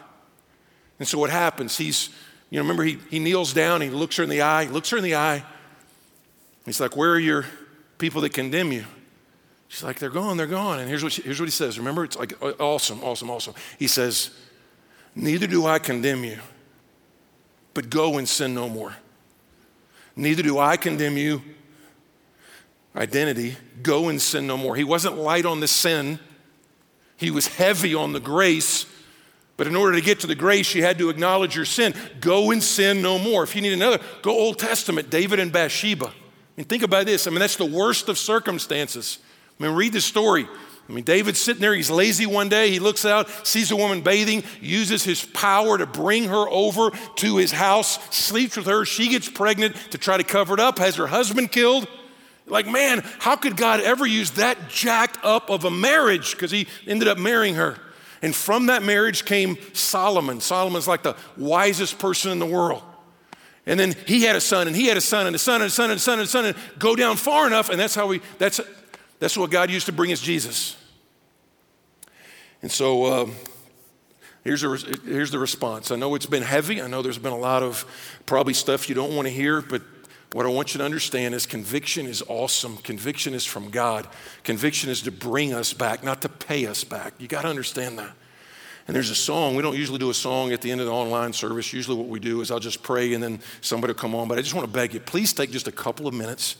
And 0.98 1.06
so 1.06 1.18
what 1.18 1.30
happens? 1.30 1.78
He's 1.78 2.10
you 2.50 2.56
know, 2.56 2.64
remember 2.64 2.82
he, 2.82 2.98
he 3.08 3.20
kneels 3.20 3.52
down, 3.52 3.80
he 3.80 3.90
looks 3.90 4.16
her 4.16 4.24
in 4.24 4.30
the 4.30 4.42
eye, 4.42 4.64
looks 4.64 4.90
her 4.90 4.96
in 4.96 5.04
the 5.04 5.14
eye. 5.14 5.44
He's 6.64 6.80
like, 6.80 6.96
Where 6.96 7.12
are 7.12 7.20
your 7.20 7.44
people 7.98 8.22
that 8.22 8.34
condemn 8.34 8.72
you? 8.72 8.86
She's 9.68 9.84
like, 9.84 10.00
They're 10.00 10.10
gone, 10.10 10.36
they're 10.36 10.48
gone. 10.48 10.80
And 10.80 10.88
here's 10.88 11.04
what, 11.04 11.12
she, 11.12 11.22
here's 11.22 11.38
what 11.38 11.46
he 11.46 11.52
says. 11.52 11.78
Remember, 11.78 12.02
it's 12.02 12.16
like 12.16 12.32
uh, 12.42 12.54
awesome, 12.58 13.04
awesome, 13.04 13.30
awesome. 13.30 13.54
He 13.78 13.86
says, 13.86 14.32
Neither 15.18 15.46
do 15.46 15.66
I 15.66 15.78
condemn 15.78 16.24
you, 16.24 16.38
but 17.74 17.90
go 17.90 18.18
and 18.18 18.28
sin 18.28 18.54
no 18.54 18.68
more. 18.68 18.94
Neither 20.16 20.42
do 20.42 20.58
I 20.58 20.76
condemn 20.76 21.16
you. 21.16 21.42
Identity, 22.96 23.56
go 23.82 24.08
and 24.08 24.20
sin 24.20 24.46
no 24.46 24.56
more. 24.56 24.74
He 24.74 24.84
wasn't 24.84 25.18
light 25.18 25.44
on 25.44 25.60
the 25.60 25.68
sin, 25.68 26.18
he 27.16 27.30
was 27.30 27.46
heavy 27.46 27.94
on 27.94 28.12
the 28.12 28.20
grace 28.20 28.86
but 29.58 29.66
in 29.66 29.74
order 29.74 29.96
to 29.96 30.00
get 30.00 30.20
to 30.20 30.28
the 30.28 30.36
grace, 30.36 30.72
you 30.72 30.84
had 30.84 30.98
to 30.98 31.10
acknowledge 31.10 31.56
your 31.56 31.64
sin. 31.64 31.92
Go 32.20 32.52
and 32.52 32.62
sin 32.62 33.02
no 33.02 33.18
more. 33.18 33.42
If 33.42 33.56
you 33.56 33.60
need 33.60 33.72
another, 33.72 33.98
go 34.22 34.30
Old 34.30 34.56
Testament, 34.56 35.10
David 35.10 35.40
and 35.40 35.52
Bathsheba. 35.52 36.06
I 36.06 36.12
mean, 36.56 36.66
think 36.66 36.84
about 36.84 37.06
this. 37.06 37.26
I 37.26 37.30
mean, 37.30 37.40
that's 37.40 37.56
the 37.56 37.66
worst 37.66 38.08
of 38.08 38.18
circumstances. 38.18 39.18
I 39.58 39.64
mean, 39.64 39.74
read 39.74 39.92
the 39.92 40.00
story. 40.00 40.48
I 40.88 40.92
mean, 40.92 41.04
David's 41.04 41.40
sitting 41.40 41.60
there, 41.60 41.74
he's 41.74 41.90
lazy 41.90 42.24
one 42.24 42.48
day, 42.48 42.70
he 42.70 42.78
looks 42.78 43.04
out, 43.04 43.28
sees 43.46 43.70
a 43.70 43.76
woman 43.76 44.00
bathing, 44.00 44.42
uses 44.60 45.04
his 45.04 45.22
power 45.22 45.76
to 45.76 45.84
bring 45.84 46.24
her 46.24 46.48
over 46.48 46.90
to 47.16 47.36
his 47.36 47.52
house, 47.52 47.98
sleeps 48.14 48.56
with 48.56 48.66
her, 48.66 48.86
she 48.86 49.10
gets 49.10 49.28
pregnant 49.28 49.76
to 49.90 49.98
try 49.98 50.16
to 50.16 50.24
cover 50.24 50.54
it 50.54 50.60
up, 50.60 50.78
has 50.78 50.96
her 50.96 51.06
husband 51.06 51.52
killed. 51.52 51.86
Like, 52.46 52.66
man, 52.66 53.02
how 53.18 53.36
could 53.36 53.58
God 53.58 53.80
ever 53.80 54.06
use 54.06 54.30
that 54.32 54.70
jacked 54.70 55.22
up 55.22 55.50
of 55.50 55.64
a 55.64 55.70
marriage? 55.70 56.32
Because 56.32 56.50
he 56.50 56.66
ended 56.86 57.06
up 57.06 57.18
marrying 57.18 57.56
her. 57.56 57.76
And 58.22 58.34
from 58.34 58.66
that 58.66 58.82
marriage 58.82 59.26
came 59.26 59.58
Solomon. 59.74 60.40
Solomon's 60.40 60.88
like 60.88 61.02
the 61.02 61.16
wisest 61.36 61.98
person 61.98 62.32
in 62.32 62.38
the 62.38 62.46
world. 62.46 62.82
And 63.66 63.78
then 63.78 63.94
he 64.06 64.22
had 64.22 64.34
a 64.34 64.40
son, 64.40 64.66
and 64.66 64.74
he 64.74 64.86
had 64.86 64.96
a 64.96 65.02
son, 65.02 65.26
and 65.26 65.36
a 65.36 65.38
son, 65.38 65.56
and 65.56 65.64
a 65.64 65.70
son, 65.70 65.90
and 65.90 65.98
a 65.98 66.00
son, 66.00 66.14
and 66.14 66.22
a 66.22 66.26
son, 66.26 66.44
and 66.46 66.56
go 66.78 66.96
down 66.96 67.16
far 67.16 67.46
enough, 67.46 67.68
and 67.68 67.78
that's 67.78 67.94
how 67.94 68.06
we, 68.06 68.22
that's, 68.38 68.62
that's 69.18 69.36
what 69.36 69.50
God 69.50 69.70
used 69.70 69.86
to 69.86 69.92
bring 69.92 70.12
us 70.12 70.20
Jesus. 70.20 70.76
And 72.62 72.70
so 72.70 73.06
um, 73.06 73.34
here's, 74.44 74.64
a, 74.64 74.76
here's 75.04 75.30
the 75.30 75.38
response. 75.38 75.90
I 75.90 75.96
know 75.96 76.14
it's 76.14 76.26
been 76.26 76.42
heavy. 76.42 76.82
I 76.82 76.86
know 76.86 77.02
there's 77.02 77.18
been 77.18 77.32
a 77.32 77.38
lot 77.38 77.62
of 77.62 77.84
probably 78.26 78.54
stuff 78.54 78.88
you 78.88 78.94
don't 78.94 79.14
want 79.14 79.26
to 79.26 79.32
hear, 79.32 79.60
but 79.60 79.82
what 80.32 80.44
I 80.44 80.50
want 80.50 80.74
you 80.74 80.78
to 80.78 80.84
understand 80.84 81.34
is 81.34 81.46
conviction 81.46 82.06
is 82.06 82.22
awesome. 82.28 82.76
Conviction 82.78 83.32
is 83.32 83.46
from 83.46 83.70
God. 83.70 84.06
Conviction 84.44 84.90
is 84.90 85.02
to 85.02 85.10
bring 85.10 85.54
us 85.54 85.72
back, 85.72 86.04
not 86.04 86.22
to 86.22 86.28
pay 86.28 86.66
us 86.66 86.84
back. 86.84 87.14
You 87.18 87.28
got 87.28 87.42
to 87.42 87.48
understand 87.48 87.98
that. 87.98 88.12
And 88.86 88.94
there's 88.94 89.10
a 89.10 89.14
song. 89.14 89.54
We 89.54 89.62
don't 89.62 89.76
usually 89.76 89.98
do 89.98 90.10
a 90.10 90.14
song 90.14 90.52
at 90.52 90.62
the 90.62 90.70
end 90.70 90.80
of 90.80 90.86
the 90.86 90.92
online 90.92 91.32
service. 91.32 91.72
Usually, 91.72 91.96
what 91.96 92.08
we 92.08 92.20
do 92.20 92.40
is 92.40 92.50
I'll 92.50 92.58
just 92.58 92.82
pray 92.82 93.12
and 93.12 93.22
then 93.22 93.40
somebody 93.60 93.92
will 93.92 93.98
come 93.98 94.14
on. 94.14 94.28
But 94.28 94.38
I 94.38 94.42
just 94.42 94.54
want 94.54 94.66
to 94.66 94.72
beg 94.72 94.94
you, 94.94 95.00
please 95.00 95.32
take 95.32 95.50
just 95.50 95.68
a 95.68 95.72
couple 95.72 96.06
of 96.06 96.14
minutes. 96.14 96.56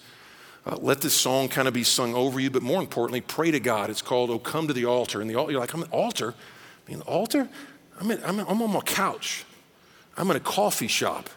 Uh, 0.69 0.77
let 0.83 1.01
this 1.01 1.15
song 1.15 1.49
kind 1.49 1.67
of 1.67 1.73
be 1.73 1.83
sung 1.83 2.15
over 2.15 2.39
you, 2.39 2.51
but 2.51 2.63
more 2.63 2.81
importantly, 2.81 3.23
pray 3.23 3.51
to 3.51 3.59
God. 3.59 3.89
It's 3.89 4.03
called 4.03 4.29
"Oh 4.29 4.39
Come 4.39 4.69
to 4.69 4.75
the 4.75 4.85
Altar." 4.85 5.23
And 5.23 5.31
the 5.31 5.35
altar. 5.35 5.53
you're 5.53 5.61
like, 5.61 5.73
"I'm 5.73 5.83
an 5.83 5.91
altar." 5.91 6.35
I 6.87 6.91
mean, 6.91 6.99
the 6.99 7.05
altar? 7.07 7.49
I'm, 8.01 8.11
in, 8.11 8.23
I'm, 8.23 8.41
I'm 8.41 8.63
on 8.63 8.73
my 8.73 8.81
couch. 8.81 9.45
I'm 10.17 10.31
in 10.31 10.37
a 10.37 10.41
coffee 10.41 10.89
shop. 10.89 11.31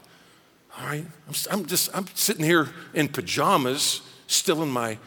All 0.78 0.86
right? 0.86 1.06
I'm, 1.28 1.34
I'm 1.52 1.66
just, 1.66 1.96
I'm 1.96 2.06
sitting 2.14 2.44
here 2.44 2.70
in 2.94 3.08
pajamas, 3.08 4.02
still 4.28 4.64
in 4.64 4.70
my, 4.70 4.98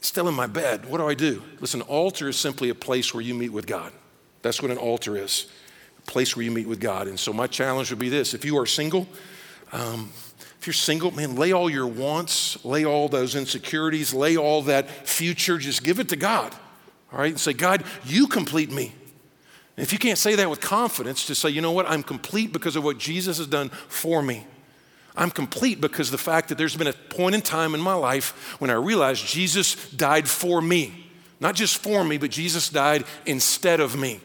still 0.00 0.28
in 0.28 0.34
my 0.34 0.46
bed. 0.46 0.88
What 0.88 0.98
do 0.98 1.08
I 1.08 1.14
do? 1.14 1.42
Listen, 1.60 1.82
altar 1.82 2.28
is 2.28 2.36
simply 2.36 2.68
a 2.68 2.74
place 2.74 3.14
where 3.14 3.22
you 3.22 3.34
meet 3.34 3.52
with 3.52 3.66
God. 3.66 3.92
That's 4.42 4.62
what 4.62 4.70
an 4.70 4.78
altar 4.78 5.16
is, 5.16 5.46
a 5.98 6.02
place 6.02 6.36
where 6.36 6.44
you 6.44 6.50
meet 6.50 6.68
with 6.68 6.80
God. 6.80 7.08
And 7.08 7.18
so 7.18 7.32
my 7.32 7.46
challenge 7.46 7.90
would 7.90 7.98
be 7.98 8.08
this: 8.08 8.34
if 8.34 8.44
you 8.44 8.58
are 8.58 8.66
single, 8.66 9.08
um, 9.72 10.10
you're 10.66 10.74
single, 10.74 11.10
man, 11.10 11.36
lay 11.36 11.52
all 11.52 11.70
your 11.70 11.86
wants, 11.86 12.62
lay 12.64 12.84
all 12.84 13.08
those 13.08 13.34
insecurities, 13.34 14.12
lay 14.12 14.36
all 14.36 14.62
that 14.62 14.88
future, 15.06 15.58
just 15.58 15.82
give 15.82 15.98
it 15.98 16.08
to 16.10 16.16
God. 16.16 16.54
All 17.12 17.18
right? 17.18 17.30
And 17.30 17.40
say, 17.40 17.52
God, 17.52 17.84
you 18.04 18.26
complete 18.26 18.70
me. 18.70 18.92
And 19.76 19.84
if 19.84 19.92
you 19.92 19.98
can't 19.98 20.18
say 20.18 20.34
that 20.34 20.48
with 20.48 20.60
confidence, 20.60 21.26
just 21.26 21.40
say, 21.40 21.50
you 21.50 21.60
know 21.60 21.72
what? 21.72 21.88
I'm 21.88 22.02
complete 22.02 22.52
because 22.52 22.76
of 22.76 22.84
what 22.84 22.98
Jesus 22.98 23.38
has 23.38 23.46
done 23.46 23.68
for 23.68 24.22
me. 24.22 24.46
I'm 25.16 25.30
complete 25.30 25.80
because 25.80 26.10
the 26.10 26.18
fact 26.18 26.48
that 26.48 26.58
there's 26.58 26.76
been 26.76 26.86
a 26.86 26.92
point 26.92 27.34
in 27.34 27.42
time 27.42 27.74
in 27.74 27.80
my 27.80 27.94
life 27.94 28.56
when 28.60 28.70
I 28.70 28.74
realized 28.74 29.26
Jesus 29.26 29.90
died 29.90 30.28
for 30.28 30.60
me. 30.60 31.06
Not 31.40 31.54
just 31.54 31.78
for 31.78 32.04
me, 32.04 32.18
but 32.18 32.30
Jesus 32.30 32.68
died 32.68 33.04
instead 33.24 33.80
of 33.80 33.98
me. 33.98 34.20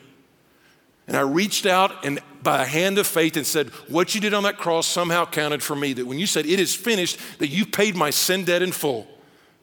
And 1.12 1.18
I 1.18 1.24
reached 1.24 1.66
out 1.66 2.06
and 2.06 2.22
by 2.42 2.62
a 2.62 2.66
hand 2.66 2.98
of 2.98 3.06
faith 3.06 3.36
and 3.36 3.46
said, 3.46 3.68
What 3.90 4.16
you 4.16 4.22
did 4.22 4.34
on 4.34 4.44
that 4.44 4.58
cross 4.58 4.88
somehow 4.88 5.26
counted 5.26 5.62
for 5.62 5.76
me. 5.76 5.92
That 5.92 6.08
when 6.08 6.18
you 6.18 6.26
said, 6.26 6.46
It 6.46 6.58
is 6.58 6.74
finished, 6.74 7.20
that 7.40 7.50
you 7.50 7.66
paid 7.66 7.98
my 7.98 8.12
sin 8.12 8.46
debt 8.46 8.62
in 8.62 8.72
full. 8.72 9.06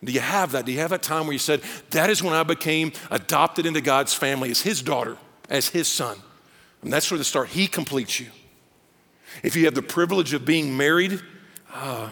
Do 0.04 0.12
you 0.12 0.20
have 0.20 0.52
that? 0.52 0.66
Do 0.66 0.72
you 0.72 0.80
have 0.80 0.90
that 0.90 1.02
time 1.02 1.24
where 1.24 1.32
you 1.32 1.38
said, 1.38 1.62
That 1.92 2.10
is 2.10 2.22
when 2.22 2.34
I 2.34 2.42
became 2.42 2.92
adopted 3.10 3.64
into 3.64 3.80
God's 3.80 4.12
family 4.12 4.50
as 4.50 4.60
His 4.60 4.82
daughter, 4.82 5.16
as 5.48 5.70
His 5.70 5.88
son? 5.88 6.18
And 6.82 6.92
that's 6.92 7.10
where 7.10 7.16
the 7.16 7.24
start. 7.24 7.48
He 7.48 7.66
completes 7.66 8.20
you. 8.20 8.26
If 9.42 9.56
you 9.56 9.64
have 9.64 9.74
the 9.74 9.80
privilege 9.80 10.34
of 10.34 10.44
being 10.44 10.76
married, 10.76 11.18
uh, 11.72 12.10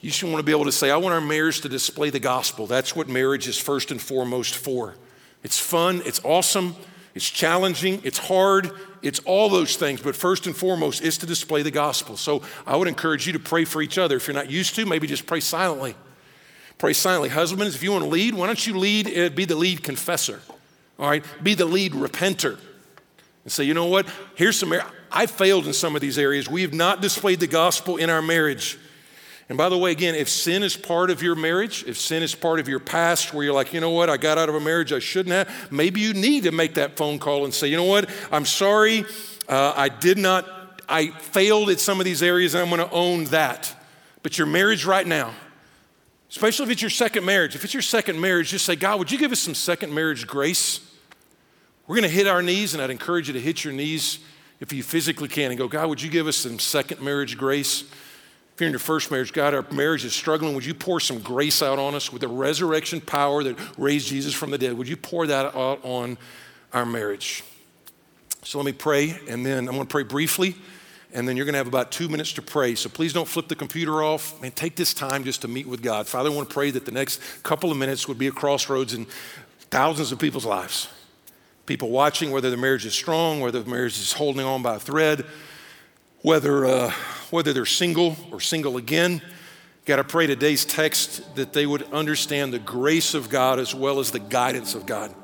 you 0.00 0.08
should 0.08 0.30
want 0.30 0.38
to 0.38 0.42
be 0.42 0.52
able 0.52 0.64
to 0.64 0.72
say, 0.72 0.90
I 0.90 0.96
want 0.96 1.12
our 1.12 1.20
marriage 1.20 1.60
to 1.60 1.68
display 1.68 2.08
the 2.08 2.18
gospel. 2.18 2.66
That's 2.66 2.96
what 2.96 3.10
marriage 3.10 3.46
is 3.46 3.58
first 3.58 3.90
and 3.90 4.00
foremost 4.00 4.56
for. 4.56 4.94
It's 5.42 5.60
fun, 5.60 6.00
it's 6.06 6.24
awesome, 6.24 6.76
It's 7.14 7.28
challenging, 7.28 8.00
it's 8.02 8.18
hard, 8.18 8.72
it's 9.00 9.20
all 9.20 9.48
those 9.48 9.76
things, 9.76 10.00
but 10.00 10.16
first 10.16 10.46
and 10.46 10.56
foremost, 10.56 11.00
is 11.00 11.16
to 11.18 11.26
display 11.26 11.62
the 11.62 11.70
gospel. 11.70 12.16
So 12.16 12.42
I 12.66 12.76
would 12.76 12.88
encourage 12.88 13.26
you 13.26 13.32
to 13.34 13.38
pray 13.38 13.64
for 13.64 13.80
each 13.82 13.98
other. 13.98 14.16
If 14.16 14.26
you're 14.26 14.34
not 14.34 14.50
used 14.50 14.74
to, 14.74 14.84
maybe 14.84 15.06
just 15.06 15.26
pray 15.26 15.40
silently. 15.40 15.94
Pray 16.78 16.92
silently. 16.92 17.28
Husbands, 17.28 17.76
if 17.76 17.82
you 17.84 17.92
want 17.92 18.02
to 18.04 18.10
lead, 18.10 18.34
why 18.34 18.46
don't 18.46 18.66
you 18.66 18.76
lead, 18.76 19.16
uh, 19.16 19.30
be 19.30 19.44
the 19.44 19.54
lead 19.54 19.84
confessor? 19.84 20.40
All 20.98 21.08
right? 21.08 21.24
Be 21.42 21.54
the 21.54 21.66
lead 21.66 21.92
repenter. 21.92 22.58
And 23.44 23.52
say, 23.52 23.62
you 23.62 23.74
know 23.74 23.86
what? 23.86 24.06
Here's 24.34 24.58
some, 24.58 24.74
I 25.12 25.26
failed 25.26 25.66
in 25.66 25.72
some 25.72 25.94
of 25.94 26.00
these 26.00 26.18
areas. 26.18 26.48
We 26.48 26.62
have 26.62 26.74
not 26.74 27.00
displayed 27.00 27.38
the 27.38 27.46
gospel 27.46 27.96
in 27.96 28.10
our 28.10 28.22
marriage. 28.22 28.76
And 29.48 29.58
by 29.58 29.68
the 29.68 29.76
way, 29.76 29.90
again, 29.90 30.14
if 30.14 30.28
sin 30.28 30.62
is 30.62 30.76
part 30.76 31.10
of 31.10 31.22
your 31.22 31.34
marriage, 31.34 31.84
if 31.86 31.98
sin 31.98 32.22
is 32.22 32.34
part 32.34 32.60
of 32.60 32.68
your 32.68 32.80
past 32.80 33.34
where 33.34 33.44
you're 33.44 33.52
like, 33.52 33.74
you 33.74 33.80
know 33.80 33.90
what, 33.90 34.08
I 34.08 34.16
got 34.16 34.38
out 34.38 34.48
of 34.48 34.54
a 34.54 34.60
marriage 34.60 34.92
I 34.92 35.00
shouldn't 35.00 35.34
have, 35.34 35.70
maybe 35.70 36.00
you 36.00 36.14
need 36.14 36.44
to 36.44 36.52
make 36.52 36.74
that 36.74 36.96
phone 36.96 37.18
call 37.18 37.44
and 37.44 37.52
say, 37.52 37.68
you 37.68 37.76
know 37.76 37.84
what, 37.84 38.08
I'm 38.32 38.46
sorry, 38.46 39.04
uh, 39.48 39.74
I 39.76 39.90
did 39.90 40.16
not, 40.16 40.82
I 40.88 41.08
failed 41.08 41.68
at 41.68 41.78
some 41.78 42.00
of 42.00 42.04
these 42.04 42.22
areas 42.22 42.54
and 42.54 42.62
I'm 42.62 42.74
going 42.74 42.88
to 42.88 42.94
own 42.94 43.24
that. 43.26 43.74
But 44.22 44.38
your 44.38 44.46
marriage 44.46 44.86
right 44.86 45.06
now, 45.06 45.34
especially 46.30 46.64
if 46.64 46.70
it's 46.72 46.82
your 46.82 46.90
second 46.90 47.26
marriage, 47.26 47.54
if 47.54 47.64
it's 47.64 47.74
your 47.74 47.82
second 47.82 48.18
marriage, 48.18 48.50
just 48.50 48.64
say, 48.64 48.76
God, 48.76 48.98
would 48.98 49.12
you 49.12 49.18
give 49.18 49.30
us 49.30 49.40
some 49.40 49.54
second 49.54 49.94
marriage 49.94 50.26
grace? 50.26 50.80
We're 51.86 51.96
going 51.96 52.08
to 52.08 52.14
hit 52.14 52.26
our 52.26 52.40
knees, 52.40 52.72
and 52.72 52.82
I'd 52.82 52.88
encourage 52.88 53.28
you 53.28 53.34
to 53.34 53.40
hit 53.40 53.62
your 53.62 53.74
knees 53.74 54.20
if 54.58 54.72
you 54.72 54.82
physically 54.82 55.28
can 55.28 55.50
and 55.50 55.58
go, 55.58 55.68
God, 55.68 55.90
would 55.90 56.00
you 56.00 56.10
give 56.10 56.26
us 56.26 56.38
some 56.38 56.58
second 56.58 57.02
marriage 57.02 57.36
grace? 57.36 57.84
If 58.54 58.60
you're 58.60 58.68
in 58.68 58.72
your 58.72 58.78
first 58.78 59.10
marriage, 59.10 59.32
God, 59.32 59.52
our 59.52 59.66
marriage 59.72 60.04
is 60.04 60.14
struggling. 60.14 60.54
Would 60.54 60.64
you 60.64 60.74
pour 60.74 61.00
some 61.00 61.18
grace 61.18 61.60
out 61.60 61.80
on 61.80 61.96
us 61.96 62.12
with 62.12 62.20
the 62.20 62.28
resurrection 62.28 63.00
power 63.00 63.42
that 63.42 63.58
raised 63.76 64.06
Jesus 64.06 64.32
from 64.32 64.52
the 64.52 64.58
dead? 64.58 64.78
Would 64.78 64.86
you 64.86 64.96
pour 64.96 65.26
that 65.26 65.56
out 65.56 65.80
on 65.84 66.16
our 66.72 66.86
marriage? 66.86 67.42
So 68.44 68.58
let 68.58 68.64
me 68.64 68.70
pray, 68.70 69.18
and 69.28 69.44
then 69.44 69.66
I'm 69.66 69.74
going 69.74 69.80
to 69.80 69.86
pray 69.86 70.04
briefly, 70.04 70.54
and 71.12 71.28
then 71.28 71.36
you're 71.36 71.46
going 71.46 71.54
to 71.54 71.58
have 71.58 71.66
about 71.66 71.90
two 71.90 72.08
minutes 72.08 72.32
to 72.34 72.42
pray. 72.42 72.76
So 72.76 72.88
please 72.88 73.12
don't 73.12 73.26
flip 73.26 73.48
the 73.48 73.56
computer 73.56 74.04
off 74.04 74.40
and 74.40 74.54
take 74.54 74.76
this 74.76 74.94
time 74.94 75.24
just 75.24 75.42
to 75.42 75.48
meet 75.48 75.66
with 75.66 75.82
God. 75.82 76.06
Father, 76.06 76.30
I 76.30 76.32
want 76.32 76.48
to 76.48 76.54
pray 76.54 76.70
that 76.70 76.84
the 76.84 76.92
next 76.92 77.20
couple 77.42 77.72
of 77.72 77.76
minutes 77.76 78.06
would 78.06 78.18
be 78.18 78.28
a 78.28 78.32
crossroads 78.32 78.94
in 78.94 79.08
thousands 79.70 80.12
of 80.12 80.20
people's 80.20 80.46
lives. 80.46 80.88
People 81.66 81.90
watching, 81.90 82.30
whether 82.30 82.50
the 82.50 82.56
marriage 82.56 82.86
is 82.86 82.94
strong, 82.94 83.40
whether 83.40 83.60
the 83.60 83.68
marriage 83.68 83.98
is 83.98 84.12
holding 84.12 84.46
on 84.46 84.62
by 84.62 84.76
a 84.76 84.78
thread, 84.78 85.24
whether, 86.24 86.64
uh, 86.64 86.90
whether 87.28 87.52
they're 87.52 87.66
single 87.66 88.16
or 88.32 88.40
single 88.40 88.78
again. 88.78 89.20
Got 89.84 89.96
to 89.96 90.04
pray 90.04 90.26
today's 90.26 90.64
text 90.64 91.36
that 91.36 91.52
they 91.52 91.66
would 91.66 91.82
understand 91.92 92.54
the 92.54 92.58
grace 92.58 93.12
of 93.12 93.28
God 93.28 93.58
as 93.58 93.74
well 93.74 94.00
as 94.00 94.10
the 94.10 94.18
guidance 94.18 94.74
of 94.74 94.86
God. 94.86 95.14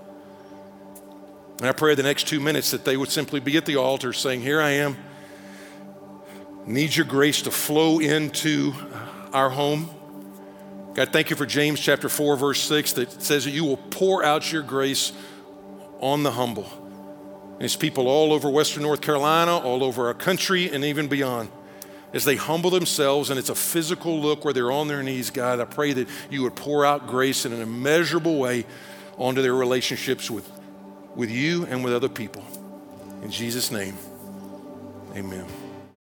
And 1.57 1.67
I 1.67 1.73
pray 1.73 1.95
the 1.95 2.03
next 2.03 2.29
two 2.29 2.39
minutes 2.39 2.73
that 2.73 2.85
they 2.85 2.99
would 2.99 3.09
simply 3.09 3.41
be 3.41 3.57
at 3.57 3.65
the 3.65 3.77
altar 3.77 4.13
saying, 4.13 4.43
Here 4.43 4.61
I 4.61 4.73
am. 4.73 4.99
Need 6.67 6.95
your 6.95 7.07
grace 7.07 7.41
to 7.43 7.51
flow 7.51 7.99
into 7.99 8.75
our 9.33 9.49
home. 9.49 9.89
God, 10.93 11.15
thank 11.15 11.31
you 11.31 11.37
for 11.37 11.47
James 11.47 11.81
chapter 11.81 12.11
4, 12.11 12.37
verse 12.37 12.61
6 12.61 12.93
that 12.95 13.23
says 13.23 13.47
that 13.47 13.53
you 13.53 13.65
will 13.65 13.79
pour 13.79 14.23
out 14.23 14.53
your 14.53 14.63
grace 14.63 15.15
on 16.01 16.25
the 16.25 16.33
humble. 16.33 16.80
And 17.61 17.67
it's 17.67 17.77
people 17.77 18.09
all 18.09 18.33
over 18.33 18.49
Western 18.49 18.85
North 18.85 19.03
Carolina, 19.03 19.59
all 19.59 19.85
over 19.85 20.07
our 20.07 20.15
country, 20.15 20.73
and 20.73 20.83
even 20.83 21.09
beyond. 21.09 21.51
As 22.15 22.25
they 22.25 22.37
humble 22.37 22.71
themselves, 22.71 23.29
and 23.29 23.39
it's 23.39 23.51
a 23.51 23.55
physical 23.55 24.19
look 24.19 24.47
where 24.47 24.55
they're 24.55 24.73
on 24.73 24.89
their 24.89 25.03
knees, 25.03 25.29
God, 25.29 25.61
I 25.61 25.67
pray 25.67 25.93
that 25.93 26.09
you 26.31 26.43
would 26.45 26.57
pour 26.57 26.87
out 26.87 27.07
grace 27.07 27.45
in 27.45 27.53
an 27.53 27.61
immeasurable 27.61 28.39
way 28.39 28.65
onto 29.19 29.43
their 29.43 29.55
relationships 29.55 30.31
with, 30.31 30.51
with 31.15 31.31
you 31.31 31.67
and 31.67 31.85
with 31.85 31.93
other 31.93 32.09
people. 32.09 32.43
In 33.23 33.31
Jesus' 33.31 33.71
name, 33.71 33.99
amen. 35.15 35.45